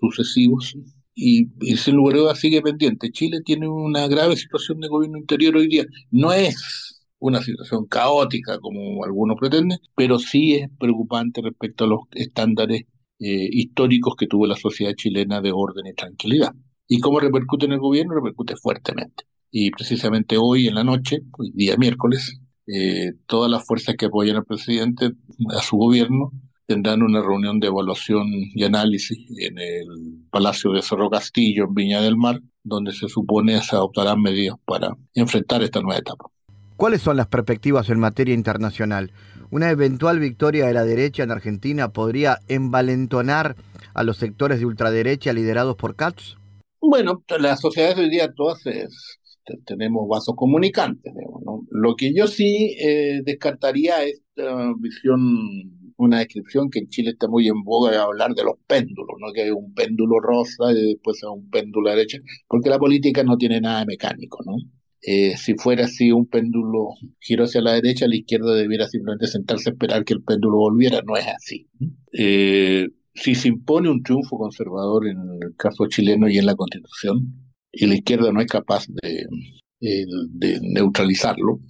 sucesivos 0.00 0.74
y, 1.14 1.48
y 1.60 1.76
sin 1.76 1.96
lugar 1.96 2.36
sigue 2.36 2.62
pendiente. 2.62 3.10
Chile 3.10 3.40
tiene 3.44 3.68
una 3.68 4.08
grave 4.08 4.36
situación 4.36 4.80
de 4.80 4.88
gobierno 4.88 5.18
interior 5.18 5.56
hoy 5.56 5.68
día. 5.68 5.84
No 6.10 6.32
es 6.32 6.93
una 7.24 7.40
situación 7.40 7.86
caótica 7.86 8.58
como 8.58 9.02
algunos 9.02 9.38
pretenden, 9.40 9.78
pero 9.96 10.18
sí 10.18 10.56
es 10.56 10.68
preocupante 10.78 11.40
respecto 11.40 11.84
a 11.84 11.86
los 11.86 12.00
estándares 12.12 12.82
eh, 13.18 13.48
históricos 13.50 14.14
que 14.14 14.26
tuvo 14.26 14.46
la 14.46 14.56
sociedad 14.56 14.92
chilena 14.94 15.40
de 15.40 15.50
orden 15.50 15.86
y 15.86 15.94
tranquilidad. 15.94 16.52
¿Y 16.86 17.00
cómo 17.00 17.20
repercute 17.20 17.64
en 17.64 17.72
el 17.72 17.78
gobierno? 17.78 18.14
Repercute 18.14 18.56
fuertemente. 18.56 19.24
Y 19.50 19.70
precisamente 19.70 20.36
hoy 20.38 20.68
en 20.68 20.74
la 20.74 20.84
noche, 20.84 21.20
día 21.54 21.78
miércoles, 21.78 22.40
eh, 22.66 23.12
todas 23.26 23.50
las 23.50 23.64
fuerzas 23.64 23.94
que 23.96 24.06
apoyan 24.06 24.36
al 24.36 24.44
presidente, 24.44 25.12
a 25.56 25.62
su 25.62 25.78
gobierno, 25.78 26.30
tendrán 26.66 27.02
una 27.02 27.22
reunión 27.22 27.58
de 27.58 27.68
evaluación 27.68 28.26
y 28.54 28.64
análisis 28.64 29.18
en 29.38 29.58
el 29.58 29.86
Palacio 30.30 30.72
de 30.72 30.82
Cerro 30.82 31.08
Castillo, 31.08 31.64
en 31.64 31.74
Viña 31.74 32.02
del 32.02 32.18
Mar, 32.18 32.38
donde 32.62 32.92
se 32.92 33.08
supone 33.08 33.62
se 33.62 33.76
adoptarán 33.76 34.20
medidas 34.20 34.56
para 34.66 34.94
enfrentar 35.14 35.62
esta 35.62 35.80
nueva 35.80 36.00
etapa. 36.00 36.33
¿Cuáles 36.76 37.02
son 37.02 37.16
las 37.16 37.28
perspectivas 37.28 37.88
en 37.88 38.00
materia 38.00 38.34
internacional? 38.34 39.12
¿Una 39.50 39.70
eventual 39.70 40.18
victoria 40.18 40.66
de 40.66 40.74
la 40.74 40.84
derecha 40.84 41.22
en 41.22 41.30
Argentina 41.30 41.92
podría 41.92 42.40
envalentonar 42.48 43.54
a 43.94 44.02
los 44.02 44.16
sectores 44.16 44.58
de 44.58 44.66
ultraderecha 44.66 45.32
liderados 45.32 45.76
por 45.76 45.94
Katz? 45.94 46.36
Bueno, 46.80 47.22
las 47.38 47.60
sociedades 47.60 47.98
hoy 47.98 48.10
día 48.10 48.32
todas 48.34 48.60
tenemos 49.64 50.08
vasos 50.08 50.34
comunicantes. 50.36 51.12
Lo 51.70 51.94
que 51.94 52.12
yo 52.12 52.26
sí 52.26 52.76
eh, 52.80 53.20
descartaría 53.24 54.02
es 54.04 54.20
esta 54.36 54.72
visión, 54.78 55.20
una 55.96 56.18
descripción 56.18 56.70
que 56.70 56.80
en 56.80 56.88
Chile 56.88 57.10
está 57.10 57.28
muy 57.28 57.46
en 57.46 57.62
boga 57.62 57.92
de 57.92 57.98
hablar 57.98 58.34
de 58.34 58.42
los 58.42 58.54
péndulos, 58.66 59.16
¿no? 59.20 59.32
que 59.32 59.42
hay 59.42 59.50
un 59.50 59.72
péndulo 59.74 60.18
rosa 60.18 60.72
y 60.72 60.94
después 60.94 61.22
un 61.22 61.48
péndulo 61.50 61.90
derecha, 61.90 62.18
porque 62.48 62.70
la 62.70 62.78
política 62.78 63.22
no 63.22 63.36
tiene 63.36 63.60
nada 63.60 63.80
de 63.80 63.86
mecánico. 63.86 64.38
¿no? 64.44 64.56
Eh, 65.06 65.36
si 65.36 65.54
fuera 65.54 65.84
así 65.84 66.12
un 66.12 66.26
péndulo 66.26 66.94
giró 67.20 67.44
hacia 67.44 67.60
la 67.60 67.72
derecha, 67.74 68.08
la 68.08 68.16
izquierda 68.16 68.54
debiera 68.54 68.88
simplemente 68.88 69.26
sentarse 69.26 69.68
a 69.68 69.72
esperar 69.72 70.04
que 70.04 70.14
el 70.14 70.22
péndulo 70.22 70.56
volviera. 70.56 71.02
No 71.04 71.16
es 71.16 71.26
así. 71.26 71.68
Eh, 72.12 72.88
si 73.14 73.34
se 73.34 73.48
impone 73.48 73.90
un 73.90 74.02
triunfo 74.02 74.38
conservador 74.38 75.06
en 75.06 75.18
el 75.18 75.54
caso 75.56 75.86
chileno 75.88 76.28
y 76.28 76.38
en 76.38 76.46
la 76.46 76.56
constitución, 76.56 77.52
y 77.70 77.86
la 77.86 77.94
izquierda 77.96 78.32
no 78.32 78.40
es 78.40 78.46
capaz 78.46 78.86
de, 78.88 79.26
eh, 79.80 80.06
neutralizarlo, 80.62 81.60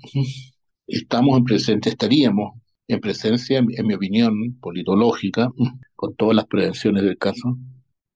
estamos 0.87 1.37
en 1.39 1.45
presente, 1.45 1.89
estaríamos 1.91 2.61
en 2.87 3.01
presencia, 3.01 3.59
en 3.59 3.87
mi 3.87 3.95
opinión 3.95 4.59
politológica, 4.61 5.49
con 5.97 6.15
todas 6.15 6.37
las 6.37 6.47
prevenciones 6.47 7.03
del 7.03 7.19
caso, 7.19 7.59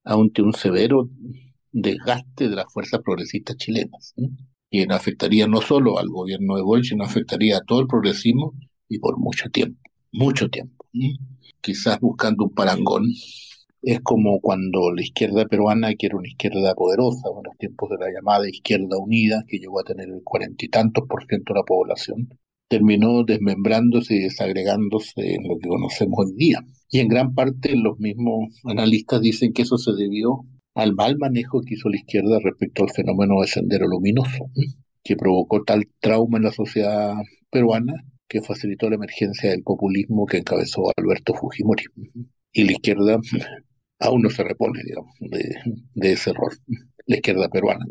ante 0.03 0.41
un 0.41 0.53
severo 0.53 1.09
desgaste 1.71 2.49
de 2.49 2.55
las 2.55 2.71
fuerzas 2.71 3.01
progresistas 3.03 3.57
chilenas, 3.57 4.13
que 4.69 4.85
afectaría 4.89 5.47
no 5.47 5.61
solo 5.61 5.99
al 5.99 6.09
gobierno 6.09 6.55
de 6.55 6.61
Boy, 6.61 6.83
sino 6.83 7.03
afectaría 7.03 7.57
a 7.57 7.61
todo 7.61 7.81
el 7.81 7.87
progresismo 7.87 8.53
y 8.87 8.99
por 8.99 9.17
mucho 9.17 9.49
tiempo, 9.49 9.79
mucho 10.11 10.49
tiempo. 10.49 10.85
Quizás 11.61 11.99
buscando 11.99 12.45
un 12.45 12.53
parangón 12.53 13.05
es 13.81 14.01
como 14.01 14.41
cuando 14.41 14.91
la 14.93 15.01
izquierda 15.01 15.45
peruana, 15.45 15.93
que 15.95 16.07
era 16.07 16.17
una 16.17 16.27
izquierda 16.27 16.75
poderosa 16.75 17.29
en 17.29 17.43
los 17.45 17.57
tiempos 17.57 17.89
de 17.89 17.97
la 17.97 18.11
llamada 18.11 18.49
Izquierda 18.49 18.97
Unida, 18.97 19.43
que 19.47 19.57
llegó 19.57 19.79
a 19.79 19.83
tener 19.83 20.09
el 20.09 20.21
cuarenta 20.23 20.65
y 20.65 20.69
tantos 20.69 21.05
por 21.07 21.25
ciento 21.25 21.53
de 21.53 21.59
la 21.59 21.65
población, 21.65 22.29
terminó 22.67 23.23
desmembrándose 23.23 24.15
y 24.15 24.19
desagregándose 24.19 25.35
en 25.35 25.47
lo 25.47 25.57
que 25.57 25.69
conocemos 25.69 26.19
hoy 26.19 26.33
día. 26.35 26.59
Y 26.89 26.99
en 26.99 27.07
gran 27.07 27.33
parte 27.33 27.75
los 27.75 27.99
mismos 27.99 28.59
analistas 28.65 29.21
dicen 29.21 29.53
que 29.53 29.61
eso 29.61 29.77
se 29.77 29.93
debió 29.93 30.45
al 30.79 30.95
mal 30.95 31.17
manejo 31.17 31.61
que 31.61 31.75
hizo 31.75 31.89
la 31.89 31.97
izquierda 31.97 32.39
respecto 32.43 32.83
al 32.83 32.89
fenómeno 32.89 33.41
de 33.41 33.47
Sendero 33.47 33.87
Luminoso, 33.87 34.49
que 35.03 35.15
provocó 35.15 35.63
tal 35.63 35.87
trauma 35.99 36.37
en 36.37 36.45
la 36.45 36.51
sociedad 36.51 37.15
peruana 37.49 37.93
que 38.27 38.41
facilitó 38.41 38.89
la 38.89 38.95
emergencia 38.95 39.49
del 39.49 39.63
populismo 39.63 40.25
que 40.25 40.37
encabezó 40.37 40.83
Alberto 40.95 41.33
Fujimori. 41.33 41.83
Y 42.53 42.63
la 42.63 42.71
izquierda 42.73 43.19
aún 43.99 44.21
no 44.21 44.29
se 44.29 44.43
repone, 44.43 44.79
digamos, 44.85 45.13
de, 45.19 46.11
ese 46.11 46.29
error, 46.29 46.53
la 47.07 47.15
izquierda 47.15 47.49
peruana. 47.49 47.85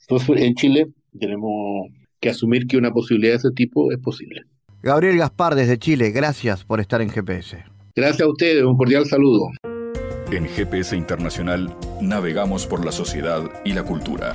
Entonces, 0.00 0.42
en 0.42 0.54
Chile 0.54 0.86
tenemos 1.18 1.88
que 2.20 2.30
asumir 2.30 2.66
que 2.66 2.76
una 2.76 2.92
posibilidad 2.92 3.32
de 3.32 3.38
ese 3.38 3.50
tipo 3.54 3.92
es 3.92 3.98
posible. 3.98 4.42
Gabriel 4.82 5.18
Gaspar 5.18 5.54
desde 5.54 5.78
Chile, 5.78 6.10
gracias 6.10 6.64
por 6.64 6.80
estar 6.80 7.02
en 7.02 7.10
GPS. 7.10 7.58
Gracias 7.94 8.22
a 8.22 8.30
ustedes, 8.30 8.64
un 8.64 8.76
cordial 8.76 9.04
saludo. 9.06 9.50
En 10.32 10.48
GPS 10.48 10.96
Internacional 10.96 11.76
navegamos 12.00 12.66
por 12.66 12.86
la 12.86 12.90
sociedad 12.90 13.42
y 13.66 13.74
la 13.74 13.82
cultura. 13.82 14.32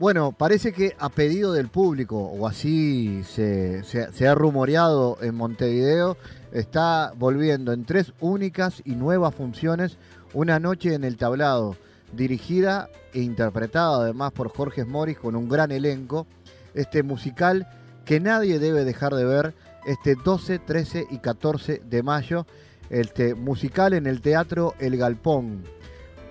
Bueno, 0.00 0.32
parece 0.32 0.72
que 0.72 0.96
a 0.98 1.08
pedido 1.08 1.52
del 1.52 1.68
público, 1.68 2.16
o 2.18 2.48
así 2.48 3.22
se, 3.22 3.84
ha 4.28 4.34
rumoreado 4.34 5.18
en 5.22 5.36
Montevideo, 5.36 6.16
está 6.50 7.12
volviendo 7.16 7.72
en 7.72 7.84
tres 7.84 8.12
únicas 8.18 8.82
y 8.84 8.96
nuevas 8.96 9.32
funciones 9.32 9.96
Una 10.34 10.58
noche 10.58 10.94
en 10.94 11.04
el 11.04 11.16
tablado, 11.16 11.76
dirigida 12.16 12.90
e 13.12 13.20
interpretada 13.20 14.02
además 14.02 14.32
por 14.32 14.48
Jorge 14.48 14.84
Moris 14.84 15.18
con 15.18 15.36
un 15.36 15.48
gran 15.48 15.70
elenco. 15.70 16.26
Este 16.74 17.02
musical 17.02 17.68
que 18.04 18.20
nadie 18.20 18.58
debe 18.58 18.84
dejar 18.84 19.14
de 19.14 19.24
ver 19.24 19.54
este 19.86 20.16
12, 20.16 20.58
13 20.58 21.06
y 21.10 21.18
14 21.18 21.82
de 21.84 22.02
mayo. 22.02 22.46
Este 22.90 23.34
musical 23.34 23.94
en 23.94 24.06
el 24.06 24.20
Teatro 24.20 24.74
El 24.78 24.96
Galpón 24.96 25.64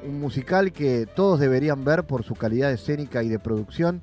un 0.05 0.19
musical 0.19 0.71
que 0.71 1.07
todos 1.07 1.39
deberían 1.39 1.83
ver 1.83 2.05
por 2.05 2.23
su 2.23 2.35
calidad 2.35 2.71
escénica 2.71 3.23
y 3.23 3.29
de 3.29 3.39
producción. 3.39 4.01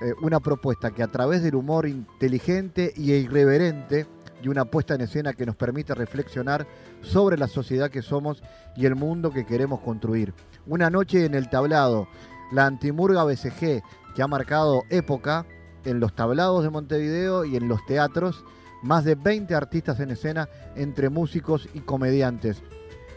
Eh, 0.00 0.12
una 0.22 0.40
propuesta 0.40 0.90
que 0.90 1.02
a 1.02 1.08
través 1.08 1.42
del 1.42 1.54
humor 1.54 1.88
inteligente 1.88 2.92
y 2.96 3.12
irreverente 3.12 4.06
y 4.42 4.48
una 4.48 4.64
puesta 4.64 4.94
en 4.94 5.00
escena 5.02 5.32
que 5.32 5.46
nos 5.46 5.56
permite 5.56 5.94
reflexionar 5.94 6.66
sobre 7.02 7.36
la 7.36 7.48
sociedad 7.48 7.90
que 7.90 8.02
somos 8.02 8.42
y 8.76 8.86
el 8.86 8.94
mundo 8.94 9.30
que 9.30 9.46
queremos 9.46 9.80
construir. 9.80 10.34
Una 10.66 10.90
noche 10.90 11.24
en 11.24 11.34
el 11.34 11.48
tablado, 11.48 12.08
la 12.52 12.66
antimurga 12.66 13.24
BCG 13.24 13.82
que 14.14 14.22
ha 14.22 14.26
marcado 14.26 14.82
época 14.90 15.46
en 15.84 16.00
los 16.00 16.14
tablados 16.14 16.62
de 16.62 16.70
Montevideo 16.70 17.44
y 17.44 17.56
en 17.56 17.68
los 17.68 17.84
teatros, 17.86 18.44
más 18.82 19.04
de 19.04 19.14
20 19.14 19.54
artistas 19.54 20.00
en 20.00 20.10
escena 20.10 20.48
entre 20.76 21.08
músicos 21.08 21.68
y 21.74 21.80
comediantes 21.80 22.62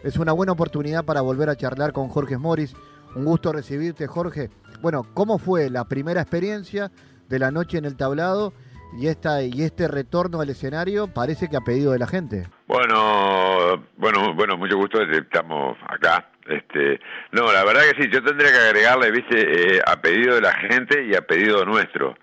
es 0.04 0.18
una 0.18 0.32
buena 0.32 0.54
oportunidad 0.54 1.06
para 1.06 1.22
volver 1.22 1.50
a 1.50 1.56
charlar 1.56 1.94
con 1.94 2.10
Jorge 2.10 2.38
Moris. 2.38 2.74
Un 3.16 3.26
gusto 3.26 3.52
recibirte, 3.52 4.08
Jorge. 4.08 4.50
Bueno, 4.82 5.06
¿cómo 5.14 5.38
fue 5.38 5.70
la 5.70 5.86
primera 5.86 6.22
experiencia 6.22 6.92
de 7.30 7.40
la 7.40 7.52
noche 7.52 7.78
en 7.78 7.86
el 7.86 7.96
tablado 7.96 8.54
y 8.98 9.08
esta 9.08 9.44
y 9.44 9.64
este 9.64 9.88
retorno 9.88 10.42
al 10.42 10.50
escenario 10.50 11.08
parece 11.08 11.50
que 11.50 11.58
ha 11.58 11.62
pedido 11.62 11.92
de 11.92 12.00
la 12.00 12.08
gente? 12.08 12.48
Bueno, 12.68 13.86
bueno, 13.98 14.34
bueno, 14.34 14.58
mucho 14.58 14.78
gusto, 14.78 15.02
estamos 15.02 15.78
acá. 15.88 16.30
Este, 16.48 17.00
no, 17.32 17.52
la 17.52 17.64
verdad 17.64 17.82
que 17.82 18.02
sí, 18.02 18.10
yo 18.12 18.24
tendría 18.24 18.52
que 18.52 18.58
agregarle, 18.58 19.12
viste, 19.12 19.76
eh, 19.76 19.82
a 19.86 20.02
pedido 20.02 20.36
de 20.36 20.42
la 20.42 20.54
gente 20.54 21.06
y 21.06 21.16
a 21.16 21.22
pedido 21.22 21.64
nuestro, 21.66 22.16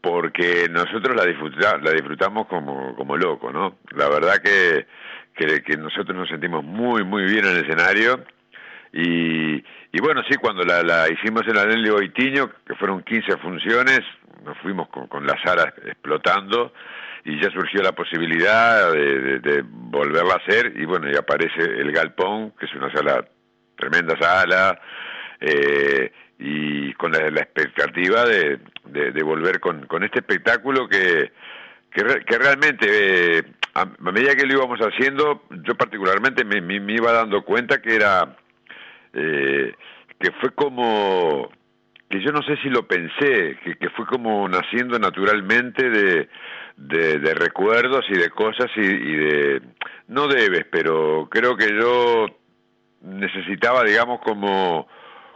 porque 0.00 0.66
nosotros 0.70 1.14
la, 1.14 1.24
la 1.78 1.92
disfrutamos 1.92 2.46
como, 2.48 2.96
como 2.96 3.16
loco, 3.16 3.52
¿no? 3.52 3.76
La 3.94 4.08
verdad 4.08 4.38
que 4.42 4.86
que, 5.34 5.76
nosotros 5.76 6.16
nos 6.16 6.28
sentimos 6.28 6.64
muy, 6.64 7.04
muy 7.04 7.24
bien 7.24 7.44
en 7.44 7.56
el 7.56 7.64
escenario. 7.64 8.24
Y, 8.92 9.56
y 9.56 10.00
bueno, 10.00 10.22
sí, 10.28 10.36
cuando 10.36 10.62
la, 10.62 10.82
la 10.82 11.08
hicimos 11.08 11.42
en 11.46 11.56
la 11.56 11.66
de 11.66 11.90
Boitiño, 11.90 12.50
que 12.66 12.74
fueron 12.76 13.02
15 13.02 13.38
funciones, 13.38 14.00
nos 14.44 14.58
fuimos 14.58 14.88
con, 14.88 15.06
con 15.08 15.26
la 15.26 15.36
sala 15.42 15.72
explotando 15.84 16.72
y 17.24 17.40
ya 17.40 17.50
surgió 17.50 17.82
la 17.82 17.92
posibilidad 17.92 18.92
de, 18.92 19.38
de, 19.40 19.64
volverla 19.66 20.34
a 20.34 20.36
hacer 20.36 20.72
y 20.76 20.84
bueno, 20.84 21.10
y 21.10 21.16
aparece 21.16 21.62
el 21.62 21.90
Galpón, 21.90 22.52
que 22.58 22.66
es 22.66 22.74
una 22.74 22.92
sala, 22.92 23.24
tremenda 23.76 24.14
sala, 24.20 24.78
eh, 25.40 26.12
y 26.38 26.92
con 26.94 27.12
la, 27.12 27.26
expectativa 27.28 28.24
de, 28.26 28.58
volver 29.22 29.60
con, 29.60 29.86
con 29.86 30.04
este 30.04 30.18
espectáculo 30.18 30.86
que, 30.86 31.32
que, 31.90 32.02
que 32.26 32.38
realmente 32.38 33.38
eh, 33.38 33.42
a, 33.74 33.86
medida 34.00 34.34
que 34.34 34.46
lo 34.46 34.54
íbamos 34.54 34.80
haciendo, 34.80 35.44
yo 35.50 35.74
particularmente 35.76 36.44
me, 36.44 36.60
me, 36.60 36.92
iba 36.92 37.12
dando 37.12 37.42
cuenta 37.42 37.80
que 37.80 37.94
era, 37.94 38.36
eh, 39.12 39.74
que 40.18 40.30
fue 40.40 40.50
como, 40.50 41.50
que 42.14 42.24
yo 42.24 42.30
no 42.30 42.42
sé 42.42 42.56
si 42.62 42.68
lo 42.68 42.86
pensé, 42.86 43.58
que, 43.64 43.74
que 43.76 43.90
fue 43.90 44.06
como 44.06 44.48
naciendo 44.48 45.00
naturalmente 45.00 45.90
de, 45.90 47.34
recuerdos 47.34 48.04
y 48.08 48.14
de 48.16 48.30
cosas 48.30 48.70
y, 48.76 48.82
de, 48.82 49.62
no 50.06 50.28
debes, 50.28 50.64
pero 50.70 51.28
creo 51.28 51.56
que 51.56 51.68
yo 51.76 52.26
necesitaba, 53.00 53.82
digamos, 53.82 54.20
como, 54.20 54.86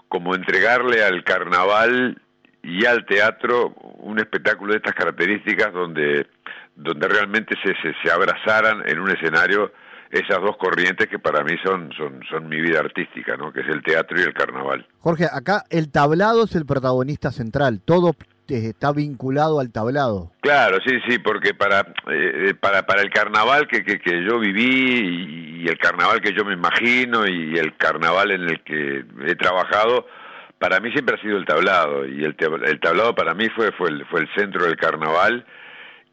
como 0.09 0.37
entregarle 0.37 1.03
al 1.03 1.25
carnaval 1.25 2.23
y 2.63 2.85
al 2.85 3.05
teatro 3.07 3.75
un 3.99 4.21
espectáculo 4.21 4.73
de 4.73 4.79
estas 4.79 4.95
características 4.95 5.73
donde 5.73 6.27
donde 6.77 7.09
realmente 7.09 7.57
se, 7.61 7.75
se, 7.75 8.13
abrazaran 8.13 8.89
en 8.89 9.01
un 9.01 9.11
escenario 9.11 9.73
esas 10.11 10.41
dos 10.41 10.57
corrientes 10.57 11.07
que 11.09 11.19
para 11.19 11.45
mí 11.45 11.55
son, 11.63 11.91
son, 11.97 12.21
son 12.31 12.49
mi 12.49 12.61
vida 12.61 12.81
artística, 12.81 13.37
¿no? 13.37 13.53
que 13.53 13.61
es 13.61 13.69
el 13.69 13.83
teatro 13.83 14.19
y 14.19 14.23
el 14.23 14.33
carnaval. 14.33 14.87
Jorge, 15.01 15.27
acá 15.31 15.65
el 15.71 15.91
tablado 15.91 16.45
es 16.45 16.55
el 16.55 16.65
protagonista 16.65 17.31
central, 17.31 17.81
todo 17.85 18.15
eh, 18.49 18.69
está 18.71 18.93
vinculado 18.93 19.61
al 19.61 19.71
tablado. 19.71 20.33
Claro, 20.41 20.79
sí, 20.87 20.99
sí, 21.07 21.19
porque 21.19 21.53
para, 21.53 21.93
eh, 22.11 22.55
para, 22.59 22.87
para 22.87 23.03
el 23.03 23.11
carnaval 23.11 23.69
que, 23.69 23.85
que, 23.85 23.99
que 23.99 24.25
yo 24.25 24.39
viví 24.39 25.45
y, 25.63 25.69
el 25.69 25.77
carnaval 25.77 26.23
que 26.23 26.33
yo 26.33 26.45
me 26.47 26.55
imagino 26.55 27.27
y 27.27 27.59
el 27.59 27.77
carnaval 27.77 28.31
en 28.31 28.43
el 28.43 28.63
que 28.63 29.05
he 29.27 29.35
trabajado, 29.35 30.07
para 30.59 30.81
mí 30.81 30.91
siempre 30.93 31.17
ha 31.17 31.21
sido 31.21 31.37
el 31.37 31.45
tablado 31.45 32.07
y 32.07 32.25
el, 32.25 32.35
el 32.65 32.81
tablado 32.81 33.15
para 33.15 33.35
mí 33.35 33.49
fue, 33.51 33.71
fue, 33.73 33.91
el, 33.91 34.07
fue 34.07 34.21
el 34.21 34.29
centro 34.35 34.65
del 34.65 34.77
carnaval 34.77 35.45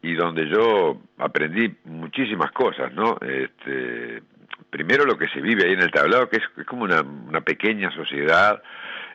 y 0.06 0.14
donde 0.14 0.48
yo 0.48 1.00
aprendí 1.18 1.74
muchísimas 1.84 2.52
cosas, 2.52 2.92
¿no? 2.92 3.18
Este, 3.20 4.22
primero 4.70 5.04
lo 5.04 5.18
que 5.18 5.26
se 5.28 5.40
vive 5.40 5.64
ahí 5.64 5.72
en 5.72 5.82
el 5.82 5.90
tablado, 5.90 6.28
que 6.28 6.36
es, 6.36 6.64
como 6.64 6.84
una, 6.84 7.40
pequeña 7.40 7.90
sociedad, 7.90 8.62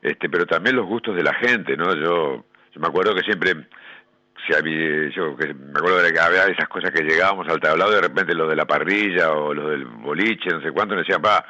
este, 0.02 0.30
pero 0.30 0.46
también 0.46 0.76
los 0.76 0.86
gustos 0.86 1.16
de 1.16 1.24
la 1.24 1.34
gente, 1.36 1.78
¿no? 1.78 1.96
Yo 1.96 2.44
Yo 2.74 2.82
me 2.82 2.88
acuerdo 2.88 3.16
que 3.16 3.22
siempre, 3.22 3.68
si 4.46 4.54
había, 4.54 5.10
yo 5.12 5.38
que 5.38 5.54
me 5.54 5.80
acuerdo 5.80 6.02
de 6.02 6.12
que 6.12 6.20
había 6.20 6.44
esas 6.48 6.68
cosas 6.68 6.92
que 6.92 7.04
llegábamos 7.04 7.48
al 7.48 7.62
tablado, 7.62 7.92
de 7.92 8.02
repente 8.02 8.34
lo 8.34 8.48
de 8.48 8.58
la 8.58 8.66
parrilla 8.66 9.32
o 9.32 9.54
lo 9.54 9.70
del 9.70 9.86
boliche, 9.86 10.50
no 10.50 10.62
sé 10.62 10.72
cuánto, 10.72 10.96
nos 10.96 11.06
decían, 11.06 11.22
pa, 11.22 11.46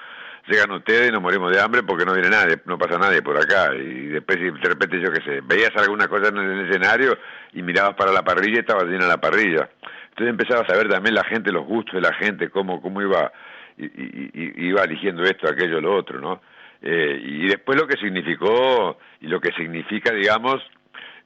llegan 0.48 0.72
ustedes 0.72 1.10
y 1.10 1.12
nos 1.12 1.22
morimos 1.22 1.52
de 1.52 1.62
hambre 1.62 1.84
porque 1.84 2.06
no 2.06 2.14
viene 2.14 2.30
nadie, 2.30 2.60
no 2.66 2.78
pasa 2.78 2.98
nadie 2.98 3.22
por 3.22 3.38
acá. 3.38 3.74
Y 3.76 4.08
después 4.08 4.40
de 4.40 4.70
repente 4.70 5.00
yo 5.00 5.12
qué 5.12 5.22
sé, 5.22 5.42
veías 5.44 5.72
alguna 5.76 6.08
cosa 6.08 6.30
en 6.30 6.38
el 6.38 6.68
escenario 6.68 7.18
y 7.54 7.62
mirabas 7.62 7.96
para 7.96 8.12
la 8.12 8.24
parrilla 8.24 8.58
y 8.58 8.60
estaba 8.60 8.84
llena 8.84 9.08
la 9.08 9.20
parrilla. 9.20 9.70
Entonces 10.10 10.30
empezabas 10.30 10.70
a 10.70 10.78
ver 10.78 10.90
también 10.90 11.16
la 11.16 11.24
gente, 11.24 11.52
los 11.52 11.66
gustos 11.66 11.96
de 11.96 12.02
la 12.02 12.14
gente, 12.14 12.50
cómo, 12.50 12.82
cómo 12.82 13.02
iba, 13.02 13.32
y, 13.78 14.68
iba 14.68 14.84
eligiendo 14.84 15.24
esto, 15.24 15.48
aquello, 15.48 15.80
lo 15.80 15.96
otro, 15.96 16.20
¿no? 16.20 16.42
Eh, 16.82 17.22
y 17.24 17.48
después 17.48 17.80
lo 17.80 17.88
que 17.88 17.98
significó 17.98 18.98
y 19.22 19.28
lo 19.28 19.40
que 19.40 19.52
significa, 19.54 20.12
digamos, 20.12 20.62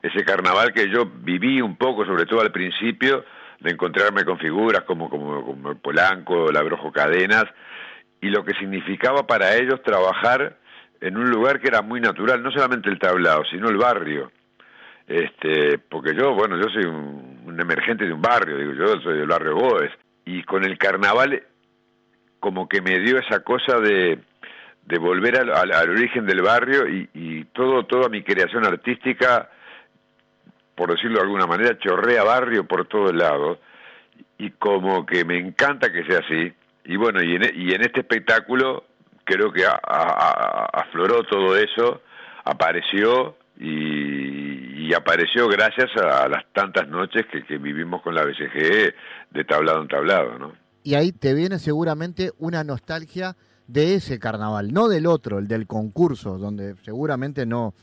ese 0.02 0.24
carnaval 0.24 0.74
que 0.74 0.90
yo 0.90 1.06
viví 1.06 1.62
un 1.62 1.78
poco, 1.78 2.06
sobre 2.06 2.26
todo 2.26 2.42
al 2.42 2.52
principio, 2.52 3.26
de 3.60 3.72
encontrarme 3.72 4.24
con 4.24 4.38
figuras 4.38 4.84
como, 4.84 5.10
como, 5.10 5.44
como 5.44 5.76
Polanco, 5.76 6.52
la 6.52 6.62
Brojo 6.62 6.92
Cadenas, 6.92 7.46
y 8.22 8.30
lo 8.30 8.44
que 8.44 8.54
significaba 8.54 9.28
para 9.28 9.56
ellos 9.56 9.82
trabajar 9.84 10.58
en 11.02 11.18
un 11.18 11.30
lugar 11.30 11.60
que 11.60 11.68
era 11.68 11.82
muy 11.82 12.02
natural, 12.02 12.42
no 12.42 12.52
solamente 12.52 12.90
el 12.90 13.00
tablado, 13.00 13.44
sino 13.52 13.70
el 13.70 13.78
barrio. 13.78 14.32
Este, 15.08 15.78
porque 15.78 16.16
yo, 16.16 16.34
bueno, 16.34 16.58
yo 16.58 16.68
soy 16.70 16.86
un, 16.86 17.60
emergente 17.60 18.06
de 18.06 18.14
un 18.14 18.22
barrio, 18.22 18.58
digo, 18.58 18.74
yo 18.74 19.00
soy 19.02 19.18
del 19.18 19.28
barrio 19.28 19.56
Goes, 19.56 19.92
y 20.26 20.44
con 20.44 20.66
el 20.66 20.78
carnaval 20.78 21.44
como 22.40 22.68
que 22.68 22.82
me 22.82 23.00
dio 23.00 23.18
esa 23.18 23.40
cosa 23.42 23.80
de, 23.80 24.20
de 24.86 24.98
volver 24.98 25.40
al, 25.40 25.52
al, 25.52 25.90
origen 25.90 26.26
del 26.26 26.42
barrio 26.42 26.88
y, 26.90 27.10
y, 27.14 27.46
todo, 27.46 27.86
toda 27.86 28.10
mi 28.10 28.24
creación 28.24 28.66
artística, 28.66 29.50
por 30.76 30.92
decirlo 30.92 31.18
de 31.18 31.24
alguna 31.24 31.46
manera, 31.46 31.78
chorrea 31.78 32.24
barrio 32.24 32.66
por 32.66 32.88
todos 32.88 33.14
lados, 33.16 33.60
y 34.38 34.50
como 34.52 35.06
que 35.06 35.24
me 35.24 35.38
encanta 35.38 35.92
que 35.92 36.04
sea 36.06 36.20
así, 36.20 36.52
y 36.86 36.96
bueno, 36.98 37.22
y 37.22 37.36
en, 37.36 37.44
e, 37.44 37.52
y 37.56 37.74
en 37.74 37.82
este 37.82 38.02
espectáculo 38.02 38.86
creo 39.26 39.52
que 39.52 39.66
afloró 39.66 41.24
todo 41.24 41.58
eso, 41.58 42.02
apareció 42.44 43.36
y, 43.60 44.94
apareció 44.94 45.48
gracias 45.50 45.90
a 45.98 46.30
las 46.30 46.46
tantas 46.54 46.88
noches 46.88 47.26
que, 47.26 47.58
vivimos 47.58 48.02
con 48.02 48.16
la 48.16 48.24
BCG 48.24 48.94
de 49.32 49.44
tablado 49.44 49.82
en 49.82 49.88
tablado, 49.90 50.38
¿no? 50.38 50.54
Y 50.84 50.94
ahí 50.94 51.12
te 51.12 51.34
viene 51.34 51.60
seguramente 51.60 52.32
una 52.38 52.64
nostalgia 52.64 53.36
de 53.68 53.96
ese 53.96 54.20
carnaval, 54.20 54.72
no 54.72 54.88
del 54.88 55.08
otro, 55.08 55.40
el 55.40 55.48
del 55.48 55.66
concurso, 55.68 56.38
donde 56.38 56.76
seguramente 56.84 57.46
no, 57.46 57.74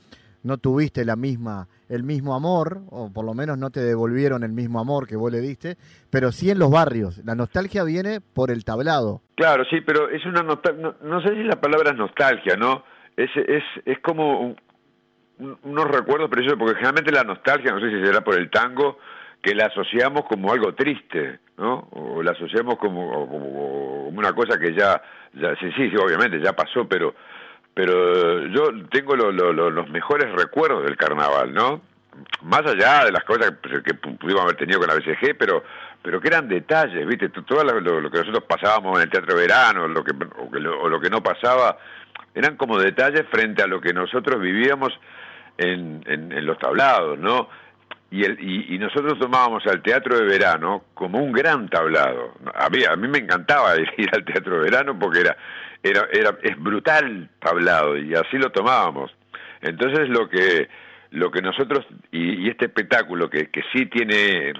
no 0.43 0.59
tuviste 0.59 1.05
la 1.05 1.17
misma, 1.17 1.69
el 1.89 2.03
mismo 2.03 2.35
amor, 2.35 2.81
o 2.91 3.13
por 3.13 3.25
lo 3.25 3.35
menos 3.35 3.59
no 3.59 3.71
te 3.71 3.81
devolvieron 3.81 4.43
el 4.43 4.53
mismo 4.53 4.81
amor 4.81 5.07
que 5.07 5.17
vos 5.17 5.31
le 5.31 5.41
diste, 5.41 5.77
pero 6.11 6.33
sí 6.33 6.51
en 6.51 6.59
los 6.59 6.71
barrios. 6.71 7.19
La 7.25 7.35
nostalgia 7.35 7.85
viene 7.85 8.21
por 8.21 8.51
el 8.51 8.65
tablado. 8.65 9.23
Claro, 9.35 9.65
sí, 9.71 9.81
pero 9.81 10.09
es 10.09 10.25
una 10.27 10.43
nostalgia, 10.43 10.95
no, 11.03 11.23
sé 11.23 11.31
si 11.31 11.43
la 11.45 11.61
palabra 11.61 11.91
es 11.91 11.97
nostalgia, 11.97 12.57
¿no? 12.57 12.85
Es, 13.17 13.31
es, 13.37 13.63
es 13.85 13.99
como 14.01 14.57
unos 15.39 15.85
recuerdos 15.89 16.31
preciosos, 16.31 16.59
porque 16.59 16.75
generalmente 16.75 17.13
la 17.13 17.25
nostalgia, 17.25 17.73
no 17.73 17.81
sé 17.81 17.91
si 17.91 18.05
será 18.05 18.23
por 18.23 18.39
el 18.39 18.51
tango, 18.51 18.99
que 19.43 19.55
la 19.55 19.67
asociamos 19.67 20.25
como 20.29 20.53
algo 20.53 20.75
triste, 20.75 21.41
¿no? 21.59 21.89
O 21.91 22.23
la 22.23 22.31
asociamos 22.31 22.77
como, 22.77 23.29
como, 23.29 24.09
una 24.09 24.33
cosa 24.33 24.59
que 24.59 24.73
ya, 24.73 25.03
ya 25.35 25.57
sí, 25.57 25.71
sí, 25.77 25.91
obviamente, 25.97 26.41
ya 26.41 26.53
pasó, 26.53 26.87
pero 26.87 27.15
pero 27.75 28.47
yo 28.49 28.69
tengo 28.91 29.17
los 29.17 29.91
mejores 29.91 30.31
recuerdos 30.33 30.85
del 30.85 30.97
carnaval, 30.97 31.53
¿no? 31.53 31.81
Más 32.43 32.63
allá 32.67 33.07
de 33.07 33.13
las 33.13 33.25
cosas 33.25 33.53
que, 33.85 33.95
pudimos 33.95 34.43
haber 34.43 34.57
tenido 34.57 34.79
con 34.79 34.89
la 34.89 34.95
BCG, 34.95 35.37
pero 35.39 35.63
pero 36.03 36.21
que 36.21 36.29
eran 36.29 36.49
detalles, 36.49 37.07
¿viste? 37.07 37.29
Todo 37.29 37.63
lo, 37.63 38.11
que 38.11 38.19
nosotros 38.19 38.45
pasábamos 38.49 38.97
en 38.97 39.05
el 39.05 39.11
Teatro 39.11 39.37
Verano, 39.37 39.87
lo 39.87 40.03
que, 40.03 40.13
o, 40.13 40.89
lo, 40.89 41.01
que 41.01 41.09
no 41.09 41.23
pasaba, 41.23 41.79
eran 42.35 42.57
como 42.57 42.77
detalles 42.77 43.25
frente 43.31 43.63
a 43.63 43.69
lo 43.69 43.81
que 43.81 43.93
nosotros 43.93 44.41
vivíamos 44.41 44.93
en, 45.59 46.03
en, 46.07 46.45
los 46.45 46.59
tablados, 46.59 47.19
¿no? 47.21 47.49
Y, 48.13 48.25
el, 48.25 48.39
y, 48.41 48.79
nosotros 48.79 49.19
tomábamos 49.19 49.67
al 49.67 49.83
Teatro 49.83 50.19
de 50.19 50.27
Verano 50.27 50.85
como 50.93 51.19
un 51.19 51.33
gran 51.33 51.69
tablado. 51.69 52.35
A 52.55 52.69
mí, 52.69 52.85
a 52.85 52.95
mí 52.95 53.09
me 53.09 53.19
encantaba 53.19 53.75
ir 53.97 54.11
al 54.13 54.25
Teatro 54.25 54.57
de 54.57 54.65
Verano 54.65 54.99
porque 54.99 55.21
era 55.21 55.37
era, 55.83 56.07
era, 56.13 56.39
es 56.43 56.59
brutal 56.59 57.29
tablado 57.41 57.99
y 57.99 58.15
así 58.15 58.39
lo 58.39 58.51
tomábamos. 58.51 59.11
Entonces 59.61 60.09
lo 60.09 60.29
que, 60.29 60.69
lo 61.11 61.31
que 61.31 61.43
nosotros, 61.43 61.87
y, 62.11 62.49
este 62.49 62.67
espectáculo 62.67 63.29
que, 63.29 63.51
que 63.51 63.63
sí 63.73 63.87
tiene 63.87 64.53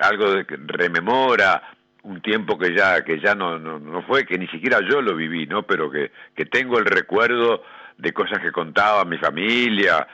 algo 0.00 0.32
de 0.32 0.44
que 0.46 0.56
rememora 0.58 1.62
un 2.02 2.20
tiempo 2.20 2.58
que 2.58 2.74
ya, 2.74 3.04
que 3.04 3.20
ya 3.20 3.34
no, 3.34 3.58
no, 3.58 3.78
no, 3.78 4.02
fue, 4.02 4.24
que 4.24 4.38
ni 4.38 4.48
siquiera 4.48 4.80
yo 4.80 5.00
lo 5.00 5.14
viví, 5.14 5.46
¿no? 5.46 5.62
Pero 5.62 5.90
que, 5.90 6.10
que 6.34 6.46
tengo 6.46 6.78
el 6.78 6.84
recuerdo 6.84 7.62
de 7.96 8.12
cosas 8.12 8.40
que 8.40 8.50
contaba 8.50 9.04
mi 9.04 9.18
familia 9.18 10.06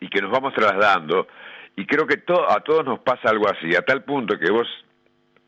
y 0.00 0.08
que 0.08 0.20
nos 0.20 0.32
vamos 0.32 0.52
trasladando. 0.54 1.28
Y 1.78 1.86
creo 1.86 2.08
que 2.08 2.20
a 2.48 2.58
todos 2.58 2.84
nos 2.84 2.98
pasa 2.98 3.30
algo 3.30 3.48
así, 3.48 3.72
a 3.76 3.82
tal 3.82 4.02
punto 4.02 4.36
que 4.36 4.50
vos 4.50 4.66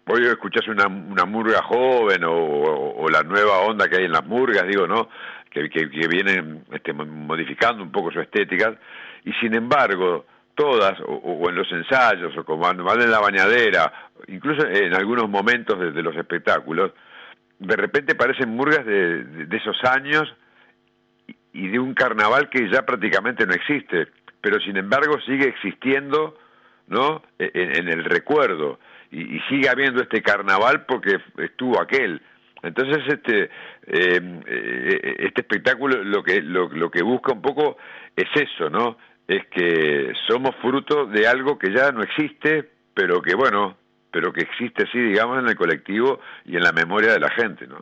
hoy 0.07 0.27
escuchás 0.27 0.69
una, 0.69 0.87
una 0.87 1.25
murga 1.25 1.61
joven 1.61 2.23
o, 2.25 3.05
la 3.11 3.25
nueva 3.25 3.59
onda 3.63 3.89
que 3.89 3.97
hay 3.97 4.05
en 4.05 4.13
las 4.13 4.25
murgas, 4.25 4.65
digo, 4.69 4.87
¿no? 4.87 5.09
Que, 5.51 5.69
que, 5.69 5.87
vienen 6.07 6.63
este, 6.71 6.93
modificando 6.93 7.83
un 7.83 7.91
poco 7.91 8.13
su 8.13 8.21
estética, 8.21 8.79
y 9.25 9.33
sin 9.41 9.55
embargo, 9.55 10.25
todas, 10.55 11.01
o, 11.05 11.49
en 11.49 11.57
los 11.57 11.67
ensayos, 11.73 12.37
o 12.37 12.45
como 12.45 12.63
van 12.63 13.03
en 13.03 13.11
la 13.11 13.19
bañadera, 13.19 13.93
incluso 14.29 14.65
en 14.69 14.95
algunos 14.95 15.29
momentos 15.29 15.81
de, 15.81 16.01
los 16.01 16.15
espectáculos, 16.15 16.93
de 17.59 17.75
repente 17.75 18.15
parecen 18.15 18.51
murgas 18.51 18.87
de, 18.87 19.49
esos 19.51 19.83
años 19.83 20.33
y 21.53 21.67
de 21.67 21.81
un 21.81 21.93
carnaval 21.93 22.49
que 22.49 22.71
ya 22.71 22.87
prácticamente 22.87 23.45
no 23.47 23.53
existe, 23.53 24.07
pero 24.41 24.61
sin 24.61 24.77
embargo 24.77 25.21
sigue 25.27 25.49
existiendo, 25.49 26.37
¿no? 26.89 27.23
E, 27.39 27.51
en 27.55 27.89
el 27.89 28.05
recuerdo 28.05 28.79
y, 29.11 29.41
sigue 29.49 29.69
habiendo 29.69 30.03
este 30.03 30.23
carnaval 30.23 30.85
porque 30.87 31.19
estuvo 31.39 31.81
aquel. 31.81 32.21
Entonces 32.63 33.03
este 33.09 33.51
eh, 33.87 35.17
este 35.19 35.41
espectáculo 35.41 36.03
lo 36.05 36.23
que 36.23 36.43
lo, 36.43 36.69
lo, 36.69 36.91
que 36.91 37.03
busca 37.03 37.33
un 37.33 37.43
poco 37.43 37.79
es 38.15 38.29
eso, 38.35 38.69
¿no? 38.69 38.99
Es 39.27 39.47
que 39.47 40.13
somos 40.29 40.55
fruto 40.57 41.07
de 41.07 41.27
algo 41.27 41.59
que 41.59 41.73
ya 41.73 41.91
no 41.93 42.03
existe, 42.03 42.69
pero 42.93 43.23
que 43.23 43.35
bueno, 43.35 43.77
pero 44.11 44.33
que 44.33 44.43
existe 44.43 44.87
sí, 44.93 44.99
digamos, 44.99 45.39
en 45.39 45.49
el 45.49 45.57
colectivo 45.57 46.21
y 46.45 46.57
en 46.57 46.63
la 46.63 46.73
memoria 46.73 47.13
de 47.13 47.21
la 47.21 47.31
gente, 47.31 47.67
¿no? 47.67 47.79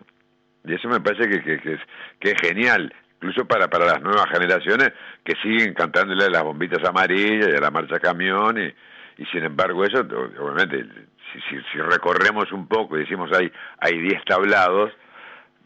Y 0.65 0.75
eso 0.75 0.89
me 0.89 1.01
parece 1.01 1.29
que, 1.29 1.43
que, 1.43 1.73
es, 1.73 1.81
que 2.21 2.31
es 2.31 2.37
genial, 2.41 2.93
incluso 3.21 3.45
para, 3.47 3.69
para 3.69 3.85
las 3.87 4.01
nuevas 4.01 4.27
generaciones 4.31 4.93
que 5.25 5.35
siguen 5.43 5.75
cantándole 5.75 6.25
a 6.25 6.31
las 6.31 6.45
bombitas 6.45 6.83
amarillas 6.89 7.49
y 7.53 7.57
a 7.57 7.61
la 7.61 7.71
marcha 7.71 7.99
camión 7.99 8.57
y, 8.59 8.73
y 9.21 9.27
sin 9.27 9.43
embargo 9.43 9.85
eso, 9.85 10.01
obviamente, 10.01 10.87
si, 11.33 11.41
si, 11.73 11.79
recorremos 11.79 12.53
un 12.53 12.69
poco 12.69 12.97
y 12.97 13.01
decimos 13.01 13.31
hay 13.33 13.51
hay 13.79 13.99
10 13.99 14.25
tablados, 14.25 14.93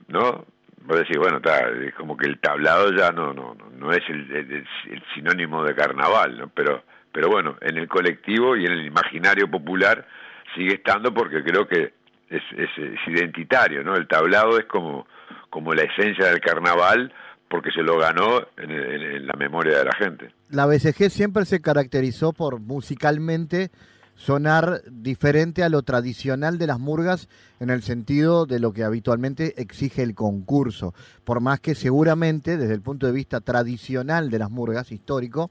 ¿no? 0.08 0.46
Vos 0.84 0.98
decís, 0.98 1.16
bueno, 1.16 1.36
está, 1.36 1.68
es 1.68 1.94
como 1.94 2.16
que 2.16 2.26
el 2.26 2.40
tablado 2.40 2.90
ya 2.92 3.12
no 3.12 3.34
no 3.34 3.54
no 3.54 3.92
es 3.92 4.02
el, 4.08 4.34
el, 4.34 5.02
sinónimo 5.14 5.62
de 5.62 5.74
carnaval, 5.74 6.38
¿no? 6.38 6.48
Pero 6.48 6.82
pero 7.12 7.28
bueno, 7.28 7.56
en 7.60 7.76
el 7.76 7.86
colectivo 7.86 8.56
y 8.56 8.64
en 8.64 8.72
el 8.72 8.86
imaginario 8.86 9.48
popular 9.50 10.06
sigue 10.54 10.74
estando 10.74 11.12
porque 11.12 11.44
creo 11.44 11.68
que 11.68 11.92
es, 12.30 12.42
es, 12.56 12.70
es 12.78 13.00
identitario, 13.06 13.84
¿no? 13.84 13.94
El 13.94 14.08
tablado 14.08 14.58
es 14.58 14.64
como 14.64 15.06
como 15.50 15.74
la 15.74 15.82
esencia 15.82 16.28
del 16.28 16.40
carnaval 16.40 17.12
porque 17.52 17.70
se 17.70 17.82
lo 17.82 17.98
ganó 17.98 18.40
en, 18.56 19.26
la 19.26 19.34
memoria 19.34 19.76
de 19.76 19.84
la 19.84 19.92
gente. 19.92 20.34
La 20.48 20.64
BCG 20.64 21.10
siempre 21.10 21.44
se 21.44 21.60
caracterizó 21.60 22.32
por 22.32 22.60
musicalmente 22.60 23.70
sonar 24.14 24.80
diferente 24.90 25.62
a 25.62 25.68
lo 25.68 25.82
tradicional 25.82 26.56
de 26.56 26.66
las 26.66 26.80
murgas 26.80 27.28
en 27.60 27.68
el 27.68 27.82
sentido 27.82 28.46
de 28.46 28.58
lo 28.58 28.72
que 28.72 28.84
habitualmente 28.84 29.60
exige 29.60 30.02
el 30.02 30.14
concurso, 30.14 30.94
por 31.24 31.42
más 31.42 31.60
que 31.60 31.74
seguramente 31.74 32.56
desde 32.56 32.72
el 32.72 32.80
punto 32.80 33.06
de 33.06 33.12
vista 33.12 33.42
tradicional 33.42 34.30
de 34.30 34.38
las 34.38 34.50
murgas 34.50 34.90
histórico 34.90 35.50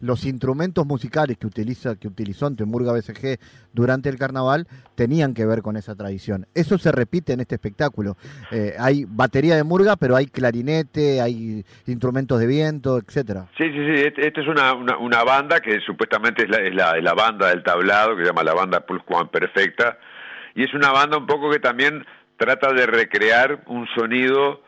los 0.00 0.24
instrumentos 0.24 0.86
musicales 0.86 1.38
que 1.38 1.46
utiliza 1.46 1.96
que 1.96 2.08
utilizó 2.08 2.46
ante 2.46 2.64
Murga 2.64 2.92
BCG 2.92 3.38
durante 3.72 4.08
el 4.08 4.18
carnaval 4.18 4.66
tenían 4.94 5.34
que 5.34 5.46
ver 5.46 5.62
con 5.62 5.76
esa 5.76 5.94
tradición. 5.94 6.46
Eso 6.54 6.78
se 6.78 6.90
repite 6.92 7.32
en 7.32 7.40
este 7.40 7.54
espectáculo. 7.54 8.16
Eh, 8.50 8.74
hay 8.78 9.04
batería 9.06 9.56
de 9.56 9.64
Murga, 9.64 9.96
pero 9.96 10.16
hay 10.16 10.26
clarinete, 10.26 11.20
hay 11.20 11.64
instrumentos 11.86 12.40
de 12.40 12.46
viento, 12.46 12.98
etcétera. 12.98 13.46
Sí, 13.56 13.64
sí, 13.64 13.94
sí. 13.94 14.02
Esta 14.06 14.22
este 14.22 14.40
es 14.40 14.48
una, 14.48 14.74
una, 14.74 15.22
banda 15.24 15.60
que 15.60 15.80
supuestamente 15.80 16.44
es 16.44 16.74
la, 16.74 16.96
la, 17.00 17.14
banda 17.14 17.48
del 17.48 17.62
tablado, 17.62 18.16
que 18.16 18.22
se 18.22 18.28
llama 18.28 18.42
la 18.42 18.54
banda 18.54 18.84
Juan 19.06 19.28
Perfecta, 19.28 19.98
y 20.54 20.64
es 20.64 20.72
una 20.74 20.90
banda 20.90 21.18
un 21.18 21.26
poco 21.26 21.50
que 21.50 21.58
también 21.58 22.04
trata 22.36 22.72
de 22.72 22.86
recrear 22.86 23.62
un 23.66 23.86
sonido 23.94 24.62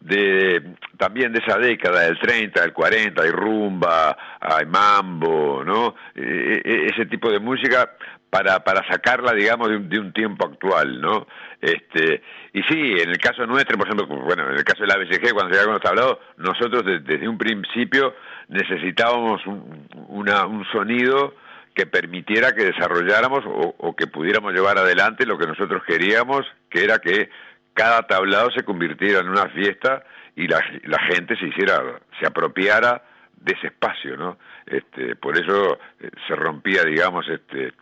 de 0.00 0.74
también 0.96 1.32
de 1.32 1.40
esa 1.40 1.58
década 1.58 2.02
del 2.02 2.18
30, 2.18 2.60
del 2.60 2.72
40, 2.72 3.22
hay 3.22 3.30
rumba, 3.30 4.16
hay 4.40 4.66
mambo, 4.66 5.62
¿no? 5.64 5.94
E, 6.14 6.62
e, 6.64 6.86
ese 6.86 7.06
tipo 7.06 7.30
de 7.30 7.38
música 7.38 7.90
para, 8.30 8.62
para 8.62 8.86
sacarla, 8.88 9.32
digamos, 9.32 9.68
de 9.68 9.76
un, 9.76 9.88
de 9.88 9.98
un, 9.98 10.12
tiempo 10.12 10.46
actual, 10.46 11.00
¿no? 11.00 11.26
Este, 11.60 12.22
y 12.52 12.62
sí, 12.64 12.92
en 13.00 13.10
el 13.10 13.18
caso 13.18 13.46
nuestro, 13.46 13.78
por 13.78 13.86
ejemplo, 13.86 14.06
bueno, 14.06 14.50
en 14.50 14.56
el 14.56 14.64
caso 14.64 14.82
de 14.82 14.88
la 14.88 14.98
BCG, 14.98 15.32
cuando 15.32 15.54
se 15.54 15.64
con 15.64 15.74
los 15.74 15.82
tablados, 15.82 16.18
nosotros 16.36 16.84
desde 16.84 17.28
un 17.28 17.38
principio 17.38 18.14
necesitábamos 18.48 19.44
un, 19.46 19.88
un 20.08 20.66
sonido 20.72 21.34
que 21.74 21.86
permitiera 21.86 22.52
que 22.52 22.64
desarrolláramos 22.64 23.44
o, 23.46 23.74
o 23.78 23.94
que 23.94 24.08
pudiéramos 24.08 24.52
llevar 24.52 24.78
adelante 24.78 25.24
lo 25.24 25.38
que 25.38 25.46
nosotros 25.46 25.82
queríamos, 25.86 26.44
que 26.68 26.82
era 26.82 26.98
que 26.98 27.30
cada 27.78 28.02
tablado 28.02 28.50
se 28.50 28.64
convirtiera 28.64 29.20
en 29.20 29.28
una 29.28 29.48
fiesta 29.50 30.02
y 30.34 30.48
la, 30.48 30.60
la 30.82 30.98
gente 31.12 31.36
se 31.36 31.46
hiciera, 31.46 31.80
se 32.18 32.26
apropiara 32.26 33.04
de 33.36 33.52
ese 33.52 33.68
espacio, 33.68 34.16
¿no? 34.16 34.36
Este, 34.66 35.14
por 35.14 35.38
eso 35.38 35.78
eh, 36.00 36.10
se 36.26 36.34
rompía, 36.34 36.82
digamos, 36.82 37.24
este, 37.28 37.72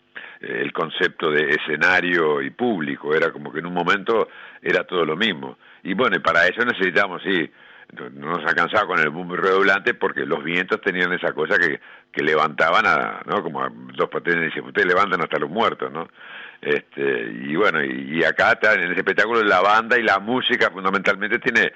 el 0.40 0.70
concepto 0.74 1.30
de 1.30 1.48
escenario 1.48 2.42
y 2.42 2.50
público, 2.50 3.14
era 3.14 3.32
como 3.32 3.50
que 3.50 3.60
en 3.60 3.66
un 3.66 3.72
momento 3.72 4.28
era 4.60 4.84
todo 4.84 5.06
lo 5.06 5.16
mismo. 5.16 5.56
Y 5.82 5.94
bueno, 5.94 6.20
para 6.20 6.46
eso 6.46 6.62
necesitamos, 6.62 7.22
sí, 7.22 7.50
no 7.94 8.36
nos 8.36 8.44
alcanzaba 8.44 8.86
con 8.86 8.98
el 8.98 9.08
boom 9.08 9.32
redoblante 9.32 9.94
porque 9.94 10.26
los 10.26 10.44
vientos 10.44 10.78
tenían 10.82 11.10
esa 11.14 11.32
cosa 11.32 11.56
que, 11.56 11.80
que 12.12 12.22
levantaban 12.22 12.84
a, 12.84 13.22
¿no? 13.24 13.42
Como 13.42 13.66
dos 13.96 14.10
patentes 14.10 14.44
dicen, 14.44 14.64
ustedes 14.64 14.88
levantan 14.88 15.22
hasta 15.22 15.38
los 15.38 15.48
muertos, 15.48 15.90
¿no? 15.90 16.06
Este, 16.60 17.32
y 17.44 17.54
bueno, 17.56 17.84
y, 17.84 18.24
acá 18.24 18.58
en 18.74 18.90
ese 18.90 19.00
espectáculo 19.00 19.42
la 19.42 19.60
banda 19.60 19.98
y 19.98 20.02
la 20.02 20.18
música 20.18 20.70
fundamentalmente 20.70 21.38
tiene, 21.38 21.72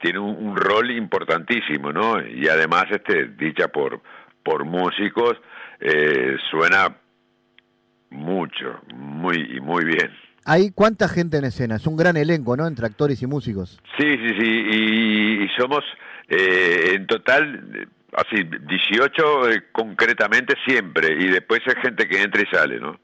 tiene 0.00 0.18
un, 0.18 0.56
rol 0.56 0.90
importantísimo, 0.90 1.92
¿no? 1.92 2.24
Y 2.26 2.48
además, 2.48 2.84
este, 2.90 3.26
dicha 3.36 3.68
por, 3.68 4.00
por 4.42 4.64
músicos, 4.64 5.36
eh, 5.80 6.36
suena 6.50 6.96
mucho, 8.10 8.80
muy 8.94 9.56
y 9.56 9.60
muy 9.60 9.84
bien. 9.84 10.10
¿Hay 10.44 10.70
cuánta 10.70 11.08
gente 11.08 11.36
en 11.36 11.44
escena? 11.44 11.76
Es 11.76 11.86
un 11.86 11.96
gran 11.96 12.16
elenco, 12.16 12.56
¿no? 12.56 12.66
Entre 12.66 12.86
actores 12.86 13.22
y 13.22 13.26
músicos. 13.26 13.80
Sí, 13.98 14.16
sí, 14.16 14.34
sí. 14.38 15.44
Y, 15.44 15.48
somos 15.58 15.84
eh, 16.28 16.92
en 16.94 17.06
total, 17.06 17.88
así, 18.14 18.44
18 18.44 19.50
eh, 19.50 19.64
concretamente 19.70 20.54
siempre. 20.66 21.14
Y 21.18 21.28
después 21.28 21.60
hay 21.66 21.82
gente 21.82 22.08
que 22.08 22.22
entra 22.22 22.42
y 22.42 22.46
sale, 22.46 22.80
¿no? 22.80 22.98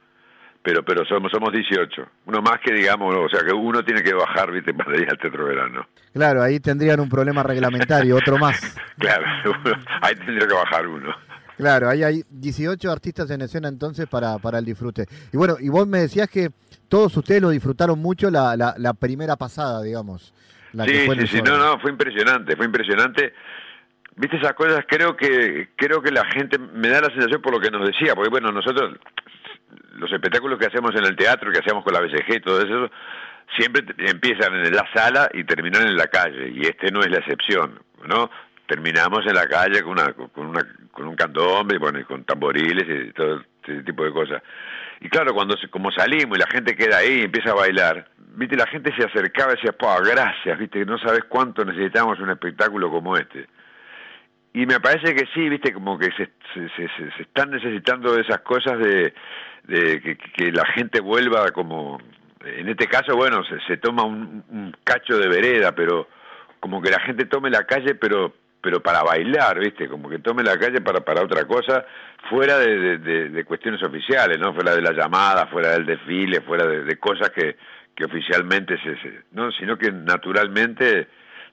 Pero 0.67 0.83
pero 0.83 1.05
somos 1.05 1.31
somos 1.31 1.53
18. 1.53 2.03
Uno 2.27 2.43
más 2.43 2.59
que 2.59 2.75
digamos, 2.75 3.15
o 3.15 3.29
sea, 3.29 3.47
que 3.47 3.55
uno 3.55 3.85
tiene 3.85 4.03
que 4.03 4.13
bajar, 4.13 4.51
¿viste? 4.51 4.75
para 4.75 4.97
ir 4.97 5.09
al 5.09 5.17
Teatro 5.17 5.47
Verano. 5.47 5.87
Claro, 6.13 6.43
ahí 6.43 6.59
tendrían 6.59 6.99
un 6.99 7.09
problema 7.09 7.45
reglamentario, 7.45 8.17
otro 8.17 8.37
más. 8.37 8.77
claro, 8.99 9.25
ahí 10.03 10.17
tendría 10.17 10.49
que 10.49 10.55
bajar 10.55 10.89
uno. 10.89 11.15
Claro, 11.57 11.89
ahí 11.89 12.03
hay 12.03 12.23
18 12.29 12.91
artistas 12.91 13.31
en 13.31 13.43
escena 13.43 13.69
entonces 13.69 14.09
para, 14.09 14.39
para 14.39 14.59
el 14.59 14.65
disfrute. 14.65 15.07
Y 15.33 15.37
bueno, 15.37 15.55
y 15.61 15.69
vos 15.69 15.87
me 15.87 16.01
decías 16.01 16.29
que 16.29 16.51
todos 16.89 17.17
ustedes 17.17 17.41
lo 17.41 17.51
disfrutaron 17.51 17.99
mucho 18.01 18.29
la, 18.29 18.57
la, 18.57 18.95
primera 18.95 19.37
pasada, 19.37 19.83
digamos. 19.83 20.35
sí, 20.85 21.07
sí, 21.21 21.27
sí, 21.29 21.43
no, 21.43 21.57
no, 21.59 21.79
fue 21.79 21.93
impresionante, 21.93 22.57
fue 22.57 22.67
impresionante. 22.67 23.33
Viste 24.17 24.37
esas 24.37 24.55
cosas, 24.55 24.85
creo 24.89 25.17
que 25.17 25.69
creo 25.77 26.03
que 26.03 26.11
la 26.11 26.25
gente 26.27 26.59
me 26.59 26.89
da 26.89 27.03
la 27.03 27.11
sensación 27.11 27.41
por 27.41 27.53
lo 27.53 27.61
que 27.61 27.71
nos 27.71 27.87
decía, 27.87 28.15
porque 28.15 28.31
bueno, 28.31 28.51
nosotros 28.51 28.99
los 29.95 30.13
espectáculos 30.13 30.59
que 30.59 30.67
hacemos 30.67 30.93
en 30.95 31.05
el 31.05 31.17
teatro, 31.17 31.51
que 31.51 31.59
hacemos 31.59 31.85
con 31.85 31.95
la 31.95 32.01
BCG, 32.01 32.43
todo 32.43 32.61
eso, 32.61 32.91
siempre 33.57 33.85
empiezan 33.99 34.55
en 34.55 34.75
la 34.75 34.85
sala 34.95 35.29
y 35.33 35.45
terminan 35.45 35.87
en 35.87 35.97
la 35.97 36.07
calle, 36.09 36.51
y 36.51 36.63
este 36.63 36.91
no 36.91 37.01
es 37.01 37.11
la 37.11 37.19
excepción, 37.19 37.81
¿no? 38.07 38.31
Terminamos 38.67 39.25
en 39.27 39.35
la 39.35 39.47
calle 39.47 39.83
con 39.83 39.93
una, 39.93 40.13
con 40.13 40.47
una, 40.47 40.61
con 40.91 41.07
un 41.07 41.15
candombe, 41.15 41.79
bueno, 41.79 42.01
y 42.01 42.05
con 42.05 42.25
tamboriles 42.25 43.09
y 43.09 43.13
todo 43.13 43.43
ese 43.63 43.83
tipo 43.83 44.05
de 44.05 44.13
cosas. 44.13 44.43
Y 45.01 45.09
claro, 45.09 45.35
cuando 45.35 45.57
como 45.71 45.93
salimos 45.93 46.37
y 46.37 46.41
la 46.41 46.51
gente 46.51 46.75
queda 46.75 46.99
ahí 46.99 47.21
y 47.21 47.25
empieza 47.25 47.51
a 47.51 47.55
bailar, 47.55 48.09
viste, 48.35 48.57
la 48.57 48.67
gente 48.67 48.93
se 48.97 49.07
acercaba 49.07 49.53
y 49.53 49.57
decía, 49.57 49.73
pa, 49.73 50.01
gracias, 50.01 50.59
viste, 50.59 50.85
no 50.85 50.99
sabes 50.99 51.25
cuánto 51.29 51.65
necesitamos 51.65 52.19
un 52.19 52.31
espectáculo 52.31 52.91
como 52.91 53.17
este. 53.17 53.47
Y 54.53 54.65
me 54.67 54.81
parece 54.81 55.15
que 55.15 55.27
sí, 55.35 55.49
viste, 55.49 55.73
como 55.73 55.99
que 55.99 56.11
se, 56.17 56.31
se, 56.55 56.69
se, 56.75 56.89
se 56.89 57.23
están 57.23 57.51
necesitando 57.51 58.19
esas 58.19 58.41
cosas 58.41 58.79
de, 58.79 59.13
de 59.67 60.01
que, 60.01 60.53
la 60.53 60.65
gente 60.67 61.01
vuelva 61.01 61.51
como, 61.51 61.99
en 62.45 62.69
este 62.69 62.87
caso, 62.87 63.17
bueno, 63.17 63.43
se, 63.45 63.59
se 63.67 63.77
toma 63.77 64.05
un, 64.05 64.75
cacho 64.85 65.19
de 65.19 65.29
vereda, 65.29 65.73
pero 65.73 66.09
como 66.61 66.81
que 66.81 66.91
la 66.91 67.01
gente 67.01 67.27
tome 67.27 67.51
la 67.51 67.65
calle, 67.65 67.95
pero 67.95 68.33
pero 68.59 68.83
para 68.83 69.05
bailar, 69.05 69.61
¿viste? 69.61 69.87
Como 69.89 70.09
que 70.09 70.19
tome 70.19 70.43
la 70.43 70.59
calle 70.59 70.81
para, 70.81 70.99
para 70.99 71.23
otra 71.23 71.45
cosa, 71.45 71.87
fuera 72.29 72.59
de, 72.59 73.45
cuestiones 73.47 73.81
oficiales, 73.81 74.41
¿no? 74.41 74.53
Fuera 74.55 74.75
de 74.75 74.83
la 74.83 74.91
llamada, 74.91 75.47
fuera 75.47 75.71
del 75.73 75.87
desfile, 75.87 76.41
fuera 76.41 76.67
de, 76.67 76.99
cosas 76.99 77.31
que, 77.31 77.57
que 77.95 78.05
oficialmente 78.05 78.77
se, 78.79 78.97
se, 79.01 79.23
¿no? 79.31 79.53
Sino 79.53 79.79
que 79.79 79.93
naturalmente 79.93 81.07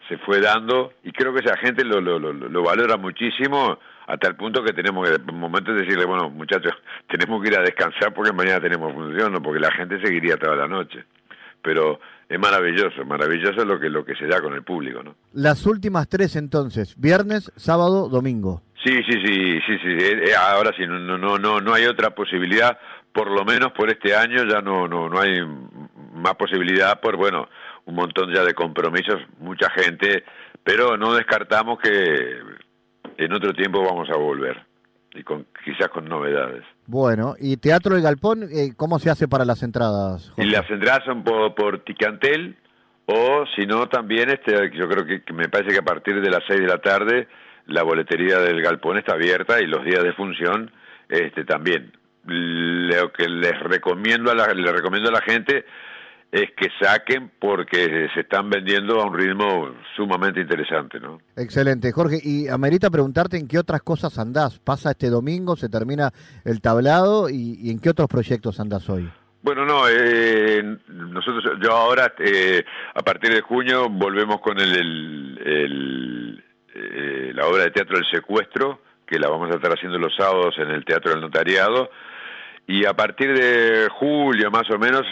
se 0.10 0.18
fue 0.18 0.42
dando 0.42 0.94
y 1.04 1.12
creo 1.12 1.32
que 1.36 1.46
esa 1.46 1.56
gente 1.58 1.86
lo, 1.86 2.02
lo, 2.02 2.18
lo 2.18 2.64
valora 2.64 2.98
muchísimo 2.98 3.78
hasta 4.08 4.28
el 4.28 4.36
punto 4.36 4.64
que 4.64 4.74
tenemos 4.74 5.08
que 5.08 5.16
en 5.16 5.36
momentos 5.38 5.76
decirle, 5.76 6.06
bueno, 6.06 6.30
muchachos, 6.30 6.74
tenemos 7.08 7.42
que 7.42 7.50
ir 7.50 7.58
a 7.58 7.62
descansar 7.62 8.14
porque 8.14 8.34
mañana 8.34 8.60
tenemos 8.60 8.94
función, 8.94 9.32
¿no? 9.32 9.42
porque 9.42 9.60
la 9.60 9.72
gente 9.72 10.00
seguiría 10.04 10.38
toda 10.38 10.56
la 10.56 10.68
noche. 10.68 11.06
Pero 11.62 12.00
es 12.28 12.40
maravilloso, 12.40 13.06
maravilloso 13.06 13.64
lo 13.64 13.80
que 13.80 13.90
lo 13.90 14.04
que 14.04 14.16
se 14.16 14.28
da 14.28 14.42
con 14.42 14.54
el 14.54 14.64
público, 14.64 15.02
¿no? 15.04 15.16
Las 15.34 15.66
últimas 15.66 16.10
tres 16.10 16.36
entonces, 16.36 17.00
viernes, 17.00 17.52
sábado, 17.56 18.10
domingo. 18.10 18.62
Sí, 18.84 18.92
sí, 19.08 19.14
sí, 19.24 19.60
sí, 19.66 19.78
sí. 19.82 19.88
Eh, 19.88 20.24
eh, 20.30 20.36
ahora 20.36 20.72
sí, 20.76 20.86
no, 20.86 21.00
no, 21.00 21.38
no, 21.38 21.62
no 21.62 21.74
hay 21.74 21.86
otra 21.86 22.10
posibilidad, 22.10 22.78
por 23.14 23.32
lo 23.32 23.46
menos 23.46 23.72
por 23.72 23.90
este 23.90 24.16
año 24.16 24.44
ya 24.46 24.62
no, 24.62 24.88
no, 24.88 25.08
no 25.08 25.20
hay 25.22 25.40
más 26.14 26.36
posibilidad 26.36 27.00
por 27.00 27.16
bueno, 27.16 27.48
un 27.86 27.96
montón 27.96 28.34
ya 28.34 28.44
de 28.44 28.54
compromisos, 28.54 29.22
mucha 29.40 29.70
gente, 29.70 30.24
pero 30.64 30.98
no 30.98 31.14
descartamos 31.14 31.80
que 31.80 32.40
en 33.18 33.34
otro 33.34 33.54
tiempo 33.54 33.84
vamos 33.84 34.10
a 34.10 34.18
volver 34.18 34.66
y 35.16 35.24
con 35.24 35.46
quizás 35.64 35.90
con 35.90 36.06
novedades. 36.06 36.64
Bueno, 36.88 37.36
¿y 37.40 37.58
Teatro 37.58 37.96
del 37.96 38.04
Galpón 38.04 38.44
eh, 38.44 38.74
cómo 38.76 39.00
se 39.00 39.10
hace 39.10 39.28
para 39.28 39.46
las 39.46 39.64
entradas? 39.64 40.34
Y 40.38 40.46
las 40.46 40.70
entradas 40.70 41.04
son 41.06 41.24
por, 41.24 41.54
por 41.56 41.80
Ticantel 41.80 42.58
o 43.06 43.46
si 43.56 43.66
no 43.66 43.88
también 43.88 44.30
este 44.30 44.72
yo 44.76 44.88
creo 44.88 45.06
que, 45.06 45.22
me 45.34 45.50
parece 45.50 45.74
que 45.74 45.80
a 45.80 45.86
partir 45.86 46.22
de 46.22 46.30
las 46.30 46.44
6 46.48 46.62
de 46.62 46.68
la 46.68 46.80
tarde 46.80 47.28
la 47.68 47.84
boletería 47.84 48.40
del 48.40 48.62
Galpón 48.62 48.98
está 48.98 49.14
abierta 49.14 49.62
y 49.62 49.68
los 49.68 49.86
días 49.86 50.04
de 50.04 50.14
función 50.14 50.72
este 51.10 51.46
también. 51.46 51.92
Lo 52.26 53.12
que 53.12 53.28
les 53.28 53.60
recomiendo 53.60 54.32
a 54.32 54.36
la, 54.36 54.54
le 54.54 54.72
recomiendo 54.72 55.10
a 55.10 55.14
la 55.14 55.22
gente 55.22 55.66
es 56.34 56.50
que 56.58 56.68
saquen 56.82 57.32
porque 57.40 58.10
se 58.12 58.22
están 58.22 58.50
vendiendo 58.50 59.00
a 59.00 59.06
un 59.06 59.16
ritmo 59.16 59.70
sumamente 59.96 60.42
interesante, 60.42 61.00
¿no? 61.00 61.20
Excelente, 61.38 61.92
Jorge. 61.92 62.18
Y 62.24 62.48
amerita 62.48 62.90
preguntarte 62.90 63.38
en 63.38 63.48
qué 63.48 63.60
otras 63.60 63.84
cosas 63.84 64.18
andás. 64.18 64.58
Pasa 64.58 64.90
este 64.90 65.12
domingo, 65.12 65.56
se 65.56 65.70
termina 65.70 66.12
el 66.44 66.60
tablado 66.60 67.30
y, 67.30 67.70
en 67.70 67.80
qué 67.80 67.92
otros 67.92 68.08
proyectos 68.08 68.60
andás 68.60 68.90
hoy. 68.90 69.08
Bueno, 69.44 69.64
no, 69.64 69.84
eh, 69.88 70.64
nosotros, 70.88 71.60
yo 71.62 71.72
ahora, 71.72 72.16
eh, 72.18 72.66
a 72.96 73.04
partir 73.04 73.32
de 73.32 73.42
junio, 73.42 73.88
volvemos 73.92 74.42
con 74.42 74.60
el, 74.60 75.38
el, 75.46 76.44
eh, 76.74 77.32
la 77.36 77.46
obra 77.46 77.66
de 77.66 77.72
teatro 77.72 77.96
El 77.96 78.06
Secuestro, 78.12 78.80
que 79.06 79.20
la 79.20 79.30
vamos 79.30 79.52
a 79.52 79.56
estar 79.58 79.72
haciendo 79.72 80.00
los 80.00 80.16
sábados 80.16 80.56
en 80.58 80.72
el 80.72 80.84
Teatro 80.84 81.12
del 81.12 81.22
Notariado. 81.22 81.92
Y 82.66 82.86
a 82.86 82.94
partir 82.94 83.38
de 83.38 83.88
julio, 83.92 84.50
más 84.50 84.68
o 84.72 84.80
menos, 84.80 85.04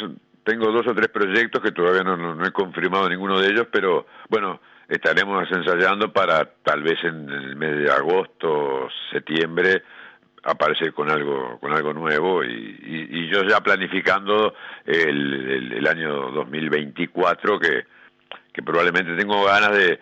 tengo 0.44 0.72
dos 0.72 0.88
o 0.88 0.96
tres 0.96 1.10
proyectos 1.10 1.62
que 1.62 1.72
todavía 1.72 2.04
no, 2.04 2.18
no, 2.18 2.46
he 2.46 2.52
confirmado 2.52 3.08
ninguno 3.10 3.40
de 3.40 3.50
ellos, 3.50 3.68
pero 3.72 4.08
bueno, 4.30 4.60
estaremos 4.88 5.50
ensayando 5.52 6.12
para 6.12 6.46
tal 6.64 6.82
vez 6.84 7.04
en 7.04 7.30
el 7.30 7.56
mes 7.56 7.78
de 7.78 7.92
agosto, 7.92 8.90
septiembre, 9.12 9.84
aparecer 10.44 10.94
con 10.94 11.12
algo 11.12 11.60
con 11.60 11.72
algo 11.72 11.94
nuevo 11.94 12.44
y, 12.44 12.80
y, 13.12 13.30
yo 13.30 13.44
ya 13.44 13.62
planificando 13.62 14.56
el, 14.86 15.72
el, 15.74 15.88
año 15.88 16.32
2024 16.32 17.60
que, 17.60 17.86
que 18.52 18.64
probablemente 18.64 19.16
tengo 19.16 19.46
ganas 19.46 19.72
de, 19.78 20.00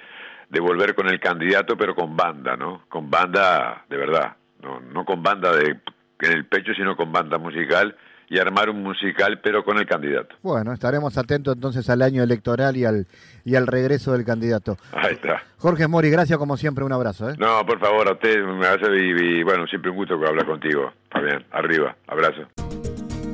de 0.47 0.59
volver 0.61 0.95
con 0.95 1.09
el 1.09 1.19
candidato 1.19 1.75
pero 1.75 1.93
con 1.93 2.15
banda, 2.15 2.55
¿no? 2.55 2.83
Con 2.87 3.09
banda 3.09 3.83
de 3.89 3.97
verdad, 3.97 4.37
no, 4.61 4.79
no 4.79 5.03
con 5.03 5.21
banda 5.21 5.51
de 5.51 5.77
en 6.21 6.31
el 6.31 6.45
pecho 6.45 6.73
sino 6.73 6.95
con 6.95 7.11
banda 7.11 7.37
musical 7.37 7.95
y 8.29 8.39
armar 8.39 8.69
un 8.69 8.83
musical, 8.83 9.39
pero 9.43 9.63
con 9.63 9.77
el 9.77 9.85
candidato. 9.85 10.35
Bueno, 10.41 10.71
estaremos 10.73 11.17
atentos 11.17 11.55
entonces 11.55 11.89
al 11.89 12.01
año 12.01 12.23
electoral 12.23 12.77
y 12.77 12.85
al 12.85 13.07
y 13.43 13.55
al 13.55 13.67
regreso 13.67 14.13
del 14.13 14.25
candidato. 14.25 14.77
Ahí 14.93 15.13
está. 15.13 15.41
Jorge 15.57 15.87
Mori, 15.87 16.09
gracias 16.09 16.37
como 16.37 16.55
siempre, 16.57 16.83
un 16.83 16.93
abrazo. 16.93 17.29
¿eh? 17.29 17.35
No, 17.37 17.65
por 17.65 17.79
favor, 17.79 18.07
a 18.07 18.13
usted 18.13 18.43
un 18.43 18.63
abrazo 18.63 18.93
y, 18.93 19.43
bueno, 19.43 19.65
siempre 19.67 19.91
un 19.91 19.97
gusto 19.97 20.13
hablar 20.13 20.45
contigo. 20.45 20.91
Está 21.03 21.19
bien, 21.21 21.43
arriba, 21.51 21.95
abrazo. 22.07 22.47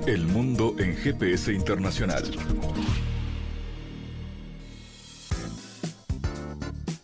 El 0.08 0.26
mundo 0.28 0.76
en 0.80 0.96
GPS 0.96 1.52
Internacional. 1.52 2.24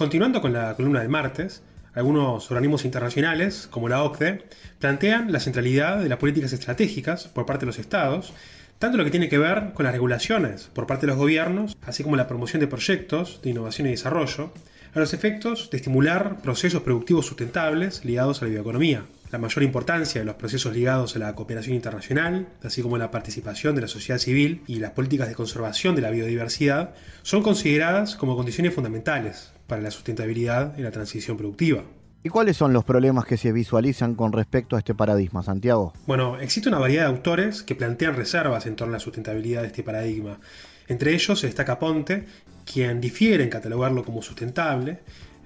Continuando 0.00 0.40
con 0.40 0.54
la 0.54 0.74
columna 0.76 1.00
del 1.00 1.10
martes, 1.10 1.62
algunos 1.92 2.50
organismos 2.50 2.86
internacionales, 2.86 3.68
como 3.70 3.86
la 3.86 4.02
OCDE, 4.02 4.44
plantean 4.78 5.30
la 5.30 5.40
centralidad 5.40 5.98
de 5.98 6.08
las 6.08 6.16
políticas 6.16 6.54
estratégicas 6.54 7.28
por 7.28 7.44
parte 7.44 7.66
de 7.66 7.66
los 7.66 7.78
estados, 7.78 8.32
tanto 8.78 8.96
lo 8.96 9.04
que 9.04 9.10
tiene 9.10 9.28
que 9.28 9.36
ver 9.36 9.74
con 9.74 9.84
las 9.84 9.92
regulaciones 9.92 10.70
por 10.72 10.86
parte 10.86 11.02
de 11.02 11.08
los 11.08 11.18
gobiernos, 11.18 11.76
así 11.82 12.02
como 12.02 12.16
la 12.16 12.28
promoción 12.28 12.60
de 12.60 12.66
proyectos 12.66 13.42
de 13.42 13.50
innovación 13.50 13.88
y 13.88 13.90
desarrollo, 13.90 14.54
a 14.94 15.00
los 15.00 15.12
efectos 15.12 15.68
de 15.68 15.76
estimular 15.76 16.40
procesos 16.40 16.80
productivos 16.80 17.26
sustentables 17.26 18.02
ligados 18.02 18.40
a 18.40 18.46
la 18.46 18.52
bioeconomía. 18.52 19.04
La 19.30 19.38
mayor 19.38 19.62
importancia 19.62 20.22
de 20.22 20.24
los 20.24 20.36
procesos 20.36 20.74
ligados 20.74 21.14
a 21.14 21.18
la 21.18 21.34
cooperación 21.34 21.76
internacional, 21.76 22.48
así 22.64 22.80
como 22.80 22.96
la 22.96 23.10
participación 23.10 23.74
de 23.74 23.82
la 23.82 23.88
sociedad 23.88 24.18
civil 24.18 24.62
y 24.66 24.76
las 24.76 24.92
políticas 24.92 25.28
de 25.28 25.34
conservación 25.34 25.94
de 25.94 26.00
la 26.00 26.10
biodiversidad, 26.10 26.94
son 27.20 27.42
consideradas 27.42 28.16
como 28.16 28.34
condiciones 28.34 28.72
fundamentales 28.72 29.52
para 29.70 29.80
la 29.80 29.92
sustentabilidad 29.92 30.76
y 30.76 30.82
la 30.82 30.90
transición 30.90 31.36
productiva. 31.36 31.84
¿Y 32.24 32.28
cuáles 32.28 32.56
son 32.56 32.72
los 32.72 32.84
problemas 32.84 33.24
que 33.24 33.36
se 33.36 33.52
visualizan 33.52 34.16
con 34.16 34.32
respecto 34.32 34.74
a 34.74 34.80
este 34.80 34.94
paradigma, 34.94 35.44
Santiago? 35.44 35.94
Bueno, 36.06 36.38
existe 36.38 36.68
una 36.68 36.80
variedad 36.80 37.04
de 37.04 37.10
autores 37.10 37.62
que 37.62 37.76
plantean 37.76 38.16
reservas 38.16 38.66
en 38.66 38.74
torno 38.74 38.92
a 38.92 38.96
la 38.96 39.00
sustentabilidad 39.00 39.62
de 39.62 39.68
este 39.68 39.84
paradigma. 39.84 40.40
Entre 40.88 41.14
ellos 41.14 41.38
se 41.38 41.46
destaca 41.46 41.78
Ponte, 41.78 42.26
quien 42.70 43.00
difiere 43.00 43.44
en 43.44 43.48
catalogarlo 43.48 44.04
como 44.04 44.22
sustentable, 44.22 44.98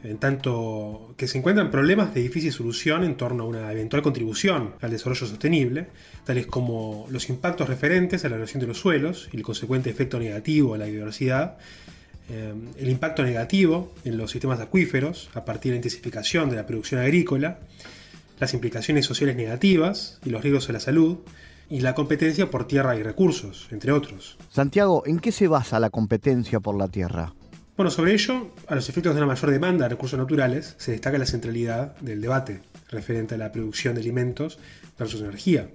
en 0.03 0.17
tanto 0.17 1.15
que 1.19 1.29
se 1.29 1.39
encuentran 1.39 1.71
problemas 1.71 2.15
de 2.15 2.23
difícil 2.23 2.51
solución 2.51 3.05
en 3.05 3.17
torno 3.17 3.45
a 3.45 3.47
una 3.47 3.71
eventual 3.71 4.03
contribución 4.03 4.75
al 4.81 4.91
desarrollo 4.91 5.27
sostenible, 5.27 5.89
tales 6.25 6.47
como 6.47 7.07
los 7.11 7.29
impactos 7.29 7.69
referentes 7.69 8.25
a 8.25 8.31
la 8.31 8.37
erosión 8.37 8.61
de 8.61 8.67
los 8.69 8.79
suelos 8.79 9.29
y 9.33 9.37
el 9.37 9.43
consecuente 9.43 9.91
efecto 9.91 10.19
negativo 10.19 10.75
a 10.75 10.79
la 10.79 10.87
biodiversidad, 10.87 11.59
eh, 12.31 12.55
el 12.79 12.89
impacto 12.89 13.23
negativo 13.23 13.93
en 14.05 14.17
los 14.17 14.31
sistemas 14.31 14.61
acuíferos 14.61 15.31
a 15.35 15.45
partir 15.45 15.71
de 15.71 15.75
la 15.75 15.77
intensificación 15.77 16.51
de 16.51 16.57
la 16.57 16.67
producción 16.67 17.01
agrícola, 17.01 17.59
las 18.41 18.55
implicaciones 18.55 19.05
sociales 19.07 19.37
negativas 19.37 20.19
y 20.25 20.31
los 20.31 20.43
riesgos 20.43 20.69
a 20.69 20.73
la 20.73 20.81
salud, 20.81 21.19
y 21.69 21.81
la 21.81 21.95
competencia 21.95 22.51
por 22.51 22.67
tierra 22.67 22.97
y 22.97 23.03
recursos, 23.03 23.69
entre 23.71 23.93
otros. 23.93 24.37
Santiago, 24.51 25.03
¿en 25.07 25.19
qué 25.19 25.33
se 25.33 25.49
basa 25.49 25.81
la 25.81 25.91
competencia 25.91 26.61
por 26.61 26.77
la 26.77 26.89
tierra? 26.89 27.33
Bueno, 27.77 27.91
sobre 27.91 28.13
ello, 28.13 28.53
a 28.69 28.75
los 28.75 28.89
efectos 28.89 29.15
de 29.15 29.21
una 29.21 29.27
mayor 29.27 29.51
demanda 29.51 29.85
de 29.85 29.89
recursos 29.89 30.19
naturales, 30.19 30.75
se 30.79 30.93
destaca 30.93 31.19
la 31.19 31.27
centralidad 31.27 31.97
del 31.99 32.21
debate 32.21 32.61
referente 32.91 33.35
a 33.35 33.39
la 33.39 33.51
producción 33.51 33.95
de 33.95 34.03
alimentos 34.03 34.59
versus 34.99 35.23
energía. 35.23 35.69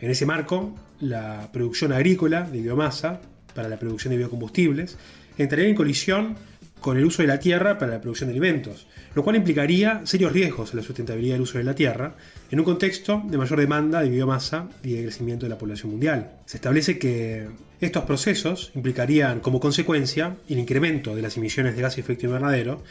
En 0.00 0.10
ese 0.10 0.26
marco, 0.26 0.74
la 1.00 1.50
producción 1.52 1.92
agrícola 1.92 2.42
de 2.42 2.60
biomasa 2.60 3.20
para 3.54 3.68
la 3.68 3.78
producción 3.78 4.12
de 4.12 4.18
biocombustibles 4.18 4.96
entraría 5.42 5.68
en 5.68 5.74
colisión 5.74 6.36
con 6.80 6.96
el 6.96 7.04
uso 7.04 7.22
de 7.22 7.28
la 7.28 7.40
tierra 7.40 7.78
para 7.78 7.92
la 7.92 8.00
producción 8.00 8.28
de 8.28 8.32
alimentos, 8.32 8.86
lo 9.14 9.24
cual 9.24 9.36
implicaría 9.36 10.02
serios 10.04 10.32
riesgos 10.32 10.72
a 10.72 10.76
la 10.76 10.82
sustentabilidad 10.82 11.34
del 11.34 11.42
uso 11.42 11.58
de 11.58 11.64
la 11.64 11.74
tierra 11.74 12.14
en 12.50 12.58
un 12.58 12.64
contexto 12.64 13.22
de 13.26 13.38
mayor 13.38 13.58
demanda 13.58 14.00
de 14.00 14.10
biomasa 14.10 14.68
y 14.82 14.92
de 14.92 15.02
crecimiento 15.02 15.46
de 15.46 15.50
la 15.50 15.58
población 15.58 15.90
mundial. 15.90 16.32
Se 16.46 16.58
establece 16.58 16.98
que 16.98 17.48
estos 17.80 18.04
procesos 18.04 18.72
implicarían 18.74 19.40
como 19.40 19.60
consecuencia 19.60 20.36
el 20.48 20.58
incremento 20.58 21.14
de 21.14 21.22
las 21.22 21.36
emisiones 21.36 21.76
de 21.76 21.82
gas 21.82 21.96
de 21.96 22.02
efecto 22.02 22.26
invernadero 22.26 22.82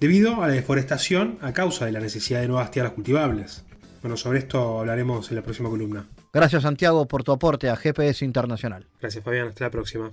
debido 0.00 0.42
a 0.42 0.48
la 0.48 0.54
deforestación 0.54 1.38
a 1.40 1.52
causa 1.52 1.86
de 1.86 1.92
la 1.92 2.00
necesidad 2.00 2.40
de 2.40 2.48
nuevas 2.48 2.70
tierras 2.70 2.92
cultivables. 2.92 3.64
Bueno, 4.00 4.16
sobre 4.16 4.38
esto 4.38 4.78
hablaremos 4.78 5.30
en 5.30 5.36
la 5.36 5.42
próxima 5.42 5.68
columna. 5.68 6.06
Gracias 6.32 6.62
Santiago 6.62 7.06
por 7.08 7.24
tu 7.24 7.32
aporte 7.32 7.68
a 7.68 7.76
GPS 7.76 8.24
Internacional. 8.24 8.86
Gracias 9.00 9.24
Fabián, 9.24 9.48
hasta 9.48 9.64
la 9.64 9.70
próxima. 9.70 10.12